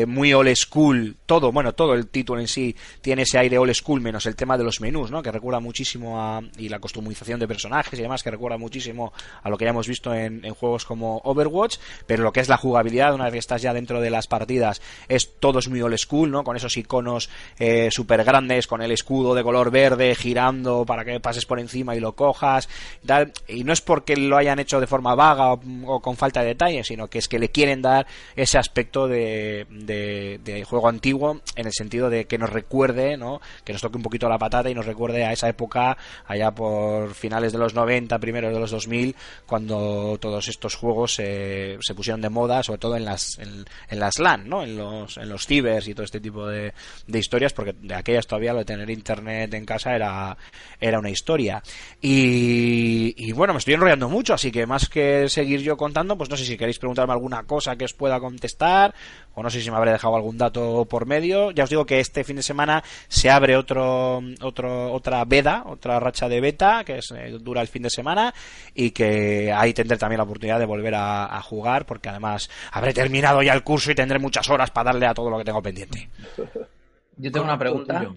[0.00, 3.74] eh, muy old school, todo, bueno, todo el título en sí tiene ese aire old
[3.74, 5.22] school, menos el tema de los menús, ¿no?
[5.22, 9.12] Que recuerda muchísimo a, y la customización de personajes y demás, que recuerda muchísimo
[9.42, 11.76] a lo que ya hemos visto en, en juegos como Overwatch,
[12.06, 14.80] pero lo que es la jugabilidad, una vez que estás ya dentro de las partidas,
[15.08, 16.44] es todo es muy old school, ¿no?
[16.44, 21.20] Con esos iconos eh, súper grandes, con el escudo de color verde girando para que
[21.20, 22.68] pases por encima y lo cojas,
[23.02, 23.32] y tal.
[23.48, 26.48] Y no es porque lo hayan hecho de forma vaga o, o con falta de
[26.48, 28.06] detalle, sino que es que le quieren dar
[28.36, 33.40] ese aspecto de, de, juego antiguo en el sentido de que nos recuerde, ¿no?
[33.64, 35.96] Que nos toque un poquito la patata y nos recuerde a esa época,
[36.26, 39.14] allá por finales de los 90, primeros de los 2000,
[39.46, 44.00] cuando todos estos juegos se, se pusieron de moda, sobre todo en las, en, en
[44.00, 44.62] las LAN, ¿no?
[44.62, 46.72] En los, en los cibers y todo este tipo de,
[47.06, 50.36] de historias, porque de aquellas todavía lo de tener internet en casa era,
[50.80, 51.62] era una historia.
[52.00, 56.36] Y bueno, me estoy enrollando mucho, así que más que seguir yo contando, pues no
[56.36, 58.94] sé si queréis preguntarme alguna cosa que os pueda contestar,
[59.34, 61.50] o no sé si me habré dejado algún dato por medio.
[61.50, 66.00] Ya os digo que este fin de semana se abre otro, otro, otra beta, otra
[66.00, 68.34] racha de beta, que es, eh, dura el fin de semana,
[68.74, 72.92] y que ahí tendré también la oportunidad de volver a, a jugar, porque además habré
[72.92, 75.62] terminado ya el curso y tendré muchas horas para darle a todo lo que tengo
[75.62, 76.08] pendiente.
[77.16, 78.12] Yo tengo una pregunta.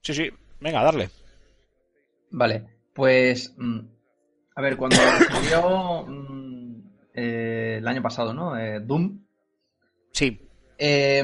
[0.00, 0.30] Sí, sí,
[0.60, 1.10] venga, darle.
[2.30, 3.54] Vale, pues.
[3.56, 3.80] mm,
[4.56, 4.96] a ver, cuando
[5.30, 6.82] salió mm,
[7.14, 8.56] eh, el año pasado, ¿no?
[8.56, 9.23] Eh, Doom.
[10.14, 10.38] Sí.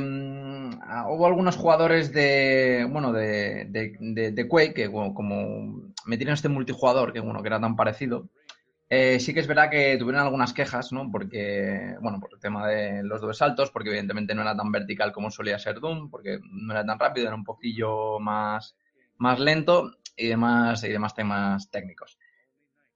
[0.00, 2.86] mm, ah, hubo algunos jugadores de.
[2.90, 7.48] Bueno, de, de, de- de Quake que, bueno, como metieron este multijugador, que bueno, que
[7.48, 8.28] era tan parecido.
[8.90, 11.10] eh, sí que es verdad que tuvieron algunas quejas, ¿no?
[11.12, 15.12] Porque, bueno, por el tema de los dobles saltos, porque evidentemente no era tan vertical
[15.12, 18.76] como solía ser Doom, porque no era tan rápido, era un poquillo más,
[19.18, 22.18] más lento y demás, y demás temas técnicos.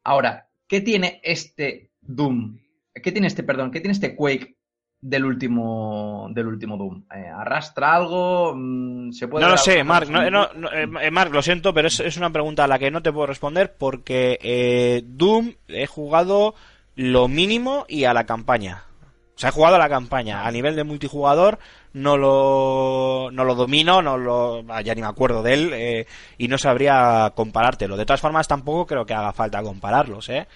[0.05, 2.59] Ahora, ¿qué tiene este Doom?
[3.03, 4.53] ¿Qué tiene este, perdón, qué tiene este Quake
[5.05, 7.05] del último, del último Doom?
[7.14, 8.55] Eh, ¿Arrastra algo?
[8.56, 11.89] Mm, ¿Se puede No lo sé, Mark, no, no, no, eh, Mark, lo siento, pero
[11.89, 15.86] es, es una pregunta a la que no te puedo responder porque eh, Doom he
[15.86, 16.55] jugado
[16.97, 18.85] lo mínimo y a la campaña.
[19.36, 20.47] O sea, he jugado a la campaña.
[20.47, 21.59] A nivel de multijugador
[21.93, 26.06] no lo, no lo domino, no lo, ah, ya ni me acuerdo de él eh,
[26.39, 27.97] y no sabría comparártelo.
[27.97, 30.47] De todas formas, tampoco creo que haga falta compararlos, ¿eh?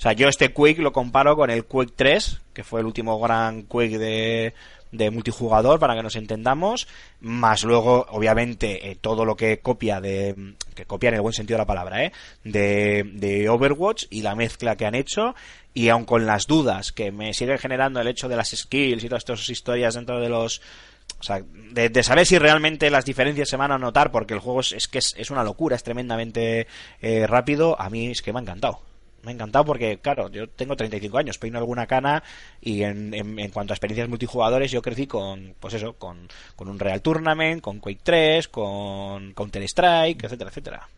[0.00, 3.18] O sea, yo este Quake lo comparo con el Quake 3, que fue el último
[3.18, 4.52] gran Quake de,
[4.92, 6.88] de multijugador, para que nos entendamos,
[7.20, 11.56] más luego, obviamente, eh, todo lo que copia de, que copia en el buen sentido
[11.56, 12.12] de la palabra, ¿eh?
[12.44, 15.34] de, de Overwatch y la mezcla que han hecho,
[15.72, 19.08] y aun con las dudas que me sigue generando el hecho de las skills y
[19.08, 20.60] todas estas historias dentro de los,
[21.18, 21.42] o sea,
[21.72, 24.86] de, de saber si realmente las diferencias se van a notar, porque el juego es,
[24.86, 26.66] que es, es una locura, es tremendamente
[27.00, 28.89] eh, rápido, a mí es que me ha encantado.
[29.22, 32.22] Me ha encantado porque, claro, yo tengo 35 años, peino alguna cana
[32.60, 36.68] y en, en, en cuanto a experiencias multijugadores yo crecí con, pues eso, con, con
[36.68, 40.88] un Real Tournament, con Quake 3, con Counter Strike, etcétera, etcétera.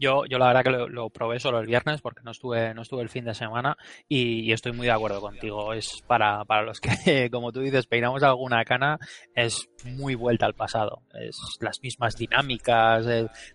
[0.00, 2.82] Yo, yo la verdad que lo, lo probé solo el viernes porque no estuve, no
[2.82, 3.76] estuve el fin de semana
[4.08, 5.72] y, y estoy muy de acuerdo contigo.
[5.74, 6.90] Es para, para los que,
[7.30, 8.98] como tú dices, peinamos alguna cana,
[9.34, 11.02] es muy vuelta al pasado.
[11.14, 13.06] Es las mismas dinámicas.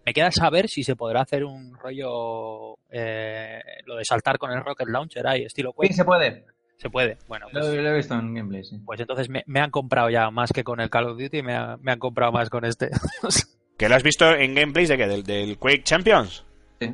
[0.06, 4.64] Me queda saber si se podrá hacer un rollo, eh, lo de saltar con el
[4.64, 6.46] Rocket Launcher ahí, estilo Sí, se puede.
[6.78, 7.18] Se puede.
[7.28, 8.78] Bueno, Lo, pues, lo he visto en gameplay, sí.
[8.86, 11.56] pues entonces me, me han comprado ya más que con el Call of Duty, me,
[11.56, 12.90] ha- me han comprado más con este.
[13.78, 15.08] ¿Que lo has visto en gameplays de qué?
[15.08, 16.44] ¿Del, del Quake Champions?
[16.80, 16.92] Sí.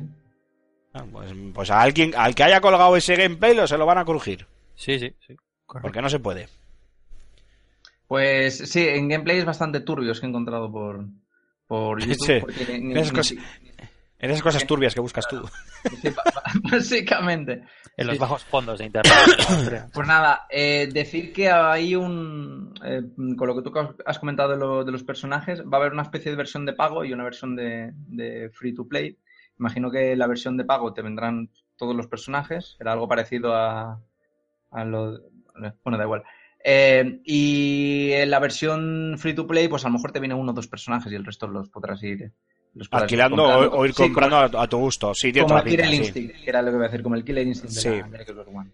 [0.94, 3.98] Ah, pues, pues a alguien, al que haya colgado ese gameplay lo se lo van
[3.98, 5.34] a crujir, sí, sí, sí.
[5.64, 5.82] correcto.
[5.86, 6.48] porque no se puede.
[8.08, 11.06] Pues sí, en gameplay es bastante turbios que he encontrado por,
[11.66, 12.26] por YouTube.
[12.26, 12.38] Sí.
[12.40, 13.38] porque ni- Esas ni- cosas-
[14.18, 15.42] En esas cosas turbias que buscas tú.
[16.02, 16.08] Sí,
[16.70, 17.62] básicamente.
[17.96, 18.20] En los Sí.
[18.20, 19.12] bajos fondos de internet.
[19.92, 22.72] Pues nada, eh, decir que hay un.
[22.84, 23.02] eh,
[23.36, 23.72] con lo que tú
[24.06, 26.72] has comentado de, lo- de los personajes, va a haber una especie de versión de
[26.72, 29.18] pago y una versión de, de free to play.
[29.58, 34.00] Imagino que la versión de pago te vendrán todos los personajes, será algo parecido a,
[34.70, 35.20] a lo.
[35.84, 36.22] Bueno, da igual.
[36.64, 40.52] Eh, y en la versión free to play, pues a lo mejor te viene uno
[40.52, 42.32] o dos personajes y el resto los podrás ir.
[42.90, 45.12] Alquilando o, o ir Sí, comprando a, a tu gusto.
[45.14, 45.96] Sí, tiene como el la Killer sí.
[45.96, 47.88] Instinct, que era lo que iba a decir, como el Killer Instinct de Sí.
[47.88, 48.70] la, de la Xbox One.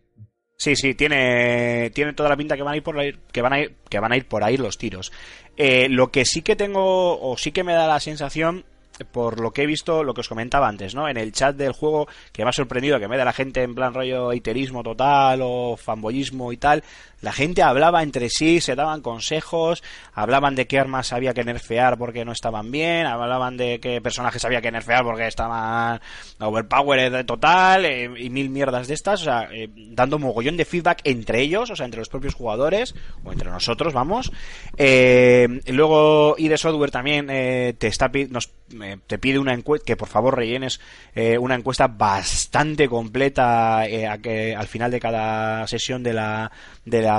[0.56, 3.52] Sí, sí, tiene, tiene toda la pinta que van a ir por ahí, que van
[3.52, 5.12] a ir, que van a ir por ahí los tiros.
[5.56, 8.64] Eh, lo que sí que tengo, o sí que me da la sensación,
[9.12, 11.08] por lo que he visto, lo que os comentaba antes, ¿no?
[11.08, 13.76] En el chat del juego, que me ha sorprendido que me da la gente en
[13.76, 16.82] plan rollo haterismo total o fanboyismo y tal,
[17.20, 19.82] la gente hablaba entre sí, se daban consejos,
[20.12, 24.44] hablaban de qué armas había que nerfear porque no estaban bien, hablaban de qué personajes
[24.44, 26.00] había que nerfear porque estaban
[26.38, 31.00] overpowered total, eh, y mil mierdas de estas, o sea, eh, dando mogollón de feedback
[31.04, 34.32] entre ellos, o sea, entre los propios jugadores, o entre nosotros, vamos.
[34.76, 38.50] Eh, luego, ID Software también eh, te está nos,
[38.82, 40.80] eh, te pide una encuesta, que por favor rellenes
[41.14, 46.50] eh, una encuesta bastante completa eh, a que, al final de cada sesión de la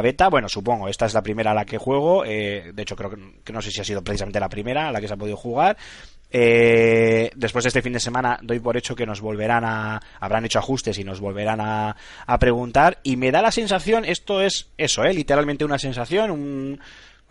[0.01, 0.29] beta.
[0.29, 3.11] Bueno, supongo, esta es la primera a la que juego, eh, de hecho creo
[3.43, 5.37] que, no sé si ha sido precisamente la primera a la que se ha podido
[5.37, 5.77] jugar.
[6.31, 10.45] Eh, después de este fin de semana doy por hecho que nos volverán a habrán
[10.45, 11.95] hecho ajustes y nos volverán a,
[12.27, 16.79] a preguntar y me da la sensación esto es eso eh literalmente una sensación un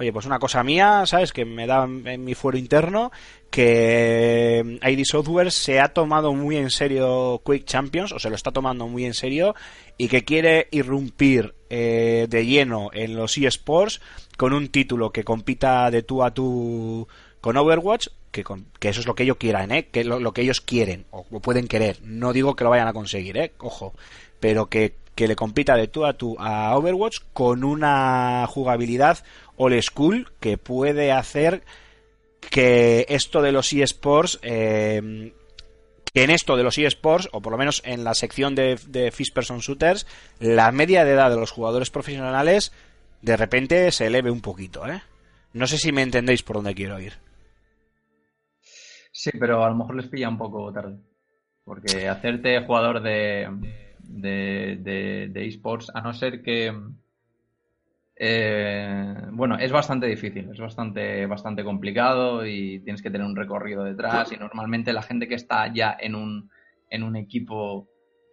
[0.00, 3.12] oye pues una cosa mía sabes que me da en mi fuero interno
[3.50, 8.52] que ID Software se ha tomado muy en serio Quick Champions o se lo está
[8.52, 9.54] tomando muy en serio
[9.96, 14.00] y que quiere irrumpir eh, de lleno en los eSports
[14.36, 17.08] con un título que compita de tú a tú
[17.40, 19.86] con Overwatch, que, con- que eso es lo que ellos quieran, ¿eh?
[19.90, 21.98] que lo, que ellos quieren o, o pueden querer.
[22.02, 23.52] No digo que lo vayan a conseguir, ¿eh?
[23.58, 23.94] ojo,
[24.40, 29.18] pero que, que le compita de tú a tú a Overwatch con una jugabilidad
[29.56, 31.62] old school que puede hacer
[32.50, 35.32] que esto de los eSports eh,
[36.12, 39.12] que en esto de los eSports, o por lo menos en la sección de, de
[39.34, 40.06] Person Shooters,
[40.40, 42.72] la media de edad de los jugadores profesionales
[43.22, 45.02] de repente se eleve un poquito, ¿eh?
[45.52, 47.14] No sé si me entendéis por dónde quiero ir.
[49.10, 50.98] Sí, pero a lo mejor les pilla un poco tarde.
[51.64, 53.48] Porque hacerte jugador de,
[54.00, 56.72] de, de, de esports, a no ser que.
[58.20, 63.84] Eh, bueno, es bastante difícil, es bastante, bastante complicado y tienes que tener un recorrido
[63.84, 64.32] detrás.
[64.32, 66.50] Y normalmente la gente que está ya en un,
[66.90, 67.88] en un equipo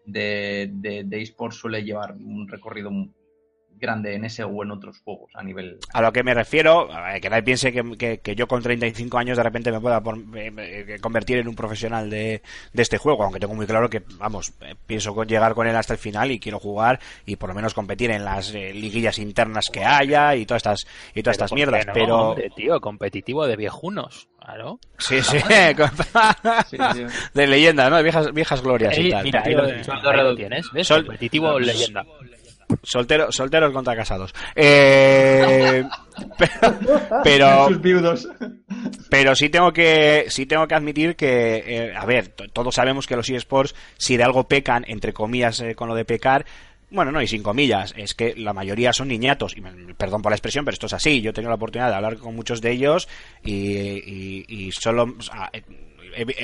[0.05, 2.89] de, de, de esports suele llevar un recorrido
[3.77, 5.77] grande en ese o en otros juegos a nivel.
[5.93, 6.87] A lo que me refiero,
[7.21, 10.17] que nadie piense que, que- que yo con 35 años de repente me pueda por-
[10.35, 12.41] eh, eh, convertir en un profesional de,
[12.73, 15.75] de este juego, aunque tengo muy claro que, vamos, eh, pienso con llegar con él
[15.75, 19.19] hasta el final y quiero jugar y por lo menos competir en las eh, liguillas
[19.19, 22.79] internas que haya y todas estas y todas estas ¿por mierdas, no, pero hombre, tío,
[22.81, 24.27] competitivo de viejunos.
[24.39, 24.79] Claro.
[24.99, 25.37] sí, sí,
[27.33, 27.97] de leyenda, ¿no?
[27.97, 29.23] De viejas viejas glorias y tal.
[29.23, 30.87] mira, ahí lo, ahí lo tienes, ¿ves?
[30.87, 32.05] Sol- competitivo leyenda.
[32.83, 34.33] Soltero, solteros contra casados.
[34.55, 35.83] Eh,
[36.37, 36.73] pero,
[37.23, 37.65] pero.
[39.09, 43.07] Pero sí tengo que sí tengo que admitir que, eh, a ver, to- todos sabemos
[43.07, 46.45] que los eSports, si de algo pecan, entre comillas, eh, con lo de pecar,
[46.91, 50.31] bueno, no, y sin comillas, es que la mayoría son niñatos, y me- perdón por
[50.31, 52.61] la expresión, pero esto es así, yo he tenido la oportunidad de hablar con muchos
[52.61, 53.07] de ellos
[53.43, 55.13] y, y- y solo...
[55.17, 55.63] o sea, eh,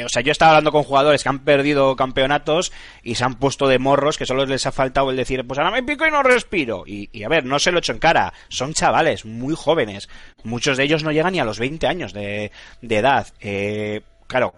[0.05, 2.71] o sea, yo estaba hablando con jugadores que han perdido campeonatos
[3.03, 5.71] y se han puesto de morros que solo les ha faltado el decir, pues ahora
[5.71, 6.83] me pico y no respiro.
[6.85, 10.09] Y, y a ver, no se lo echo en cara, son chavales muy jóvenes.
[10.43, 13.27] Muchos de ellos no llegan ni a los 20 años de, de edad.
[13.39, 14.53] Eh, claro,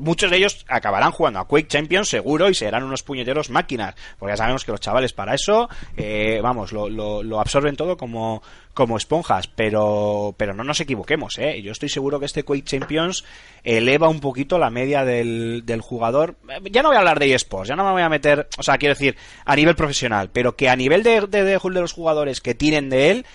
[0.00, 4.32] muchos de ellos acabarán jugando a Quake Champions seguro y serán unos puñeteros máquinas, porque
[4.32, 8.42] ya sabemos que los chavales para eso, eh, vamos, lo, lo- absorben todo como,
[8.74, 11.60] como esponjas, pero, pero no nos equivoquemos, ¿eh?
[11.62, 13.24] yo estoy seguro que este Quake Champions
[13.64, 16.36] eleva un poquito la media del, del jugador,
[16.70, 18.78] ya no voy a hablar de eSports, ya no me voy a meter, o sea,
[18.78, 22.40] quiero decir, a nivel profesional, pero que a nivel de, de, de- de los jugadores
[22.40, 23.26] que tienen de él,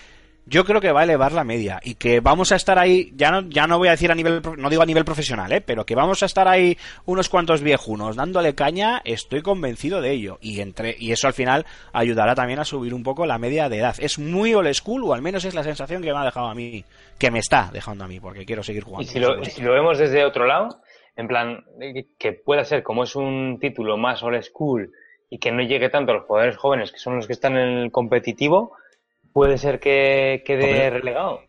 [0.48, 3.30] yo creo que va a elevar la media y que vamos a estar ahí, ya
[3.30, 5.60] no, ya no voy a decir a nivel, no digo a nivel profesional, ¿eh?
[5.60, 10.38] pero que vamos a estar ahí unos cuantos viejunos dándole caña, estoy convencido de ello.
[10.40, 13.78] Y, entre, y eso al final ayudará también a subir un poco la media de
[13.78, 13.94] edad.
[13.98, 16.54] Es muy old school, o al menos es la sensación que me ha dejado a
[16.54, 16.84] mí,
[17.18, 19.08] que me está dejando a mí, porque quiero seguir Y jugando.
[19.10, 20.80] si por lo, si lo vemos desde otro lado,
[21.16, 21.64] en plan,
[22.18, 24.92] que pueda ser como es un título más old school
[25.28, 27.78] y que no llegue tanto a los jugadores jóvenes, que son los que están en
[27.78, 28.77] el competitivo,
[29.38, 30.90] puede ser que quede Hombre.
[30.90, 31.40] relegado.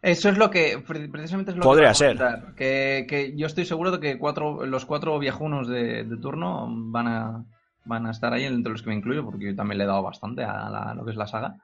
[0.00, 2.16] Eso es lo que, pre- precisamente es lo Podría que ser.
[2.16, 6.66] comentar, Que, que yo estoy seguro de que cuatro, los cuatro viejunos de, de turno
[6.70, 7.44] van a,
[7.84, 10.02] van a estar ahí, entre los que me incluyo, porque yo también le he dado
[10.02, 11.56] bastante a la- lo que es la saga.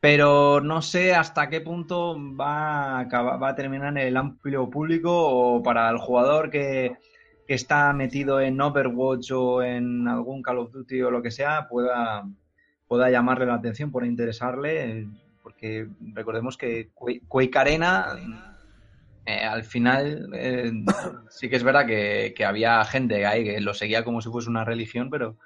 [0.00, 4.70] Pero no sé hasta qué punto va a, acabar- va a terminar en el amplio
[4.70, 6.96] público o para el jugador que,
[7.46, 11.66] que está metido en Overwatch o en algún Call of Duty o lo que sea,
[11.68, 12.24] pueda,
[12.88, 15.08] pueda llamarle la atención, pueda interesarle, eh,
[15.42, 16.88] porque recordemos que
[17.28, 18.06] Quake Arena,
[19.26, 20.72] eh, al final, eh,
[21.30, 24.48] sí que es verdad que, que había gente ahí que lo seguía como si fuese
[24.48, 25.36] una religión, pero,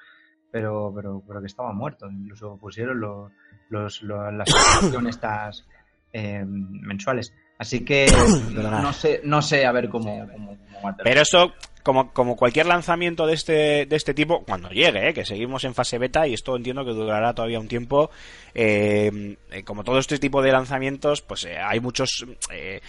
[0.51, 2.09] pero, pero, pero que estaba muerto.
[2.10, 3.32] Incluso pusieron los,
[3.70, 4.48] los, lo- las
[5.09, 5.66] estas
[6.12, 7.32] eh, mensuales.
[7.59, 8.06] Así que
[8.55, 10.97] no sé, no sé a ver cómo, cómo, cómo.
[11.02, 11.52] Pero esto,
[11.82, 15.14] como, como cualquier lanzamiento de este, de este tipo, cuando llegue, ¿eh?
[15.14, 18.10] que seguimos en fase beta y esto entiendo que durará todavía un tiempo,
[18.54, 22.24] eh, eh, como todo este tipo de lanzamientos, pues eh, hay muchos...
[22.50, 22.80] eh,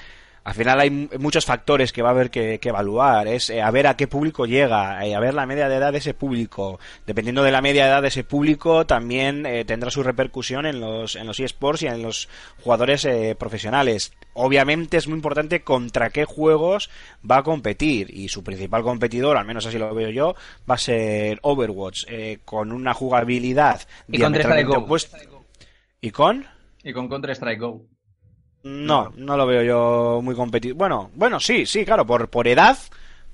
[0.45, 3.27] al final hay mu- muchos factores que va a haber que, que evaluar.
[3.27, 5.91] Es eh, a ver a qué público llega, eh, a ver la media de edad
[5.91, 6.79] de ese público.
[7.05, 10.79] Dependiendo de la media de edad de ese público, también eh, tendrá su repercusión en
[10.81, 12.27] los, en los eSports y en los
[12.61, 14.11] jugadores eh, profesionales.
[14.33, 16.89] Obviamente es muy importante contra qué juegos
[17.29, 18.09] va a competir.
[18.09, 20.35] Y su principal competidor, al menos así lo veo yo,
[20.69, 24.83] va a ser Overwatch, eh, con una jugabilidad Y con diametralmente Counter-Strike Go.
[24.85, 25.17] opuesta.
[26.01, 26.45] ¿Y con?
[26.83, 27.85] Y con Counter Strike Go.
[28.63, 30.77] No, no lo veo yo muy competitivo.
[30.77, 32.77] Bueno, bueno, sí, sí, claro, por, por edad,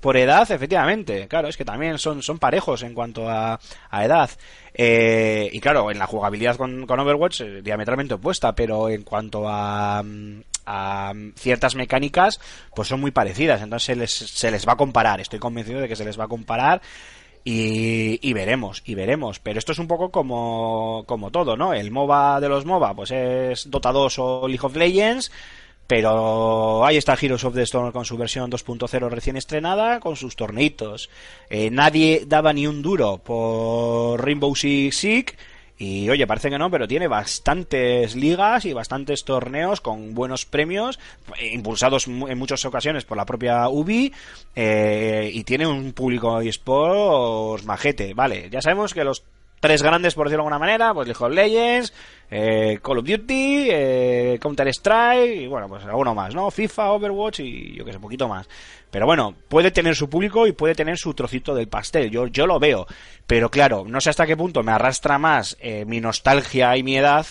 [0.00, 1.28] por edad, efectivamente.
[1.28, 4.30] Claro, es que también son, son parejos en cuanto a, a edad.
[4.74, 9.48] Eh, y claro, en la jugabilidad con, con Overwatch, eh, diametralmente opuesta, pero en cuanto
[9.48, 10.02] a,
[10.66, 12.40] a ciertas mecánicas,
[12.74, 13.62] pues son muy parecidas.
[13.62, 15.20] Entonces se les, se les va a comparar.
[15.20, 16.82] Estoy convencido de que se les va a comparar.
[17.44, 19.38] Y, y veremos, y veremos.
[19.40, 21.72] Pero esto es un poco como, como todo, ¿no?
[21.72, 25.30] El MOBA de los MOBA, pues es Dota 2 o League of Legends.
[25.86, 30.36] Pero ahí está Heroes of the Storm con su versión 2.0 recién estrenada, con sus
[30.36, 31.10] torneitos.
[31.48, 35.34] Eh, nadie daba ni un duro por Rainbow Six.
[35.82, 40.98] Y oye, parece que no, pero tiene bastantes ligas y bastantes torneos con buenos premios,
[41.40, 44.12] impulsados en muchas ocasiones por la propia UBI,
[44.54, 48.12] eh, y tiene un público eSports majete.
[48.12, 49.24] Vale, ya sabemos que los
[49.58, 51.94] tres grandes, por decirlo de alguna manera, pues League of Legends,
[52.30, 56.50] eh, Call of Duty, eh, Counter Strike, y bueno, pues alguno más, ¿no?
[56.50, 58.46] FIFA, Overwatch y yo que sé, poquito más.
[58.90, 62.46] Pero bueno, puede tener su público y puede tener su trocito del pastel, yo, yo
[62.46, 62.86] lo veo.
[63.26, 66.96] Pero claro, no sé hasta qué punto me arrastra más eh, mi nostalgia y mi
[66.96, 67.26] edad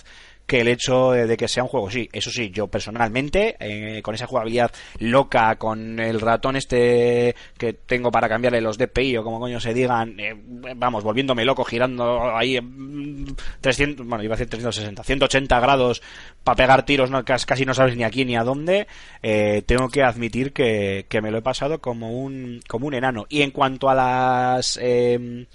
[0.49, 1.89] que el hecho de, que sea un juego.
[1.91, 7.73] Sí, eso sí, yo personalmente, eh, con esa jugabilidad loca, con el ratón este que
[7.73, 10.35] tengo para cambiarle los DPI o como coño se digan, eh,
[10.75, 13.25] vamos, volviéndome loco, girando ahí en
[13.61, 16.01] 300, bueno, iba a decir 360, 180 grados
[16.43, 18.87] para pegar tiros, no, Cas- casi no sabes ni aquí ni a dónde,
[19.21, 23.25] eh, tengo que admitir que, que me lo he pasado como un, como un enano.
[23.29, 24.79] Y en cuanto a las...
[24.81, 25.45] eh,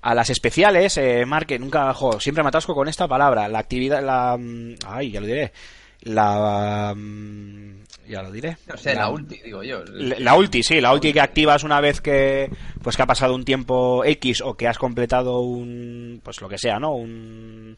[0.00, 3.58] a las especiales, eh, Mark, que nunca, jo, siempre me atasco con esta palabra, la
[3.58, 5.52] actividad, la, mm, ay, ya lo diré,
[6.02, 8.56] la, mm, ya lo diré.
[8.66, 9.84] No sé, la, ulti, digo yo.
[9.84, 12.50] La, la ulti, sí, la ulti que activas una vez que,
[12.82, 16.58] pues que ha pasado un tiempo X o que has completado un, pues lo que
[16.58, 16.94] sea, ¿no?
[16.94, 17.76] Un,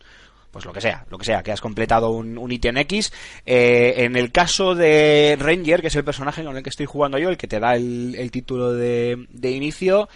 [0.50, 3.12] pues lo que sea, lo que sea, que has completado un, un ítem X.
[3.44, 7.18] Eh, en el caso de Ranger, que es el personaje con el que estoy jugando
[7.18, 10.08] yo, el que te da el, el título de, de inicio,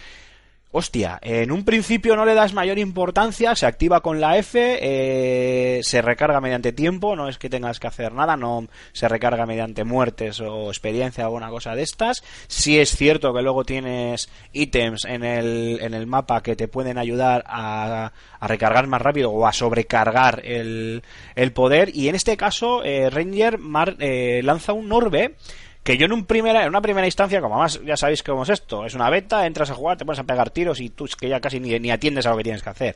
[0.75, 5.83] Hostia, en un principio no le das mayor importancia, se activa con la F, eh,
[5.83, 9.83] se recarga mediante tiempo, no es que tengas que hacer nada, no se recarga mediante
[9.83, 12.23] muertes o experiencia o alguna cosa de estas.
[12.47, 16.97] Sí es cierto que luego tienes ítems en el, en el mapa que te pueden
[16.97, 21.03] ayudar a, a recargar más rápido o a sobrecargar el,
[21.35, 21.95] el poder.
[21.95, 25.35] Y en este caso, eh, Ranger mar- eh, lanza un orbe
[25.83, 28.49] que yo en, un primera, en una primera instancia, como más ya sabéis cómo es
[28.49, 31.15] esto, es una beta, entras a jugar, te pones a pegar tiros y tú es
[31.15, 32.95] que ya casi ni, atiendes a lo que tienes que hacer.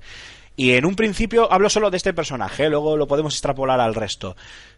[0.55, 4.35] Y en un principio hablo solo de este personaje, luego lo podemos extrapolar al resto.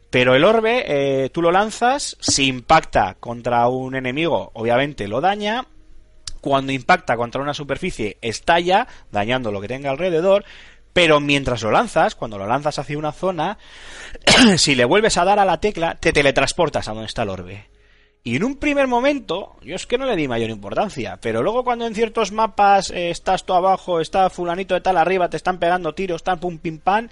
[0.09, 5.67] Pero el orbe, eh, tú lo lanzas, si impacta contra un enemigo, obviamente lo daña,
[6.41, 10.45] cuando impacta contra una superficie, estalla, dañando lo que tenga alrededor,
[10.93, 13.59] pero mientras lo lanzas, cuando lo lanzas hacia una zona,
[14.57, 17.78] si le vuelves a dar a la tecla, te teletransportas a donde está el orbe.
[18.29, 21.63] Y en un primer momento, yo es que no le di mayor importancia, pero luego
[21.63, 25.57] cuando en ciertos mapas eh, estás tú abajo, está fulanito de tal arriba, te están
[25.57, 27.09] pegando tiros, están pum pim pam,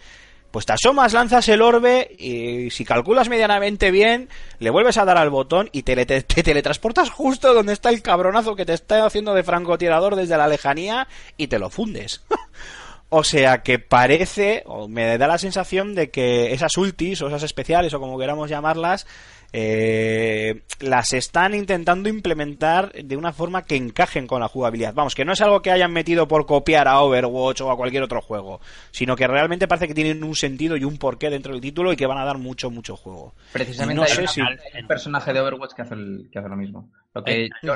[0.52, 4.30] pues te asomas, lanzas el orbe y si calculas medianamente bien,
[4.60, 8.04] le vuelves a dar al botón y te, te- te teletransportas justo donde está el
[8.04, 12.22] cabronazo que te está haciendo de francotirador desde la lejanía y te lo fundes.
[13.10, 17.44] O sea que parece, o me da la sensación de que esas ultis o esas
[17.44, 19.08] especiales o como queramos llamarlas,
[19.54, 24.94] eh, las están intentando implementar de una forma que encajen con la jugabilidad.
[24.94, 28.04] Vamos, que no es algo que hayan metido por copiar a Overwatch o a cualquier
[28.04, 28.60] otro juego,
[28.92, 31.96] sino que realmente parece que tienen un sentido y un porqué dentro del título y
[31.96, 33.34] que van a dar mucho, mucho juego.
[33.54, 36.40] Precisamente No hay, sé una- si- hay un personaje de Overwatch que hace, el- que
[36.40, 36.90] hace lo mismo.
[37.14, 37.76] Lo que, yo,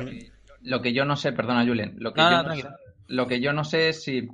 [0.64, 2.70] lo que yo no sé, perdona Julen, lo que, No, yo, no, no tranquilo.
[2.70, 2.76] sé,
[3.08, 4.28] lo que yo no sé es si...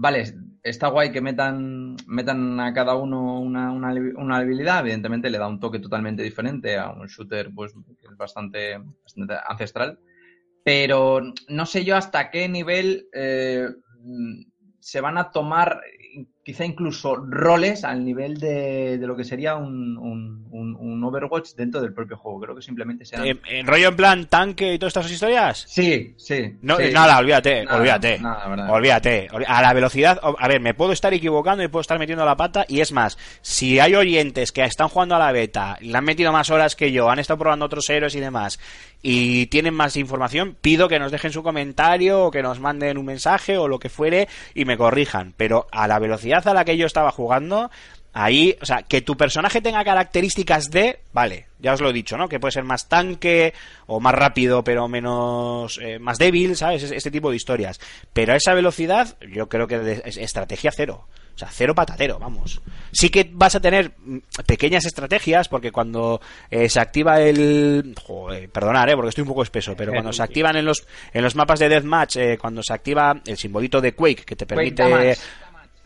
[0.00, 5.48] Vale, está guay que metan, metan a cada uno una, una, habilidad, evidentemente le da
[5.48, 8.78] un toque totalmente diferente a un shooter pues que es bastante,
[9.48, 9.98] ancestral,
[10.64, 13.70] pero no sé yo hasta qué nivel eh,
[14.78, 15.80] se van a tomar
[16.48, 21.50] quizá incluso roles al nivel de, de lo que sería un, un, un- un Overwatch
[21.54, 22.40] dentro del propio juego.
[22.40, 23.26] Creo que simplemente serán...
[23.26, 25.66] Eh, ¿En rollo en plan tanque y todas estas historias?
[25.68, 26.56] Sí, sí.
[26.62, 26.84] No, sí.
[26.90, 28.18] nada, olvídate, Nada, olvídate.
[28.18, 29.28] nada, olvídate.
[29.30, 32.36] Olví- A la velocidad, a ver, me puedo estar equivocando y puedo estar metiendo la
[32.38, 32.64] pata.
[32.66, 36.32] Y es más, si hay oyentes que están jugando a la beta, le han metido
[36.32, 38.58] más horas que yo, han estado probando otros héroes y demás,
[39.02, 43.04] y tienen más información, pido que nos dejen su comentario o que nos manden un
[43.04, 45.34] mensaje o lo que fuere y me corrijan.
[45.36, 47.70] Pero a la velocidad a la que yo estaba jugando,
[48.14, 52.16] Ahí, o sea, que tu personaje tenga características de, vale, ya os lo he dicho,
[52.16, 52.26] ¿no?
[52.28, 53.52] Que puede ser más tanque
[53.86, 56.82] o más rápido, pero menos, eh, más débil, ¿sabes?
[56.84, 57.78] Es- Este tipo de historias.
[58.14, 61.06] Pero a esa velocidad, yo creo que es estrategia cero.
[61.34, 62.60] O sea, cero patatero, vamos.
[62.90, 66.20] Sí que vas a tener mm, pequeñas estrategias, porque cuando
[66.50, 67.94] eh, se activa el...
[68.04, 71.22] Joder, perdonad, eh, porque estoy un poco espeso, pero cuando se activan en los, en
[71.22, 74.82] los mapas de Deathmatch, eh, cuando se activa el simbolito de Quake, que te permite...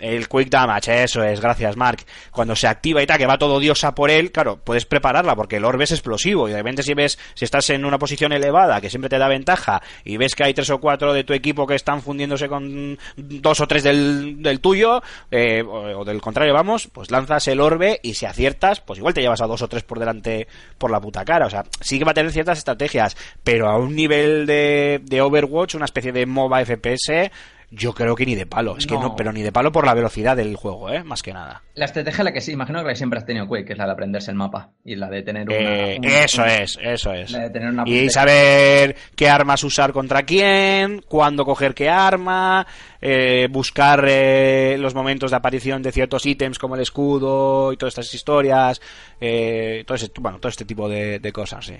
[0.02, 2.04] El Quick Damage, eso es, gracias Mark.
[2.32, 5.56] Cuando se activa y tal, que va todo diosa por él, claro, puedes prepararla porque
[5.56, 8.80] el orbe es explosivo y de repente si ves, si estás en una posición elevada
[8.80, 11.66] que siempre te da ventaja y ves que hay tres o cuatro de tu equipo
[11.66, 16.52] que están fundiéndose con dos o tres del, del tuyo, eh, o, o del contrario,
[16.52, 19.68] vamos, pues lanzas el orbe y si aciertas, pues igual te llevas a dos o
[19.68, 20.48] tres por delante
[20.78, 21.46] por la puta cara.
[21.46, 25.20] O sea, sí que va a tener ciertas estrategias, pero a un nivel de, de
[25.20, 27.30] Overwatch, una especie de MOBA FPS,
[27.74, 29.16] yo creo que ni de palo, es que No.
[29.16, 31.02] pero ni de palo por la velocidad del juego, ¿eh?
[31.02, 31.62] Más que nada.
[31.74, 33.92] La estrategia la que sí, imagino que siempre has tenido Quake, que es la de
[33.92, 35.56] aprenderse el mapa y la de tener una...
[35.58, 37.30] Eh, eso es, eso es.
[37.30, 38.10] La de tener una Y puntería.
[38.10, 42.66] saber qué armas usar contra quién, cuándo coger qué arma,
[43.00, 47.92] eh, buscar eh, los momentos de aparición de ciertos ítems como el escudo y todas
[47.98, 48.82] estas historias,
[49.18, 51.76] eh, todo, ese- bueno, todo este tipo de, de cosas, sí.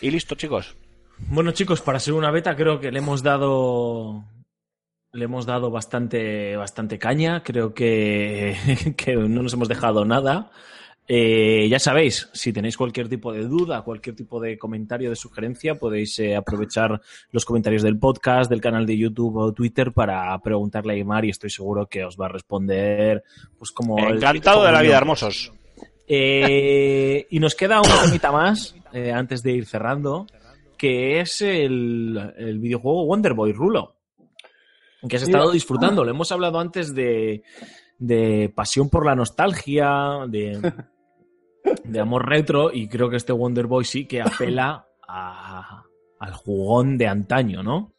[0.00, 0.74] Y listo, chicos.
[1.18, 4.24] Bueno, chicos, para ser una beta creo que le hemos dado
[5.12, 7.42] le hemos dado bastante bastante caña.
[7.42, 8.56] Creo que,
[8.96, 10.50] que no nos hemos dejado nada.
[11.06, 15.74] Eh, ya sabéis, si tenéis cualquier tipo de duda, cualquier tipo de comentario, de sugerencia,
[15.74, 16.98] podéis eh, aprovechar
[17.30, 21.30] los comentarios del podcast, del canal de YouTube o Twitter para preguntarle a Imar y
[21.30, 23.22] estoy seguro que os va a responder
[23.58, 25.52] pues como el- Encantado como de la el vida, hermosos.
[26.08, 28.74] Eh, y nos queda una temita más
[29.14, 30.26] antes de ir cerrando,
[30.76, 33.96] que es el, el videojuego Wonder Boy Rulo,
[35.08, 36.04] que has estado disfrutando.
[36.04, 37.42] Lo hemos hablado antes de,
[37.98, 40.72] de pasión por la nostalgia, de,
[41.84, 45.82] de amor retro, y creo que este Wonder Boy sí que apela a-
[46.20, 47.92] al jugón de antaño, ¿no?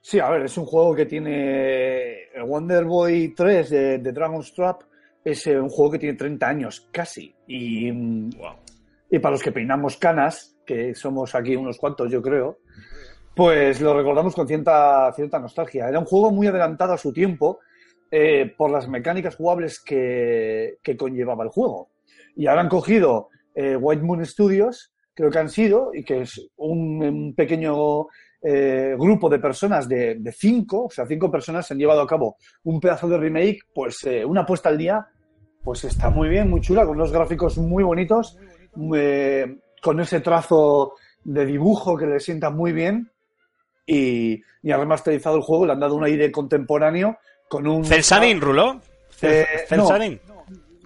[0.00, 4.52] Sí, a ver, es un juego que tiene el Wonder Boy 3 de, de Dragon's
[4.54, 4.82] Trap.
[5.24, 7.34] Es eh, un juego que tiene 30 años, casi.
[7.46, 12.58] Y, y para los que peinamos canas, que somos aquí unos cuantos, yo creo,
[13.34, 15.88] pues lo recordamos con cierta, cierta nostalgia.
[15.88, 17.60] Era un juego muy adelantado a su tiempo
[18.10, 21.88] eh, por las mecánicas jugables que, que conllevaba el juego.
[22.36, 26.50] Y ahora han cogido eh, White Moon Studios, creo que han sido, y que es
[26.56, 28.06] un, pequeño
[28.42, 32.36] eh, grupo de personas de, de cinco, o sea, cinco personas han llevado a cabo
[32.64, 33.96] un pedazo de remake, pues
[34.26, 35.06] una puesta al día,
[35.64, 38.38] pues está muy bien, muy chula, con unos gráficos muy bonitos,
[38.94, 40.94] eh, con ese trazo
[41.24, 43.10] de dibujo que le sienta muy bien
[43.86, 47.18] y, y ha remasterizado el juego, le han dado un aire contemporáneo
[47.48, 47.84] con un...
[47.84, 48.80] ¿Celsadin, Rulo?
[49.22, 49.86] Eh, no.
[49.86, 50.20] ¿Celsadin?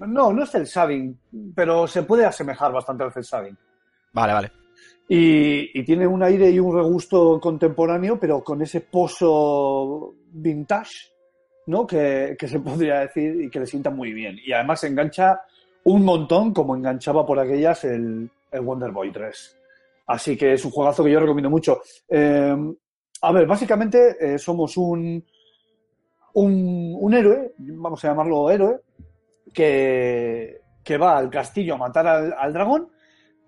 [0.06, 1.16] No, no es el shading,
[1.54, 3.56] pero se puede asemejar bastante al cel shading.
[4.12, 4.52] Vale, vale.
[5.08, 11.12] Y, y tiene un aire y un regusto contemporáneo, pero con ese pozo vintage,
[11.66, 11.86] ¿no?
[11.86, 14.38] Que, que se podría decir y que le sienta muy bien.
[14.44, 15.42] Y además engancha
[15.84, 19.58] un montón, como enganchaba por aquellas el, el Wonder Boy 3.
[20.06, 21.80] Así que es un juegazo que yo recomiendo mucho.
[22.08, 22.56] Eh,
[23.22, 25.24] a ver, básicamente eh, somos un,
[26.34, 28.80] un, héroe, vamos a llamarlo héroe,
[29.52, 32.88] que, que va al castillo a matar al, al dragón,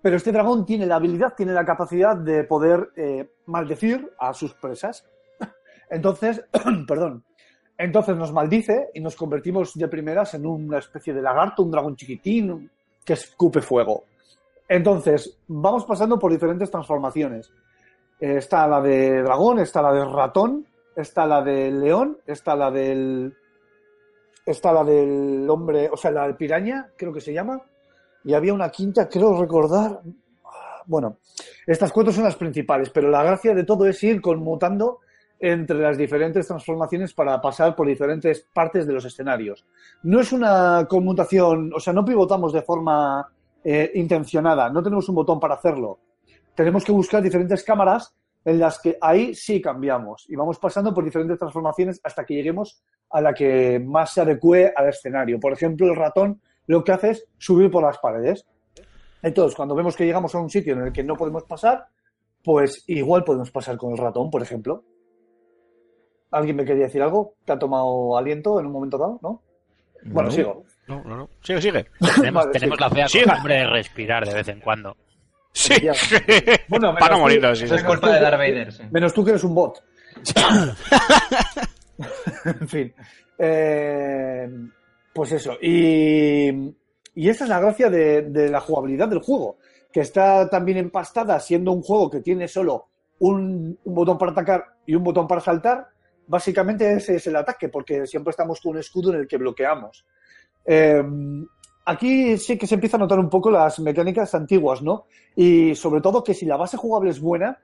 [0.01, 4.53] pero este dragón tiene la habilidad, tiene la capacidad de poder eh, maldecir a sus
[4.53, 5.05] presas.
[5.89, 6.43] Entonces,
[6.87, 7.23] perdón,
[7.77, 11.95] Entonces nos maldice y nos convertimos de primeras en una especie de lagarto, un dragón
[11.95, 12.69] chiquitín
[13.03, 14.05] que escupe fuego.
[14.67, 17.51] Entonces, vamos pasando por diferentes transformaciones.
[18.19, 20.65] Eh, está la de dragón, está la de ratón,
[20.95, 23.35] está la del león, está la del.
[24.45, 27.61] Está la del hombre, o sea, la de piraña, creo que se llama.
[28.23, 30.01] Y había una quinta, creo recordar.
[30.85, 31.17] Bueno,
[31.65, 34.99] estas cuatro son las principales, pero la gracia de todo es ir conmutando
[35.39, 39.65] entre las diferentes transformaciones para pasar por diferentes partes de los escenarios.
[40.03, 43.27] No es una conmutación, o sea, no pivotamos de forma
[43.67, 45.99] eh, intencionada, no tenemos un botón para hacerlo.
[46.53, 48.15] Tenemos que buscar diferentes cámaras
[48.45, 52.83] en las que ahí sí cambiamos y vamos pasando por diferentes transformaciones hasta que lleguemos
[53.09, 55.39] a la que más se adecue al escenario.
[55.39, 58.45] Por ejemplo, el ratón lo que hace es subir por las paredes.
[59.23, 61.87] Entonces, cuando vemos que llegamos a un sitio en el que no podemos pasar,
[62.43, 64.83] pues igual podemos pasar con el ratón, por ejemplo.
[66.29, 67.33] ¿Alguien me quería decir algo?
[67.45, 69.19] ¿Te ha tomado aliento en un momento dado?
[69.23, 69.41] ¿No?
[70.03, 70.35] Bueno, No.
[70.35, 70.63] sigo.
[70.87, 71.29] No, no, no.
[71.41, 71.85] Sigue, sigue.
[72.15, 72.83] Tenemos, Vale, tenemos sí.
[72.83, 73.25] la fea Siga.
[73.25, 74.97] costumbre de respirar de vez en cuando.
[75.51, 75.73] Sí.
[76.67, 78.83] Bueno, menos Para no morirnos, sí, es culpa de Darth Vader, sí.
[78.91, 79.83] Menos tú que eres un bot.
[82.45, 82.93] en fin.
[83.37, 84.49] Eh,
[85.13, 85.57] pues eso.
[85.61, 86.49] Y,
[87.15, 89.57] y esa es la gracia de, de la jugabilidad del juego,
[89.91, 92.89] que está también empastada siendo un juego que tiene solo
[93.19, 95.87] un, un botón para atacar y un botón para saltar.
[96.27, 100.05] Básicamente ese es el ataque, porque siempre estamos con un escudo en el que bloqueamos.
[100.65, 101.03] Eh,
[101.85, 105.05] aquí sí que se empieza a notar un poco las mecánicas antiguas, ¿no?
[105.35, 107.59] Y sobre todo que si la base jugable es buena,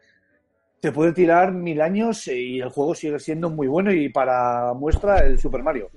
[0.80, 5.20] te puede tirar mil años y el juego sigue siendo muy bueno y para muestra
[5.20, 5.90] el Super Mario,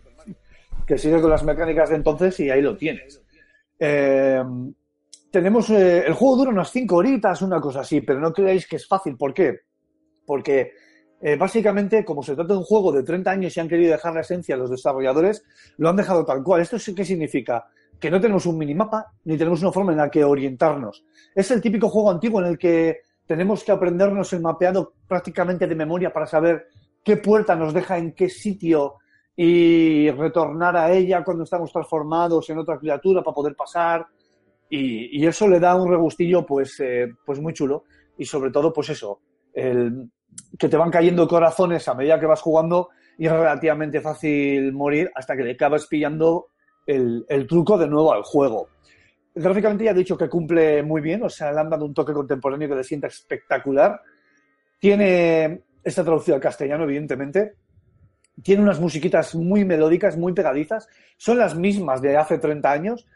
[0.86, 3.22] que sigue con las mecánicas de entonces y ahí lo tienes.
[3.78, 4.42] Eh,
[5.30, 8.76] tenemos, eh, el juego dura unas 5 horitas, una cosa así, pero no creáis que
[8.76, 9.16] es fácil.
[9.16, 9.60] ¿Por qué?
[10.24, 10.72] Porque
[11.26, 14.12] eh, básicamente, como se trata de un juego de 30 años y han querido dejar
[14.12, 15.42] la esencia a los desarrolladores,
[15.78, 16.60] lo han dejado tal cual.
[16.60, 17.64] ¿Esto qué significa?
[17.98, 21.02] Que no tenemos un minimapa ni tenemos una forma en la que orientarnos.
[21.34, 25.74] Es el típico juego antiguo en el que tenemos que aprendernos el mapeado prácticamente de
[25.74, 26.66] memoria para saber
[27.02, 28.96] qué puerta nos deja en qué sitio
[29.34, 34.06] y retornar a ella cuando estamos transformados en otra criatura para poder pasar.
[34.68, 37.84] Y, y eso le da un regustillo pues, eh, pues muy chulo.
[38.18, 39.20] Y sobre todo, pues eso,
[39.54, 40.10] el,
[40.58, 45.10] que te van cayendo corazones a medida que vas jugando y es relativamente fácil morir
[45.14, 46.48] hasta que le acabas pillando
[46.86, 48.68] el, el truco de nuevo al juego.
[49.34, 52.12] Gráficamente ya he dicho que cumple muy bien, o sea, le han dado un toque
[52.12, 54.00] contemporáneo que le sienta espectacular.
[54.78, 57.54] Tiene, está traducido al castellano, evidentemente.
[58.42, 60.88] Tiene unas musiquitas muy melódicas, muy pegadizas.
[61.16, 63.06] Son las mismas de hace 30 años.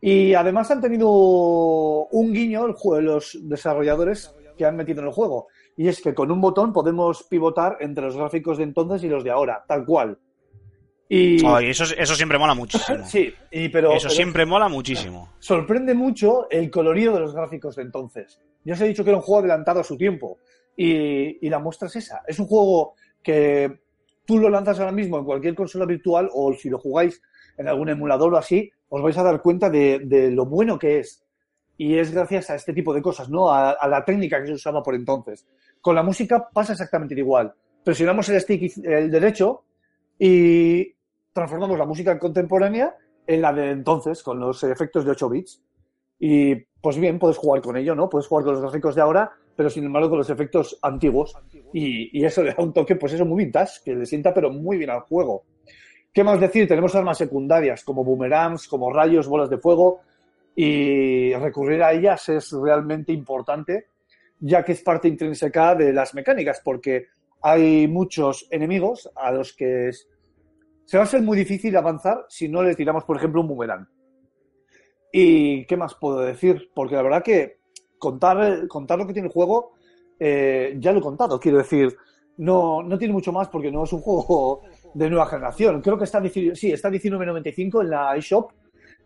[0.00, 2.68] Y además han tenido un guiño
[3.00, 5.48] los desarrolladores que han metido en el juego.
[5.76, 9.22] Y es que con un botón podemos pivotar entre los gráficos de entonces y los
[9.24, 10.18] de ahora, tal cual.
[11.08, 11.36] Y
[11.68, 13.04] eso, eso siempre mola muchísimo.
[13.06, 15.32] sí, y pero eso pero- siempre mola muchísimo.
[15.38, 18.40] sorprende mucho el colorido de los gráficos de entonces.
[18.64, 20.38] Ya os he dicho que era un juego adelantado a su tiempo.
[20.76, 22.22] Y, y la muestra es esa.
[22.26, 23.80] Es un juego que
[24.24, 27.22] tú lo lanzas ahora mismo en cualquier consola virtual o si lo jugáis
[27.56, 30.98] en algún emulador o así, os vais a dar cuenta de, de lo bueno que
[30.98, 31.22] es.
[31.78, 33.50] Y es gracias a este tipo de cosas, ¿no?
[33.50, 35.46] A, a la técnica que se usaba por entonces.
[35.80, 37.52] Con la música pasa exactamente igual.
[37.84, 39.64] Presionamos el stick el derecho
[40.18, 40.94] y
[41.32, 42.94] transformamos la música contemporánea
[43.26, 45.62] en la de entonces, con los efectos de 8 bits.
[46.18, 48.08] Y pues bien, puedes jugar con ello, ¿no?
[48.08, 51.34] Puedes jugar con los gráficos de ahora, pero sin embargo con los efectos antiguos.
[51.72, 54.50] Y, y eso le da un toque, pues eso, muy vintage, que le sienta pero
[54.50, 55.44] muy bien al juego.
[56.12, 56.66] ¿Qué más decir?
[56.66, 60.00] Tenemos armas secundarias como boomerangs, como rayos, bolas de fuego,
[60.54, 63.88] y recurrir a ellas es realmente importante,
[64.40, 67.06] ya que es parte intrínseca de las mecánicas, porque
[67.42, 69.90] hay muchos enemigos a los que
[70.84, 73.88] se va a ser muy difícil avanzar si no le tiramos, por ejemplo, un boomerang.
[75.12, 76.70] ¿Y qué más puedo decir?
[76.74, 77.58] Porque la verdad que
[77.98, 79.72] contar, contar lo que tiene el juego,
[80.18, 81.96] eh, ya lo he contado, quiero decir,
[82.38, 84.62] no, no tiene mucho más porque no es un juego
[84.94, 85.80] de nueva generación.
[85.80, 88.52] Creo que está, 19 sí, está 19.95 en la eShop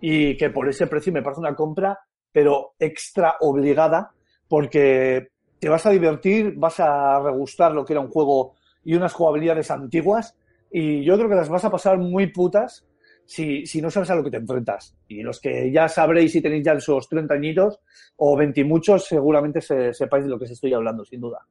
[0.00, 1.98] y que por ese precio me parece una compra,
[2.32, 4.12] pero extra obligada,
[4.50, 5.28] porque
[5.60, 8.54] te vas a divertir, vas a regustar lo que era un juego
[8.84, 10.36] y unas jugabilidades antiguas,
[10.72, 12.84] y yo creo que las vas a pasar muy putas
[13.26, 14.96] si, si no sabes a lo que te enfrentas.
[15.06, 17.78] Y los que ya sabréis si tenéis ya esos 30 añitos
[18.16, 21.46] o 20 y muchos, seguramente se- sepáis de lo que os estoy hablando, sin duda.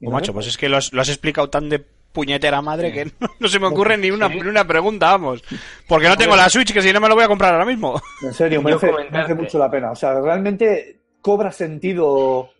[0.00, 3.04] No macho, pues es que lo has, lo has explicado tan de puñetera madre que
[3.20, 5.42] no, no se me ocurre ni una, ni una pregunta, vamos.
[5.88, 8.00] Porque no tengo la Switch, que si no me lo voy a comprar ahora mismo.
[8.22, 9.10] En serio, comentarte.
[9.10, 9.90] merece mucho la pena.
[9.90, 12.50] O sea, realmente cobra sentido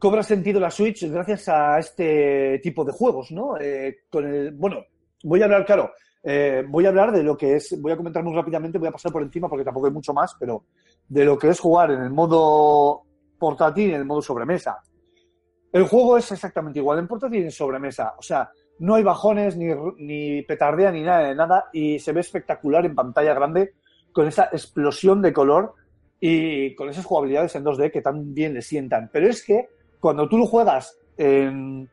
[0.00, 3.58] cobra sentido la Switch gracias a este tipo de juegos, ¿no?
[3.60, 4.82] Eh, con el, bueno,
[5.22, 5.92] voy a hablar, claro,
[6.22, 8.92] eh, voy a hablar de lo que es, voy a comentar muy rápidamente, voy a
[8.92, 10.64] pasar por encima porque tampoco hay mucho más, pero
[11.06, 13.02] de lo que es jugar en el modo
[13.38, 14.78] portátil y en el modo sobremesa.
[15.70, 18.14] El juego es exactamente igual en portátil y en sobremesa.
[18.18, 18.50] O sea,
[18.80, 19.66] no hay bajones, ni,
[19.98, 23.74] ni petardea, ni nada de nada, y se ve espectacular en pantalla grande
[24.12, 25.74] con esa explosión de color
[26.18, 29.08] y con esas jugabilidades en 2D que tan bien le sientan.
[29.12, 29.68] Pero es que
[30.00, 31.88] cuando tú lo juegas en,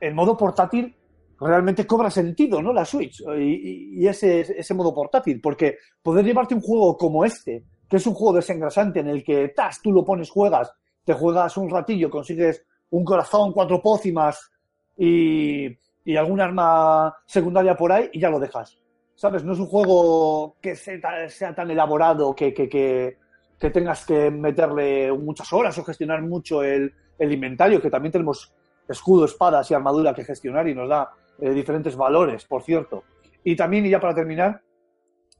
[0.00, 0.94] en modo portátil,
[1.40, 2.72] realmente cobra sentido, ¿no?
[2.72, 7.64] La Switch y, y- ese, ese modo portátil, porque poder llevarte un juego como este,
[7.88, 10.72] que es un juego desengrasante en el que tas, tú lo pones, juegas,
[11.04, 14.50] te juegas un ratillo, consigues un corazón, cuatro pócimas
[14.96, 15.68] y,
[16.04, 18.78] y algún arma secundaria por ahí y ya lo dejas.
[19.14, 19.44] ¿Sabes?
[19.44, 25.52] No es un juego que sea, tan elaborado que, que, que, tengas que meterle muchas
[25.52, 28.52] horas o gestionar mucho el, el inventario, que también tenemos
[28.88, 31.10] escudo, espadas y armadura que gestionar y nos da
[31.40, 33.04] eh, diferentes valores, por cierto.
[33.42, 34.60] Y también, y ya para terminar,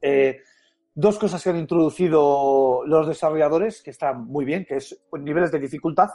[0.01, 0.39] eh,
[0.93, 5.59] dos cosas que han introducido los desarrolladores que están muy bien, que es niveles de
[5.59, 6.09] dificultad,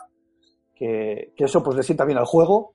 [0.75, 2.75] que, que eso pues le sienta bien al juego.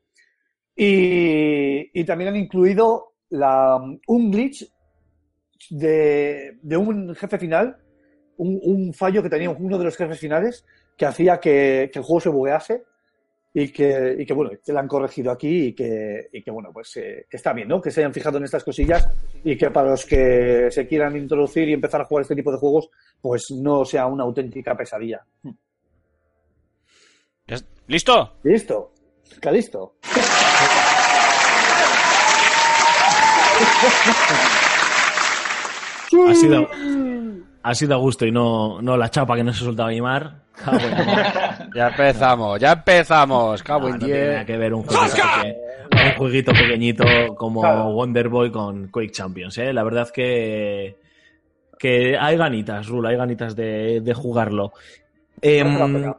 [0.76, 3.78] Y, y también han incluido la,
[4.08, 4.70] un glitch
[5.70, 7.78] de, de un jefe final,
[8.38, 10.66] un, un fallo que tenía uno de los jefes finales
[10.98, 12.84] que hacía que, que el juego se buguease
[13.54, 16.72] y que, y que bueno, que la han corregido aquí y que, y que bueno,
[16.74, 17.82] pues eh, que está bien, ¿no?
[17.82, 19.08] Que se hayan fijado en estas cosillas
[19.46, 22.58] y que para los que se quieran introducir y empezar a jugar este tipo de
[22.58, 22.90] juegos,
[23.22, 25.26] pues no sea una auténtica pesadilla.
[27.48, 28.38] ¿Ya es- ¿Listo?
[28.44, 28.92] ¿Listo?
[29.32, 29.96] ¿Está listo?
[36.28, 36.70] Ha sido,
[37.64, 40.44] ha sido a gusto y no, no la chapa que no se soltaba Imar.
[40.56, 43.62] Cago en la- Ya empezamos, ya empezamos.
[43.64, 44.46] Cabo No, en no tiene nada 10.
[44.46, 45.58] que ver un jueguito, peque-
[45.92, 47.04] un jueguito pequeñito
[47.36, 47.92] como Claro.
[47.92, 49.58] Wonder Boy con Quake Champions.
[49.58, 49.74] ¿eh?
[49.74, 50.96] La verdad que,
[51.78, 54.72] que hay ganitas, Rula, hay ganitas de, de jugarlo.
[55.42, 56.14] Em,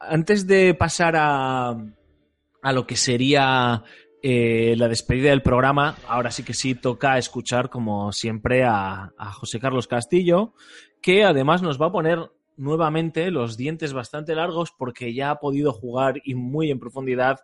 [0.00, 1.70] antes de pasar a,
[2.62, 3.82] a lo que sería
[4.26, 9.32] eh, la despedida del programa, ahora sí que sí toca escuchar, como siempre, a, a
[9.32, 10.54] José Carlos Castillo,
[11.02, 15.74] que además nos va a poner nuevamente los dientes bastante largos porque ya ha podido
[15.74, 17.40] jugar y muy en profundidad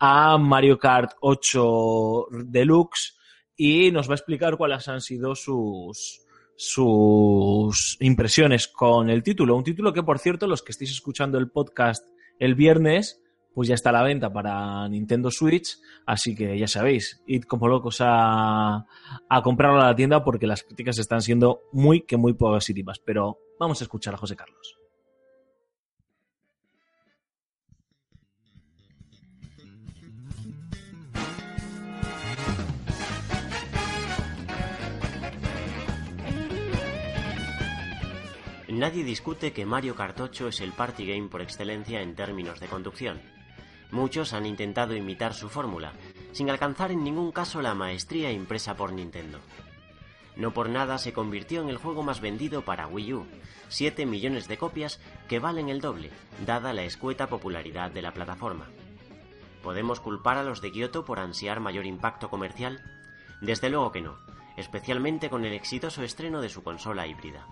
[0.00, 3.16] a Mario Kart 8 Deluxe
[3.56, 6.22] y nos va a explicar cuáles han sido sus
[6.56, 9.54] sus impresiones con el título.
[9.54, 12.04] Un título que, por cierto, los que estéis escuchando el podcast
[12.40, 13.22] el viernes,
[13.56, 17.68] pues ya está a la venta para Nintendo Switch, así que ya sabéis, id como
[17.68, 18.84] locos a,
[19.30, 22.98] a comprarlo a la tienda porque las críticas están siendo muy que muy positivas.
[22.98, 24.76] Pero vamos a escuchar a José Carlos.
[38.68, 42.66] Nadie discute que Mario Kart 8 es el party game por excelencia en términos de
[42.66, 43.35] conducción.
[43.90, 45.92] Muchos han intentado imitar su fórmula,
[46.32, 49.38] sin alcanzar en ningún caso la maestría impresa por Nintendo.
[50.36, 53.26] No por nada se convirtió en el juego más vendido para Wii U,
[53.68, 56.10] 7 millones de copias que valen el doble,
[56.44, 58.66] dada la escueta popularidad de la plataforma.
[59.62, 62.82] ¿Podemos culpar a los de Kyoto por ansiar mayor impacto comercial?
[63.40, 64.18] Desde luego que no,
[64.56, 67.46] especialmente con el exitoso estreno de su consola híbrida.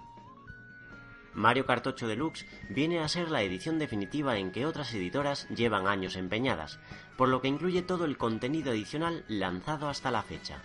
[1.34, 5.86] Mario Kart 8 Deluxe viene a ser la edición definitiva en que otras editoras llevan
[5.86, 6.78] años empeñadas,
[7.16, 10.62] por lo que incluye todo el contenido adicional lanzado hasta la fecha.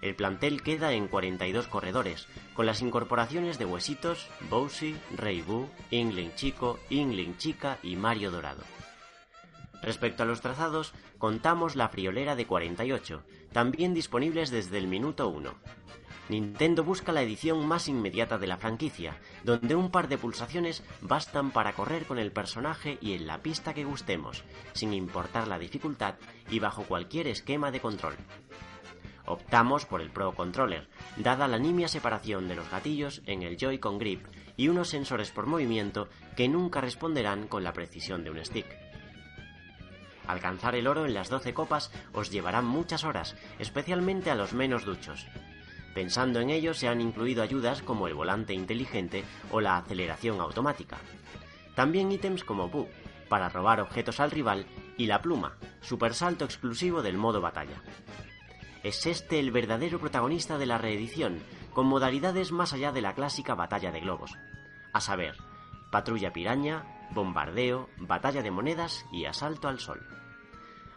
[0.00, 6.34] El plantel queda en 42 corredores, con las incorporaciones de Huesitos, Bowsy, Rey Boo, Ingling
[6.34, 8.64] Chico, Ingling Chica y Mario Dorado.
[9.80, 15.54] Respecto a los trazados, contamos la friolera de 48, también disponibles desde el minuto 1.
[16.32, 21.50] Nintendo busca la edición más inmediata de la franquicia, donde un par de pulsaciones bastan
[21.50, 24.42] para correr con el personaje y en la pista que gustemos,
[24.72, 26.14] sin importar la dificultad
[26.48, 28.16] y bajo cualquier esquema de control.
[29.26, 30.88] Optamos por el Pro Controller,
[31.18, 34.24] dada la nimia separación de los gatillos en el Joy-Con Grip
[34.56, 38.66] y unos sensores por movimiento que nunca responderán con la precisión de un stick.
[40.26, 44.86] Alcanzar el oro en las 12 copas os llevará muchas horas, especialmente a los menos
[44.86, 45.26] duchos.
[45.94, 50.98] Pensando en ello se han incluido ayudas como el volante inteligente o la aceleración automática.
[51.74, 52.88] También ítems como Boo,
[53.28, 54.66] para robar objetos al rival,
[54.96, 57.82] y la pluma, supersalto exclusivo del modo batalla.
[58.82, 61.38] Es este el verdadero protagonista de la reedición,
[61.72, 64.36] con modalidades más allá de la clásica batalla de globos.
[64.92, 65.36] A saber,
[65.90, 70.21] patrulla piraña, bombardeo, batalla de monedas y asalto al sol.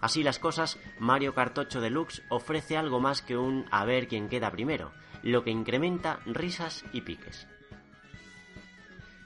[0.06, 4.30] Así las cosas, Mario Kart 8 Deluxe ofrece algo más que un a ver quién
[4.30, 4.92] queda primero,
[5.24, 7.48] lo que incrementa risas y piques.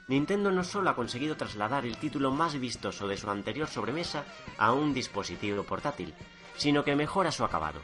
[0.08, 4.24] Nintendo no solo ha conseguido trasladar el título más vistoso de su anterior sobremesa
[4.56, 6.14] a un dispositivo portátil,
[6.56, 7.82] sino que mejora su acabado.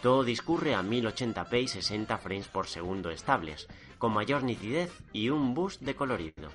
[0.00, 3.68] Todo discurre a 1080p y 60 frames por segundo estables,
[3.98, 6.48] con mayor nitidez y un boost de colorido.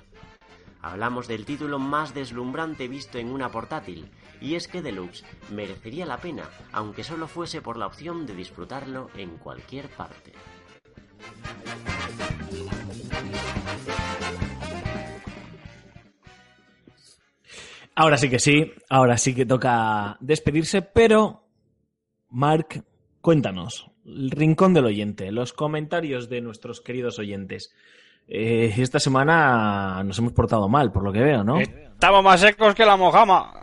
[0.80, 4.08] Hablamos del título más deslumbrante visto en una portátil,
[4.40, 9.10] y es que Deluxe merecería la pena, aunque solo fuese por la opción de disfrutarlo
[9.16, 10.32] en cualquier parte.
[17.94, 21.48] Ahora sí que sí, ahora sí que toca despedirse, pero
[22.30, 22.84] Mark,
[23.20, 27.74] cuéntanos, el rincón del oyente, los comentarios de nuestros queridos oyentes.
[28.28, 31.58] Eh, esta semana nos hemos portado mal, por lo que veo, ¿no?
[31.58, 33.54] Estamos más secos que la mojama.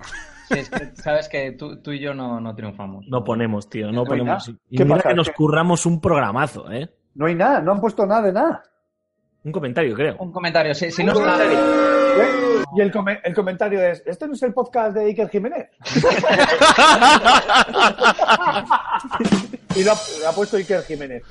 [0.50, 3.06] Sí, es que sabes que tú, tú y yo no, no triunfamos.
[3.08, 4.50] No ponemos, tío, no ponemos.
[4.70, 5.10] Y ¿Qué mira pasa?
[5.10, 6.90] que nos curramos un programazo, ¿eh?
[7.14, 8.64] No hay nada, no han puesto nada de nada.
[9.44, 10.18] Un comentario, creo.
[10.20, 11.38] Un comentario, si, si no está...
[12.18, 12.64] ¿Eh?
[12.76, 15.70] Y el, come- el comentario es, ¿este no es el podcast de Iker Jiménez?
[19.76, 21.24] y lo ha, lo ha puesto Iker Jiménez.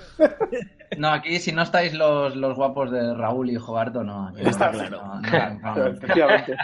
[0.99, 4.29] No, aquí si no estáis los, los guapos de Raúl y Jogarto, no.
[4.29, 4.51] aquí no.
[4.51, 5.03] Está claro.
[5.03, 5.87] No, no, no.
[5.89, 6.57] Efectivamente.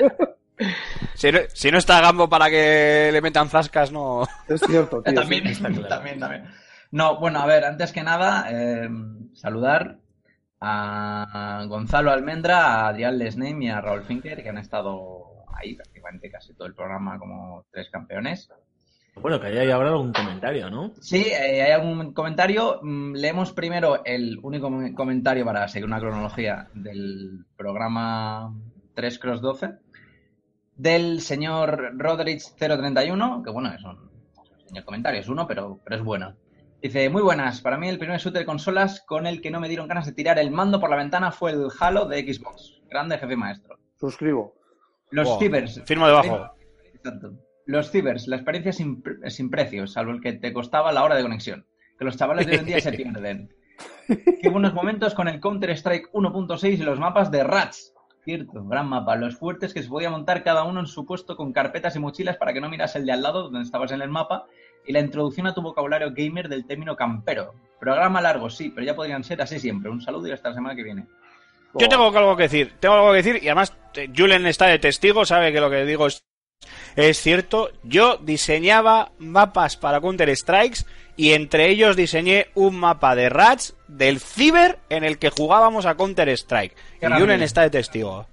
[1.15, 4.25] Si no, si no está Gambo para que le metan zascas, no.
[4.49, 5.15] Es cierto, tío.
[5.15, 5.63] también, sí.
[5.89, 6.45] también, también.
[6.91, 8.89] No, bueno, a ver, antes que nada, eh,
[9.33, 9.97] saludar
[10.61, 15.24] a Gonzalo Almendra, a Adrián Lesname y a Raúl Finker, que han estado
[15.59, 18.49] ahí prácticamente casi todo el programa como tres campeones.
[19.16, 20.93] Bueno, que haya habrá algún comentario, ¿no?
[21.01, 22.78] Sí, eh, hay algún comentario.
[22.82, 28.55] Mm, Leemos primero el único com- comentario para seguir una cronología del programa
[28.95, 29.70] 3 Cross 12
[30.77, 35.97] del señor Rodrich031, que bueno, es un, es un señor comentario, es uno, pero, pero
[35.97, 36.35] es bueno.
[36.82, 39.69] Dice, muy buenas, para mí el primer shooter de consolas con el que no me
[39.69, 42.81] dieron ganas de tirar el mando por la ventana fue el Halo de Xbox.
[42.89, 43.78] Grande jefe maestro.
[43.98, 44.55] Suscribo.
[45.11, 45.39] Los Wow.
[45.40, 45.82] cibers.
[45.85, 46.51] Firmo debajo.
[46.94, 47.32] Exacto.
[47.66, 51.23] Los cibers, la experiencia sin, sin precios, salvo el que te costaba la hora de
[51.23, 51.66] conexión.
[51.98, 53.55] Que los chavales de hoy en día se pierden.
[54.40, 57.94] Qué buenos momentos con el Counter-Strike 1.6 y los mapas de Rats.
[58.24, 59.16] Cierto, gran mapa.
[59.16, 62.36] Los fuertes que se podía montar cada uno en su puesto con carpetas y mochilas
[62.39, 64.47] para que no miras el de al lado donde estabas en el mapa.
[64.91, 67.55] Y la introducción a tu vocabulario gamer del término campero.
[67.79, 69.89] Programa largo, sí, pero ya podrían ser así siempre.
[69.89, 71.07] Un saludo y hasta la semana que viene.
[71.75, 74.81] Yo tengo algo que decir, tengo algo que decir y además eh, Julen está de
[74.81, 76.25] testigo, sabe que lo que digo es,
[76.97, 77.71] es cierto.
[77.85, 80.81] Yo diseñaba mapas para Counter Strikes
[81.17, 85.95] y entre ellos diseñé un mapa de Rats del Ciber en el que jugábamos a
[85.95, 86.75] Counter Strike.
[87.01, 87.07] Y.
[87.07, 88.27] Julen está de testigo.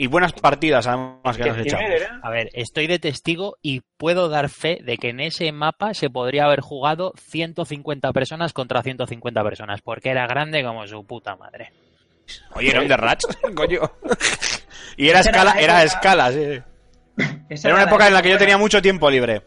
[0.00, 1.90] Y buenas partidas además que nos echamos.
[2.22, 6.08] A ver, estoy de testigo y puedo dar fe de que en ese mapa se
[6.08, 11.72] podría haber jugado 150 personas contra 150 personas, porque era grande como su puta madre.
[12.54, 12.84] Oye, ¿no?
[12.84, 13.26] de Rats,
[13.56, 13.80] coño.
[14.96, 16.62] Y era era escala, la era escala, sí.
[17.50, 19.42] Era una época en la que yo tenía mucho tiempo libre.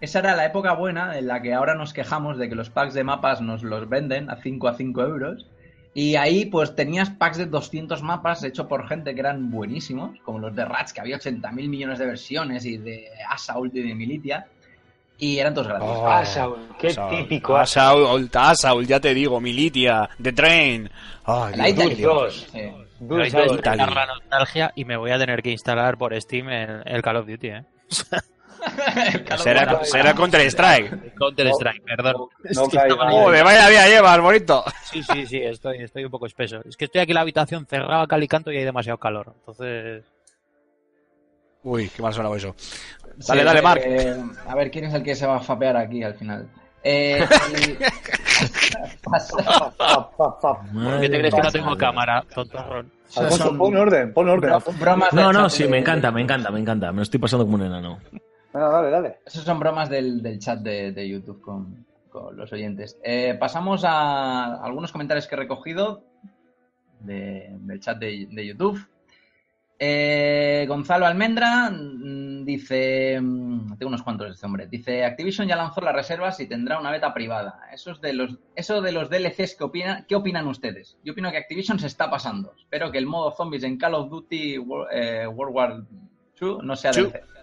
[0.00, 2.94] Esa era la época buena en la que ahora nos quejamos de que los packs
[2.94, 5.46] de mapas nos los venden a 5 a 5 euros.
[5.94, 10.38] Y ahí pues tenías packs de 200 mapas hechos por gente que eran buenísimos, como
[10.38, 14.46] los de Rats, que había 80.000 millones de versiones, y de Assault y de Militia.
[15.18, 15.98] Y eran todos gratuitos.
[15.98, 17.16] Oh, Assault, qué Assault.
[17.16, 17.56] típico.
[17.56, 20.88] Assault, Assault, ya te digo, Militia, The Train.
[21.68, 21.96] Italy.
[22.30, 22.60] Sí.
[23.56, 27.16] Quitar la nostalgia y me voy a tener que instalar por Steam el, el Call
[27.16, 27.64] of Duty, ¿eh?
[29.38, 31.14] Será, será Counter Strike.
[31.14, 32.28] Counter Strike, perdón.
[32.54, 34.64] No Joder, vaya día llevas, bonito.
[34.84, 36.60] Sí, sí, sí, estoy, estoy un poco espeso.
[36.68, 39.32] Es que estoy aquí en la habitación cerrada, cal y canto y hay demasiado calor.
[39.38, 40.04] Entonces,
[41.62, 42.54] Uy, qué mal sonaba eso.
[42.58, 43.82] Sí, Dale, dale, eh, Marc.
[44.48, 46.48] a ver, ¿quién es el que se va a fapear aquí al final?
[46.82, 47.18] Eh,
[47.52, 47.78] el-
[49.02, 50.72] Pap, pap, pap.
[50.72, 52.92] ¿por qué te crees que no tengo cámara, tontorrón?
[53.16, 54.52] Alfonso, pon orden, pon orden.
[54.78, 56.92] Bromas No, no, sí, me encanta, me encanta, me encanta.
[56.92, 57.98] Me lo estoy pasando como un enano.
[58.58, 59.18] Venga, dale, dale.
[59.24, 62.98] Esos son bromas del, del chat de, de YouTube con, con los oyentes.
[63.04, 66.02] Eh, pasamos a algunos comentarios que he recogido
[66.98, 68.84] de- del chat de, de YouTube.
[69.78, 75.54] Eh, Gonzalo Almendra mm, dice, mm, tengo unos cuantos de este hombre, dice Activision ya
[75.54, 77.60] lanzó las reservas y tendrá una beta privada.
[77.72, 80.98] Eso, es de los, eso de los DLCs, ¿qué, opina, ¿qué opinan ustedes?
[81.04, 82.54] Yo opino que Activision se está pasando.
[82.58, 84.54] Espero que el modo zombies en Call of Duty
[84.90, 85.82] eh, World War
[86.40, 86.90] II no sea.
[86.90, 87.37] DLC.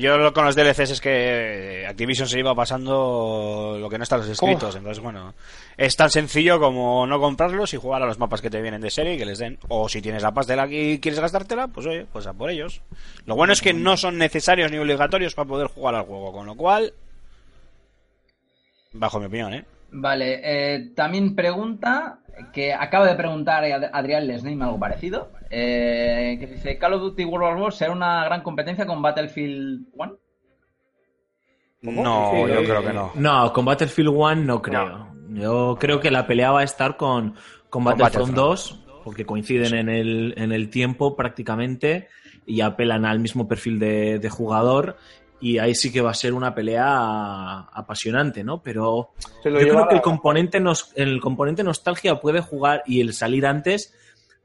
[0.00, 4.16] Yo lo- con los DLCs es que Activision se lleva pasando lo que no está
[4.16, 4.74] en los escritos.
[4.76, 5.34] Entonces, bueno,
[5.76, 8.90] es tan sencillo como no comprarlos y jugar a los mapas que te vienen de
[8.90, 9.58] serie y que les den.
[9.68, 12.80] O si tienes la pastela y quieres gastártela, pues oye, pues a por ellos.
[13.26, 16.46] Lo bueno es que no son necesarios ni obligatorios para poder jugar al juego, con
[16.46, 16.92] lo cual,
[18.92, 19.64] bajo mi opinión, ¿eh?
[19.90, 22.20] Vale, eh, también pregunta,
[22.52, 27.24] que acaba de preguntar Ad- Adrián Lesname algo parecido, eh, que dice, ¿Call of Duty
[27.24, 30.16] World War War será una gran competencia con Battlefield 1?
[31.80, 33.12] No, Sí, yo eh, creo que no.
[33.14, 35.08] No, con Battlefield 1 no creo.
[35.30, 37.34] Yo creo que la pelea va a estar con,
[37.70, 38.36] con Battlefront Battlefront.
[38.36, 42.08] 2, porque coinciden en, el, en el tiempo prácticamente
[42.46, 44.96] y apelan al mismo perfil de, de jugador.
[45.40, 48.60] Y ahí sí que va a ser una pelea apasionante, ¿no?
[48.62, 49.10] Pero
[49.44, 53.94] yo creo que el componente, nos, el componente nostalgia puede jugar y el salir antes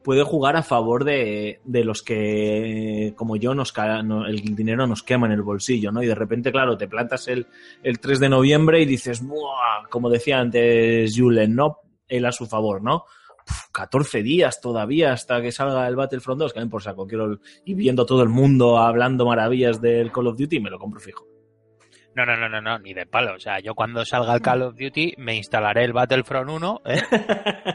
[0.03, 3.73] puede jugar a favor de, de los que, como yo, nos
[4.27, 6.03] el dinero nos quema en el bolsillo, ¿no?
[6.03, 7.47] Y de repente, claro, te plantas el,
[7.81, 9.87] el 3 de noviembre y dices, ¡buah!
[9.89, 11.79] Como decía antes Julen, ¿no?
[12.07, 13.05] Él a su favor, ¿no?
[13.49, 17.07] Uf, 14 días todavía hasta que salga el Battlefront 2, que a mí por saco
[17.07, 20.99] quiero y viendo todo el mundo hablando maravillas del Call of Duty, me lo compro
[20.99, 21.27] fijo.
[22.15, 23.33] No, no, no, no, no, ni de palo.
[23.35, 27.01] O sea, yo cuando salga el Call of Duty me instalaré el Battlefront 1 ¿eh?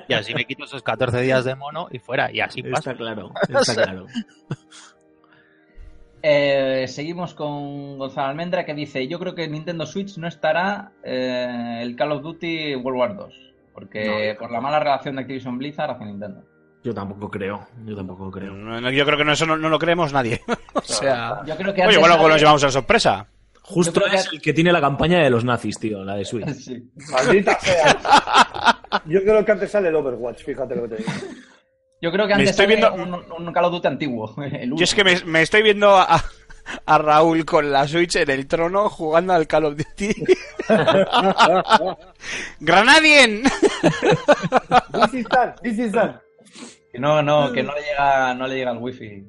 [0.08, 2.30] y así me quito esos 14 días de mono y fuera.
[2.32, 2.92] Y así pasa.
[2.92, 4.06] Está claro, está claro.
[6.22, 10.92] Eh, seguimos con Gonzalo Almendra que dice, yo creo que en Nintendo Switch no estará
[11.02, 13.47] eh, el Call of Duty World War 2,
[13.78, 16.42] porque por la mala relación de Activision Blizzard hacia Nintendo.
[16.84, 18.52] Yo tampoco creo, yo tampoco creo.
[18.54, 20.40] No, no, yo creo que no, eso no, no lo creemos nadie.
[20.74, 23.26] o sea, Yo creo que oye, bueno, pues sale- nos llevamos a la sorpresa.
[23.62, 26.48] Justo que- es el que tiene la campaña de los nazis, tío, la de Switch.
[26.50, 26.90] Sí.
[27.12, 27.96] Maldita sea.
[29.06, 31.10] Yo creo que antes sale el Overwatch, fíjate lo que te digo.
[32.00, 34.34] Yo creo que Me antes estoy sale viendo- un, un Call of Duty antiguo.
[34.52, 36.22] El Yo es que me, me estoy viendo a,
[36.86, 40.14] a Raúl con la Switch en el trono jugando al Call of Duty.
[42.60, 43.42] ¡Granadien!
[43.42, 46.18] This is done, this is done.
[46.90, 49.24] Que no, no, que no le llega, no le llega el wifi.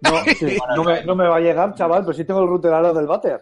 [0.00, 2.72] No, sí, no, me, no me va a llegar, chaval, pero sí tengo el router
[2.72, 3.40] ahora del váter.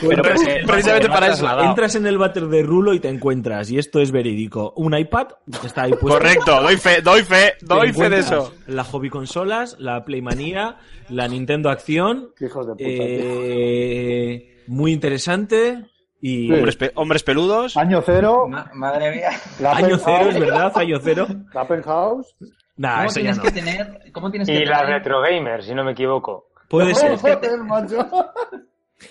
[0.00, 1.60] Pero precisamente para eso.
[1.60, 5.28] Entras en el váter de Rulo y te encuentras, y esto es verídico, un iPad
[5.60, 6.08] que está ahí puesto.
[6.18, 8.52] Correcto, doy fe, doy fe, doy fe de eso.
[8.66, 10.76] La hobby consolas, la Playmanía,
[11.08, 12.84] la Nintendo Acción, Qué hijos de puta.
[12.88, 15.84] eh, muy interesante
[16.20, 16.52] y Sí.
[16.52, 17.76] Hombres, pe- hombres peludos.
[17.76, 19.30] Año cero, Ma- madre mía.
[19.60, 21.26] la año cero, es verdad, año cero.
[21.52, 22.34] la Penthouse.
[22.78, 23.42] Nah, ¿Cómo eso ya tienes no.
[23.44, 24.12] que tener?
[24.12, 24.94] ¿Cómo tienes que Y la tener?
[24.96, 26.48] Retro Gamer, si no me equivoco.
[26.68, 27.16] Puede ser.
[27.16, 28.08] Joder, macho.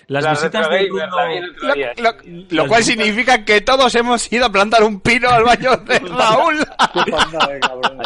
[0.07, 0.89] Las la visitas de.
[2.01, 2.11] Lo,
[2.49, 6.65] lo cual significa que todos hemos ido a plantar un pino al baño de Raúl.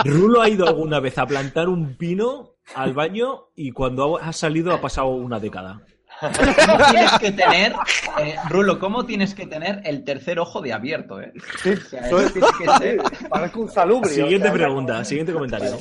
[0.06, 4.74] Rulo ha ido alguna vez a plantar un pino al baño y cuando ha salido
[4.74, 5.82] ha pasado una década.
[6.22, 7.74] ¿Cómo tienes que tener,
[8.20, 11.32] eh, Rulo, cómo tienes que tener el tercer ojo de abierto, eh?
[11.64, 12.10] Sí, O sea, que
[12.80, 14.14] ser- sí, parezco un salubrio.
[14.14, 15.78] Siguiente o sea, pregunta, siguiente comentario.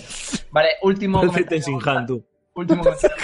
[0.53, 2.07] Vale, último Parece comentario.
[2.07, 2.24] Tú.
[2.55, 3.16] Último comentario.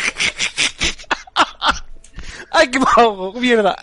[2.64, 3.32] ¡Ay, qué pago!
[3.34, 3.76] ¡Mierda!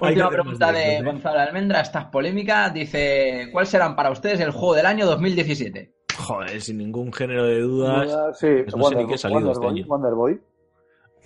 [0.00, 1.02] Última pregunta de ¿eh?
[1.02, 2.70] Gonzalo Almendra, esta es polémica.
[2.70, 5.92] Dice, ¿cuál serán para ustedes el juego del año 2017?
[6.16, 8.38] Joder, sin ningún género de dudas.
[8.38, 9.86] Sí, Pues no sé ni qué ha salido este Wonderboy, año.
[9.88, 10.40] Wonderboy.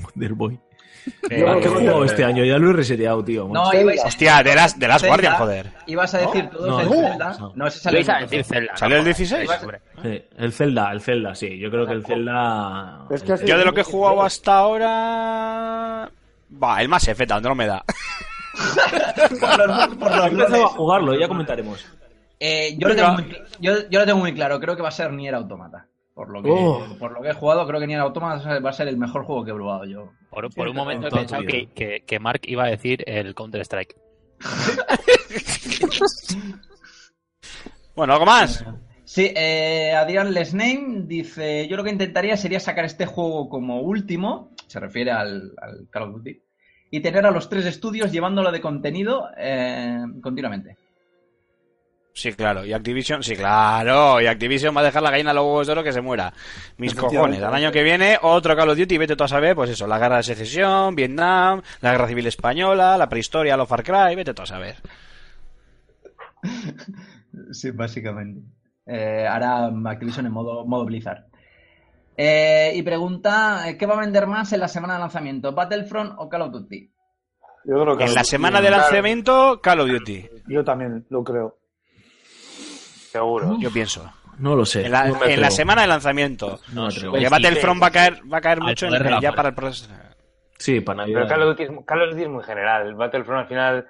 [0.01, 0.61] Wonderboy.
[1.05, 2.45] Yo Ah, ¿Qué he creo jugado que- este año?
[2.45, 3.47] Ya lo he reseteado, tío.
[3.49, 3.83] No, Zelda.
[3.83, 5.09] ibais a Hostia, de las, de las Zelda.
[5.15, 5.71] Guardian, joder.
[5.87, 7.37] Ibas a decir todos No, el no, Zelda.
[7.39, 7.53] no.
[7.55, 8.77] No, ese salió a el decir Zelda.
[8.77, 9.51] ¿Salió el no, 16?
[9.61, 9.81] hombre.
[10.03, 11.59] Sí, el Zelda, el Zelda, sí.
[11.59, 13.07] Yo creo que el Zelda.
[13.11, 16.11] Es que sido- Yo de lo que he jugado hasta ahora...
[16.63, 17.85] Va, el más Effect, Andrómeda.
[19.41, 21.85] por los, por los empezado a jugarlo, ya comentaremos.
[22.41, 24.89] Eh, yo, lo tengo muy, cl- yo, yo lo tengo muy claro, creo que va
[24.89, 25.87] a ser Nier Automata.
[26.15, 26.87] Por lo que, Oh.
[26.99, 29.45] por lo que he jugado, creo que Nier Automata va a ser el mejor juego
[29.45, 30.13] que he probado yo.
[30.31, 33.97] Por, por un momento he pensado que, que, que Mark iba a decir el Counter-Strike.
[37.97, 38.65] Bueno, ¿algo más?
[39.05, 44.51] Sí, eh, Adrián Lesname dice, yo lo que intentaría sería sacar este juego como último,
[44.67, 46.43] se refiere al, al Call of Duty,
[46.97, 50.77] y tener a los tres estudios llevándolo de contenido eh, continuamente.
[52.13, 52.65] Sí, claro.
[52.65, 54.21] Y Activision, sí, claro.
[54.21, 56.33] Y Activision va a dejar la gallina a los huevos de oro que se muera.
[56.77, 57.43] Mis cojones.
[57.43, 59.99] Al año que viene, otro Call of Duty, vete tú a saber, pues eso, la
[59.99, 64.43] guerra de secesión, Vietnam, la guerra civil española, la prehistoria, los Far Cry, vete tú
[64.43, 64.77] a saber.
[67.51, 68.43] Sí, básicamente.
[68.87, 71.25] Eh, hará Activision en modo, modo Blizzard.
[72.17, 75.53] Eh, y pregunta, eh, ¿qué va a vender más en la semana de lanzamiento?
[75.53, 76.91] ¿Battlefront o Call of Duty?
[77.65, 80.29] Yo creo que En la semana de lanzamiento, Call of Duty.
[80.49, 81.57] Yo también lo creo.
[83.11, 83.57] Seguro.
[83.59, 84.11] Yo pienso.
[84.39, 84.85] No lo sé.
[84.87, 85.51] En la, no me en la atrevo.
[85.51, 86.61] semana de lanzamiento.
[86.73, 86.89] No.
[87.11, 89.89] Porque Battlefront va a caer, va a caer al mucho en- ya para el proceso.
[90.59, 91.29] Sí, para Pero Navidad.
[91.35, 92.95] Call of, Duty es, Call of Duty es muy general.
[92.95, 93.87] Battlefront al final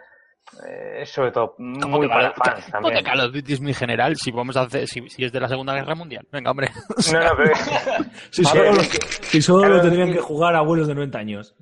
[0.66, 3.04] eh, es sobre todo ¿Cómo muy que para fans ¿Cómo que también.
[3.04, 4.16] Call of Duty es muy general?
[4.16, 6.26] Si vamos a hacer, si, si es de la Segunda Guerra Mundial.
[6.30, 6.70] Venga, hombre.
[7.12, 7.52] No, no, pero
[8.30, 11.54] Si solo, ver, si solo lo tendrían que jugar abuelos de 90 años.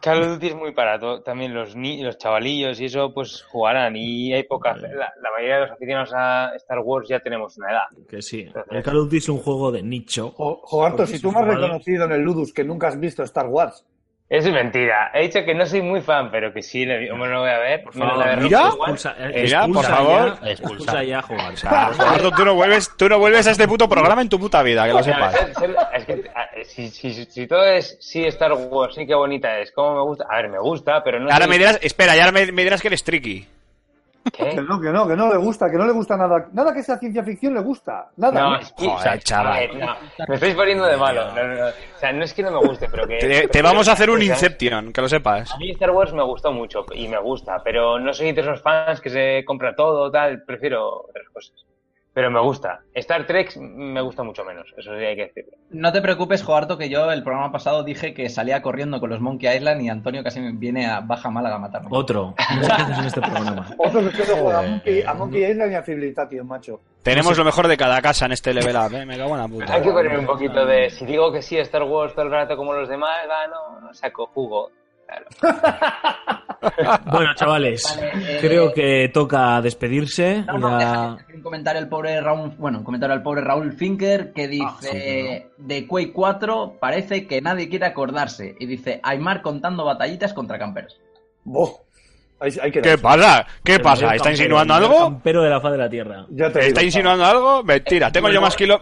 [0.00, 3.42] Call of Duty es muy para to- también los ni los chavalillos y eso pues
[3.50, 7.58] jugarán y hay poca la, la mayoría de los aficionados a Star Wars ya tenemos
[7.58, 8.06] una edad.
[8.08, 8.46] Que sí.
[8.70, 10.30] El Call of Duty es un juego de nicho.
[10.36, 13.48] Jo- Jogarto, si tú me has reconocido en el Ludus que nunca has visto Star
[13.48, 13.84] Wars.
[14.30, 15.10] Eso es mentira.
[15.12, 17.82] He dicho que no soy muy fan, pero que sí, le, lo voy a ver.
[17.82, 18.66] Por favor, mira.
[18.68, 20.38] Expulsa, eh, Mira, por expulsa favor.
[20.40, 21.02] ya- Expulsa.
[21.02, 21.54] ya a jugar.
[21.54, 24.86] Eduardo, tú no vuelves, tú no vuelves a este puto programa en tu puta vida,
[24.86, 25.34] que lo sepas.
[25.34, 29.58] Es que- que, ah, si, si, si todo es sí Star Wars, sí qué bonita
[29.58, 30.26] es, cómo me gusta.
[30.30, 31.24] A ver, me gusta, pero no.
[31.28, 33.48] Ahora soy- me dirás, espera, y ahora me, me dirás que eres tricky.
[34.32, 34.50] ¿Qué?
[34.50, 36.48] Que no, que no, que no le gusta, que no le gusta nada.
[36.52, 38.10] Nada que sea ciencia ficción le gusta.
[38.16, 38.40] Nada.
[38.40, 38.56] No, ¿no?
[38.58, 39.52] es que, Joder, o sea, chaval.
[39.52, 39.96] a ver, no,
[40.28, 41.32] me estáis poniendo de malo.
[41.34, 41.66] No, no, no.
[41.66, 43.18] O sea, no es que no me guste, pero que.
[43.18, 45.52] Te, te vamos a hacer un Inception, que lo sepas.
[45.52, 48.60] A mí Star Wars me gustó mucho y me gusta, pero no soy de esos
[48.62, 51.69] fans que se compra todo, tal, prefiero otras cosas.
[52.20, 52.82] Pero me gusta.
[52.92, 55.52] Star Trek me gusta mucho menos, eso sí hay que decirlo.
[55.70, 59.22] No te preocupes, Joarto, que yo el programa pasado dije que salía corriendo con los
[59.22, 61.88] Monkey Island y Antonio casi me viene a Baja Málaga a matarme.
[61.90, 62.34] Otro.
[63.00, 63.66] En este programa.
[63.78, 66.80] Otro que juega a Monkey, a Monkey Island y a Civilization, macho.
[67.02, 69.06] Tenemos lo mejor de cada casa en este level up, ¿eh?
[69.06, 69.72] Me cago en la puta.
[69.72, 70.90] Hay que ponerme un poquito de.
[70.90, 73.80] Si digo que sí a Star Wars todo el rato como los demás, va, no,
[73.80, 74.72] no saco jugo.
[75.10, 75.26] Claro.
[77.10, 80.44] Bueno, chavales, Vale, eh, creo que toca despedirse.
[80.46, 84.46] No, Ya- un comentario al pobre Raúl, bueno, un comentario al pobre Raúl Finker que
[84.46, 89.86] dice Ah, sí, de Quake 4 parece que nadie quiere acordarse y dice Aymar contando
[89.86, 91.00] batallitas contra campers.
[91.44, 91.80] Boh.
[92.82, 93.46] ¿Qué pasa?
[93.64, 94.14] ¿Qué pasa?
[94.14, 94.98] ¿Está insinuando algo?
[94.98, 96.26] campero de la faz de la tierra.
[96.30, 96.88] Ya te ¿Está digo.
[96.88, 97.62] insinuando algo?
[97.64, 98.80] Mentira, tengo yo más kilo...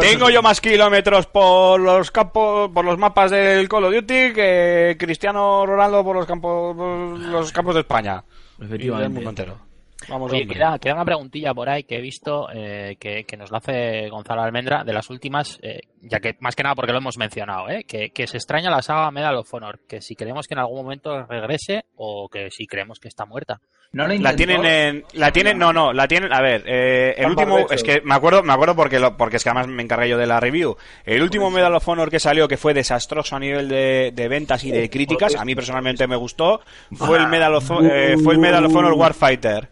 [0.00, 4.96] Tengo yo más kilómetros por los campos, por los mapas del Call of Duty que
[4.98, 8.22] Cristiano Ronaldo por los campos, por los campos de España.
[8.58, 9.14] Y del Efectivamente.
[9.14, 9.70] mundo entero.
[10.08, 13.50] Vamos, Oye, queda, queda una preguntilla por ahí que he visto eh, que, que nos
[13.50, 16.98] la hace Gonzalo Almendra de las últimas, eh, ya que más que nada porque lo
[16.98, 20.46] hemos mencionado, eh, que, que se extraña la saga Medal of Honor, que si creemos
[20.46, 23.60] que en algún momento regrese o que si creemos que está muerta.
[23.92, 27.26] No lo La tienen en, la tienen, no, no, la tienen, a ver, eh, el
[27.26, 30.08] último, es que me acuerdo, me acuerdo porque lo, porque es que además me encargué
[30.08, 30.76] yo de la review.
[31.04, 34.62] El último Medal of Honor que salió, que fue desastroso a nivel de, de ventas
[34.62, 36.60] y de críticas, a mí personalmente me gustó,
[36.92, 39.70] fue el Medal of, eh, fue el Medal of Honor Warfighter.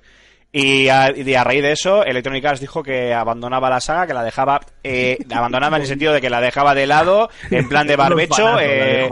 [0.50, 4.14] Y a, y a raíz de eso, Electronic Arts dijo que abandonaba la saga, que
[4.14, 7.86] la dejaba, eh, abandonaba en el sentido de que la dejaba de lado, en plan
[7.86, 9.10] de barbecho, eh,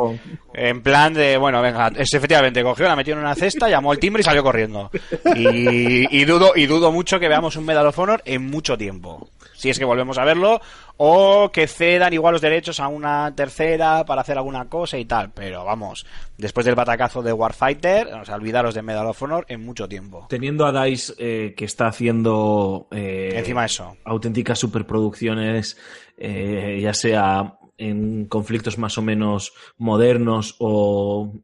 [0.54, 3.98] en plan de, bueno, venga, es efectivamente, cogió, la metió en una cesta, llamó el
[3.98, 4.90] timbre y salió corriendo.
[5.34, 9.28] Y, y dudo, y dudo mucho que veamos un Medal of Honor en mucho tiempo.
[9.56, 10.60] Si es que volvemos a verlo,
[10.98, 15.30] o que cedan igual los derechos a una tercera para hacer alguna cosa y tal.
[15.32, 16.06] Pero vamos,
[16.38, 20.26] después del batacazo de Warfighter, o sea, olvidaros de Medal of Honor en mucho tiempo.
[20.28, 23.96] Teniendo a DICE eh, que está haciendo eh, Encima eso.
[24.04, 25.76] auténticas superproducciones,
[26.18, 31.34] eh, ya sea en conflictos más o menos modernos o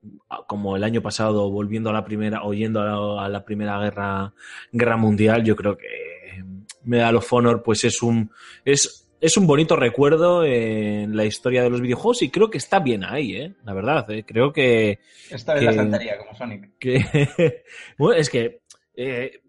[0.46, 3.78] como el año pasado volviendo a la primera o yendo a la, a la primera
[3.78, 4.32] guerra
[4.72, 6.11] guerra mundial yo creo que
[6.84, 8.30] Medal of Honor pues es un
[8.64, 12.80] es es un bonito recuerdo en la historia de los videojuegos y creo que está
[12.80, 13.54] bien ahí, ¿eh?
[13.64, 14.24] La verdad, ¿eh?
[14.26, 14.98] creo que,
[15.30, 16.70] Esta vez que- la estantería, como Sonic.
[16.80, 17.62] que
[17.98, 18.62] bueno, es que
[18.96, 19.41] eh,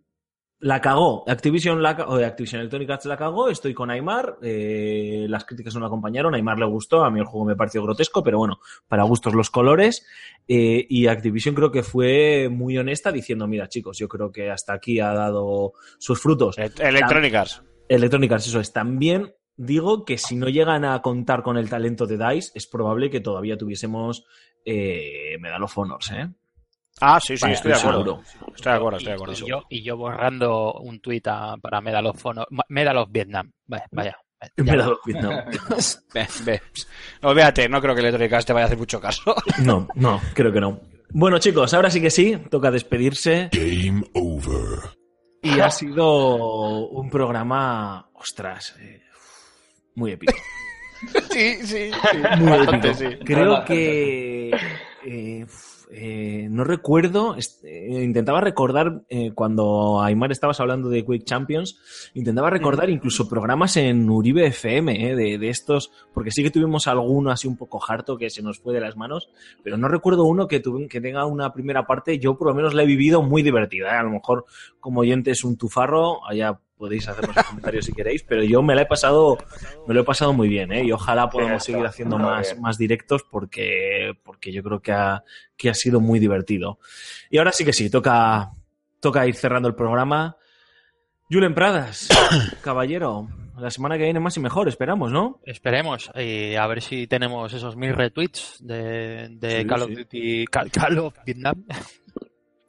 [0.64, 1.26] la cagó.
[1.28, 3.50] Activision, la, o Activision Electronic Arts la cagó.
[3.50, 4.38] Estoy con Aymar.
[4.42, 6.34] eh, las críticas no la acompañaron.
[6.34, 7.04] A Aymar le gustó.
[7.04, 10.06] A mí el juego me pareció grotesco, pero bueno, para gustos los colores.
[10.48, 14.74] Eh, y Activision creo que fue muy honesta diciendo: Mira, chicos, yo creo que hasta
[14.74, 16.58] aquí ha dado sus frutos.
[16.58, 17.62] E- Electronic Arts.
[17.90, 18.72] Electronic Arts, eso es.
[18.72, 23.10] También digo que si no llegan a contar con el talento de DICE, es probable
[23.10, 24.26] que todavía tuviésemos
[24.66, 26.30] eh, Medal of Honors, ¿eh?
[27.02, 28.22] Ah, sí, sí, estoy de estoy acuerdo.
[28.56, 29.34] Estoy de acuerdo, estoy de acuerdo.
[29.34, 31.26] Y yo, y yo borrando un tuit
[31.62, 33.52] para Medal of, Honor- Medal of Vietnam.
[33.66, 34.18] Vaya, vaya.
[34.58, 35.40] Ya Medal of Vietnam.
[36.14, 36.62] Ve, ve.
[37.22, 39.36] No, véate, no creo que Electronic te vaya a hacer mucho caso.
[39.64, 40.82] No, no, creo que no.
[41.12, 43.50] Bueno, chicos, ahora sí que sí, toca despedirse.
[43.52, 44.80] Game over.
[45.42, 49.02] Y ha sido un programa, ostras, eh,
[49.96, 50.34] muy épico.
[51.32, 51.92] sí, sí,
[52.40, 53.12] Muy bastante, épico.
[53.12, 53.18] sí.
[53.26, 54.52] Creo que
[55.06, 55.46] eh,
[55.96, 62.50] eh, no recuerdo, eh, intentaba recordar eh, cuando Aymar estabas hablando de Quick Champions, intentaba
[62.50, 67.30] recordar incluso programas en Uribe FM eh, de, de estos, porque sí que tuvimos alguno
[67.32, 69.30] así un poco harto que se nos fue de las manos,
[69.64, 72.74] pero no recuerdo uno que, tuve- que tenga una primera parte, yo por lo menos
[72.74, 74.00] la he vivido muy divertida.
[74.00, 74.46] A lo mejor
[74.80, 78.76] como oyente es un tufarro, allá podéis hacernos un comentario si queréis, pero yo me
[78.76, 79.38] la he pasado,
[79.88, 80.84] me lo he pasado muy bien, ¿eh?
[80.84, 85.24] Y ojalá podamos seguir haciendo más, más directos porque, porque yo creo que ha,
[85.56, 86.80] que ha sido muy divertido.
[87.30, 88.52] Y ahora sí que sí, toca,
[89.00, 90.36] toca ir cerrando el programa.
[91.32, 92.10] Julen Pradas,
[92.62, 95.40] caballero, la semana que viene más y mejor, esperamos, ¿no?
[95.46, 99.96] Esperemos y a ver si tenemos esos mil retweets de, de Sí, Call of sí.
[99.96, 101.64] Duty, Call, Call of Vietnam.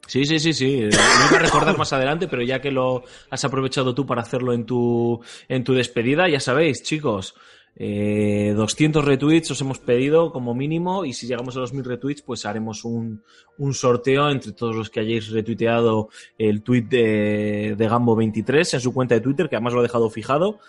[0.07, 0.81] Sí, sí, sí, sí.
[0.81, 4.53] Lo iba a recordar más adelante, pero ya que lo has aprovechado tú para hacerlo
[4.53, 7.35] en tu, en tu despedida, ya sabéis, chicos.
[7.77, 12.21] eh, 200 retweets os hemos pedido como mínimo y si llegamos a los 1000 retweets
[12.21, 13.21] pues haremos un,
[13.57, 16.07] un sorteo entre todos los que hayáis retuiteado
[16.37, 20.09] el tweet de, de Gambo23 en su cuenta de Twitter que además lo he dejado
[20.09, 20.59] fijado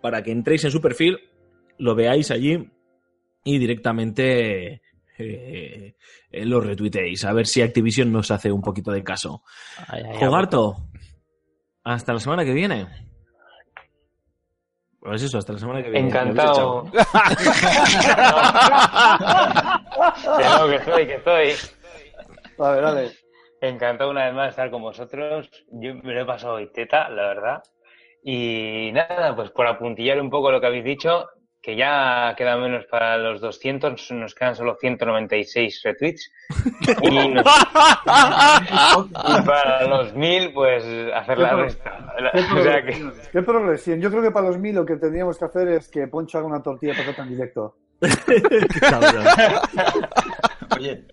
[0.00, 1.18] para que entréis en su perfil,
[1.78, 2.70] lo veáis allí
[3.42, 4.80] y directamente
[5.18, 5.94] eh,
[6.30, 7.24] eh, lo retuiteéis.
[7.24, 9.42] A ver si Activision nos hace un poquito de caso.
[9.88, 10.88] Ay, ay, Jogarto,
[11.84, 12.86] hasta la semana que viene.
[15.00, 16.08] Pues eso, hasta la semana que viene.
[16.08, 16.84] Encantado.
[16.84, 16.92] No,
[20.68, 21.52] que estoy, que estoy.
[22.56, 23.12] Vale.
[23.60, 25.50] Encantado una vez más de estar con vosotros.
[25.72, 27.62] Yo me lo he pasado hoy teta, la verdad.
[28.22, 31.26] Y nada, pues por apuntillar un poco lo que habéis dicho,
[31.64, 36.30] que ya queda menos para los 200, nos quedan solo 196 retweets.
[37.02, 40.84] Y, nos- y para los 1000, pues
[41.14, 42.12] hacer la resta.
[42.32, 43.12] ¿Qué, O sea que, progresión?
[43.32, 44.00] ¿Qué progresión?
[44.02, 46.46] Yo creo que para los mil lo que tendríamos que hacer es que Poncho haga
[46.46, 47.76] una tortilla patata en directo.
[50.76, 51.06] Oye,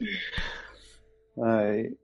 [1.44, 1.98] Ay.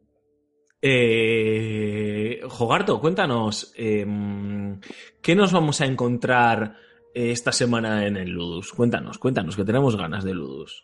[0.81, 4.79] Eh, Jogarto, cuéntanos, em,
[5.21, 6.75] ¿qué nos vamos a encontrar
[7.17, 8.71] esta semana en el Ludus?
[8.73, 10.83] Cuéntanos, cuéntanos, que tenemos ganas de Ludus.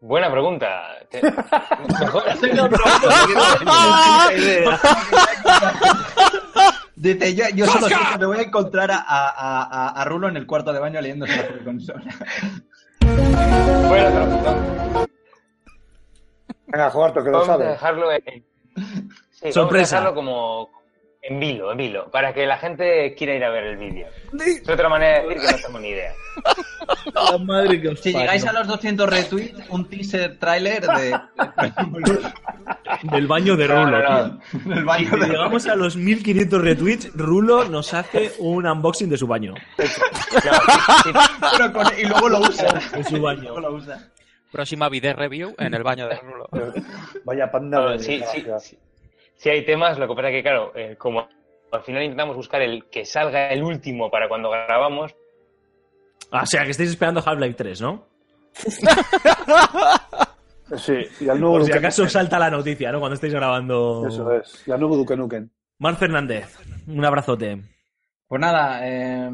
[0.00, 0.82] buena pregunta.
[2.00, 2.24] Mejor-
[6.96, 10.28] dice, yo, yo solo sé que me voy a encontrar a, a, a, a Rulo
[10.28, 12.02] en el cuarto de baño leyéndose la consola.
[13.88, 15.06] Bueno, no, no,
[16.66, 17.68] Venga, Jogarto, que lo vamos a sabes.
[17.68, 18.22] dejarlo en...
[19.30, 19.62] Sí, Sorpresa.
[19.62, 20.70] Vamos a dejarlo como
[21.22, 24.06] en vilo, en vilo, para que la gente quiera ir a ver el vídeo.
[24.46, 26.12] Es otra manera de decir que no tengo ni idea.
[27.14, 31.18] La madre que os Si llegáis a los 200 retweets, un teaser trailer de...
[33.02, 34.38] Del baño de Rulo, no, no.
[34.52, 34.74] tío.
[34.74, 35.26] del baño Si de...
[35.26, 39.54] llegamos a los 1500 retweets, Rulo nos hace un unboxing de su baño.
[39.76, 41.10] Claro, sí, sí.
[41.56, 42.72] Pero con- y luego lo usa.
[42.96, 43.42] De su baño.
[43.42, 44.08] Luego lo usa.
[44.52, 46.48] Próxima video review en el baño de Rulo.
[47.24, 47.98] Vaya panda.
[47.98, 48.78] Sí, sí.
[49.38, 51.26] Sí hay temas, lo que pasa que, claro, eh, como
[51.72, 55.14] al final intentamos buscar el que salga el último para cuando grabamos,
[56.30, 58.06] Ah, O sea, que estáis esperando Half-Life 3, ¿no?
[60.76, 62.98] Sí, y al nuevo Por si acaso salta la noticia, ¿no?
[63.00, 64.06] Cuando estáis grabando.
[64.06, 64.64] Eso es.
[64.66, 65.48] Y al nuevo Duque Nukem.
[65.78, 67.62] Mar Fernández, un abrazote.
[68.28, 69.30] Pues nada, eh,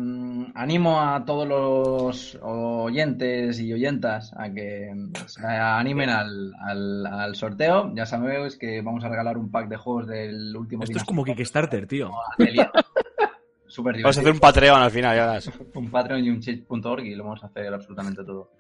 [0.54, 4.88] animo a todos los oyentes y oyentas a que
[5.26, 7.92] se animen al, al, al sorteo.
[7.96, 11.24] Ya sabéis que vamos a regalar un pack de juegos del último Esto es como
[11.24, 12.12] Kickstarter, tío.
[13.66, 15.50] Súper Vamos a hacer un Patreon al final, ya verás.
[15.74, 18.52] Un Patreon y un change.org y lo vamos a hacer absolutamente todo.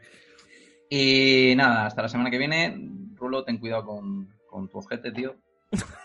[0.90, 2.76] Y nada, hasta la semana que viene.
[3.14, 5.36] Rulo, ten cuidado con, con tu ojete, tío.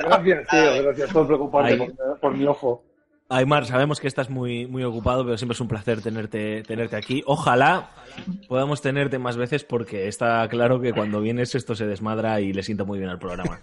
[0.00, 0.82] Gracias, tío.
[0.82, 2.82] Gracias por preocuparte por, por mi ojo.
[3.32, 7.22] Aymar, sabemos que estás muy, muy ocupado, pero siempre es un placer tenerte, tenerte aquí.
[7.26, 7.90] Ojalá
[8.48, 12.64] podamos tenerte más veces porque está claro que cuando vienes esto se desmadra y le
[12.64, 13.60] sienta muy bien al programa.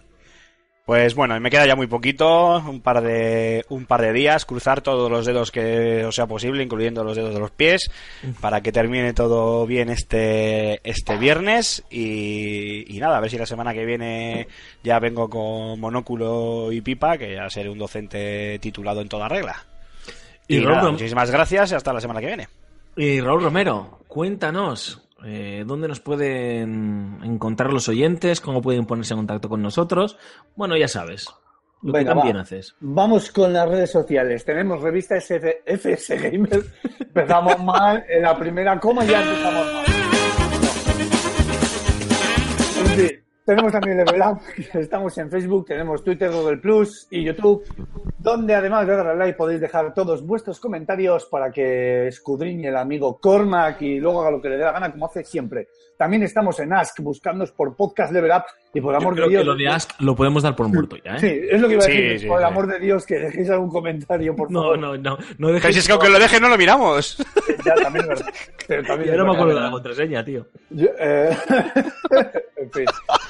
[0.87, 4.79] Pues bueno, me queda ya muy poquito, un par de un par de días, cruzar
[4.79, 7.91] todos los dedos que os sea posible, incluyendo los dedos de los pies,
[8.39, 13.45] para que termine todo bien este este viernes y, y nada, a ver si la
[13.45, 14.47] semana que viene
[14.81, 19.65] ya vengo con monóculo y pipa, que ya seré un docente titulado en toda regla.
[20.47, 22.47] Y Y, nada, muchísimas gracias y hasta la semana que viene.
[22.95, 28.41] y Raúl Romero, cuéntanos, eh, ¿dónde nos pueden encontrar los oyentes?
[28.41, 30.17] ¿Cómo pueden ponerse en contacto con nosotros?
[30.55, 31.27] Bueno, ya sabes,
[31.81, 32.41] lo Venga, que también va.
[32.41, 32.75] haces.
[32.79, 34.45] Vamos con las redes sociales.
[34.45, 36.63] Tenemos revista SF FS Gamer.
[36.99, 39.85] Empezamos mal en la primera coma y ya empezamos mal.
[42.79, 44.39] En fin, tenemos también Level Up.
[44.73, 47.63] Estamos en Facebook, tenemos Twitter, Google Plus y YouTube,
[48.19, 53.17] donde además de darle like podéis dejar todos vuestros comentarios para que escudriñe el amigo
[53.19, 55.69] Cormac y luego haga lo que le dé la gana, como hace siempre.
[55.97, 58.43] También estamos en Ask, buscándonos por Podcast Level Up
[58.73, 59.41] y por Yo amor creo de Dios.
[59.41, 61.19] que lo de Ask lo podemos dar por muerto ya, ¿eh?
[61.19, 62.19] Sí, es lo que iba a decir.
[62.19, 62.51] sí, por el sí.
[62.51, 64.77] amor de Dios, que dejéis algún comentario, por No, favor.
[64.79, 65.75] no, no, no Pero dejéis...
[65.75, 67.17] si es que aunque lo deje no lo miramos.
[67.65, 68.25] Ya, también es verdad.
[68.67, 70.45] Pero también es no me acuerdo de la contraseña, tío.
[70.69, 71.35] Yo, eh,
[72.57, 72.85] en fin.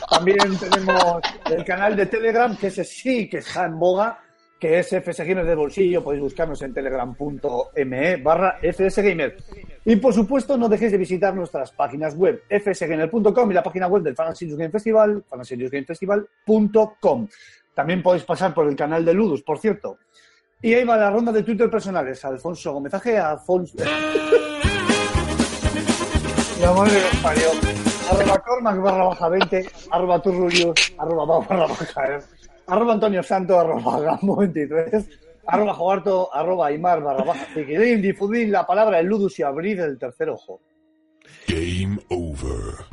[0.10, 1.22] También tenemos
[1.52, 4.20] el canal de Telegram, que ese sí que está en boga,
[4.60, 6.04] que es FS Gamer de bolsillo.
[6.04, 9.38] Podéis buscarnos en telegram.me barra FS Gamer.
[9.86, 14.04] Y por supuesto, no dejéis de visitar nuestras páginas web, fsgamer.com y la página web
[14.04, 17.28] del Serious Game Festival, finalseriousgamefestival.com.
[17.74, 20.00] También podéis pasar por el canal de Ludus, por cierto.
[20.62, 22.26] Y ahí va la ronda de Twitter personales.
[22.26, 23.78] Alfonso Gómez Ajea, Alfonso...
[26.60, 27.87] La madre que parió.
[28.10, 32.24] Arroba Cormac barra baja 20, arroba Turrulius, arroba Pau barra baja R,
[32.68, 35.10] arroba Antonio Santo, arroba Gambo 23,
[35.48, 39.98] arroba Jogarto, arroba Aymar barra baja Ziquilín, difundid la palabra el Ludus y abrid el
[39.98, 40.62] tercer ojo.
[41.48, 42.86] Game over.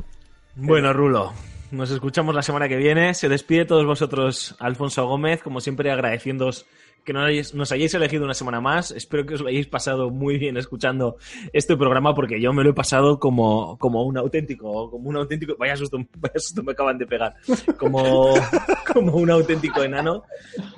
[0.55, 1.33] Bueno, Rulo,
[1.71, 3.13] nos escuchamos la semana que viene.
[3.13, 6.65] Se despide todos vosotros Alfonso Gómez, como siempre agradeciéndoos
[7.05, 8.91] que nos hayáis, nos hayáis elegido una semana más.
[8.91, 11.17] Espero que os lo hayáis pasado muy bien escuchando
[11.53, 15.55] este programa porque yo me lo he pasado como, como un auténtico, como un auténtico,
[15.57, 17.35] vaya susto, vaya susto me acaban de pegar,
[17.77, 18.33] como,
[18.93, 20.23] como un auténtico enano.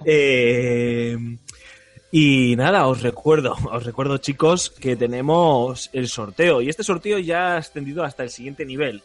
[0.05, 1.17] Eh,
[2.11, 7.55] y nada, os recuerdo, os recuerdo chicos que tenemos el sorteo y este sorteo ya
[7.55, 9.01] ha extendido hasta el siguiente nivel.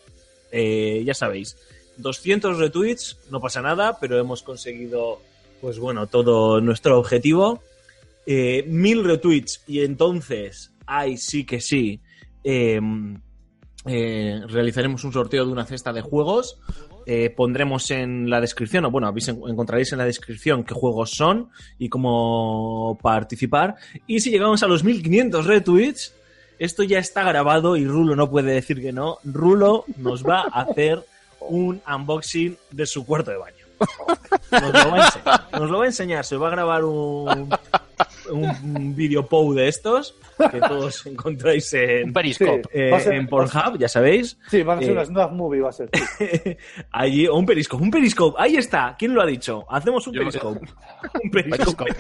[0.51, 1.57] Eh, ya sabéis,
[1.97, 5.21] 200 retweets, no pasa nada, pero hemos conseguido,
[5.63, 7.63] pues bueno, todo nuestro objetivo.
[8.27, 12.01] Eh, mil retweets y entonces, ahí sí que sí,
[12.45, 12.81] eh,
[13.87, 16.59] eh, realizaremos un sorteo de una cesta de juegos.
[17.07, 19.13] Eh, pondremos en la descripción, o bueno,
[19.49, 23.77] encontraréis en la descripción qué juegos son y cómo participar.
[24.07, 26.15] Y si llegamos a los 1500 retweets,
[26.59, 29.19] esto ya está grabado y Rulo no puede decir que no.
[29.25, 31.05] Rulo nos va a hacer
[31.41, 33.62] un unboxing de su cuarto de baño.
[34.51, 35.41] Nos lo va a enseñar.
[35.53, 36.25] Nos lo va a enseñar.
[36.25, 37.49] Se va a grabar un,
[38.31, 40.15] un video POU de estos
[40.51, 42.63] que todos encontráis en, Un periscope.
[42.73, 44.37] eh, ser- en Pornhub, ya sabéis.
[44.51, 45.89] Sí, van a ser Eh, una snuff movie, va a ser.
[46.91, 48.97] Allí, o un periscope, un periscope, ahí está.
[48.99, 49.65] ¿Quién lo ha dicho?
[49.71, 50.61] Hacemos un Yo- periscope.
[51.25, 51.95] Un periscope.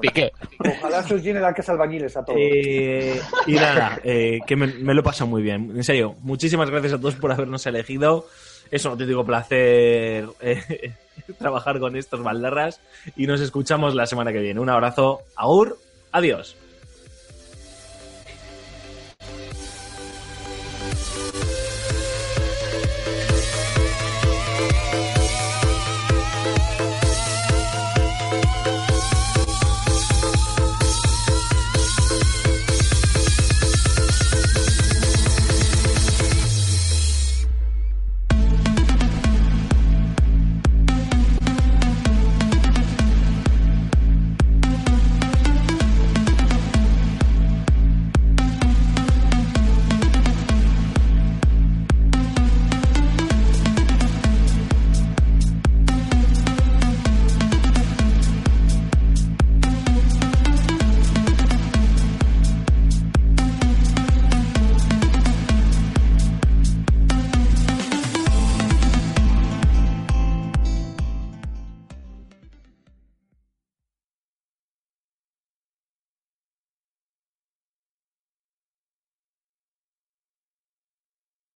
[0.00, 0.32] Piqué.
[0.58, 2.38] Ojalá se os llene la casa albañiles a todos.
[2.40, 5.70] Eh, y nada, eh, que me, me lo he pasado muy bien.
[5.76, 8.26] En serio, muchísimas gracias a todos por habernos elegido.
[8.72, 10.94] Es un auténtico placer eh,
[11.38, 12.80] trabajar con estos baldarras
[13.16, 14.58] y nos escuchamos la semana que viene.
[14.58, 15.20] Un abrazo.
[15.36, 15.78] Aur,
[16.10, 16.56] adiós.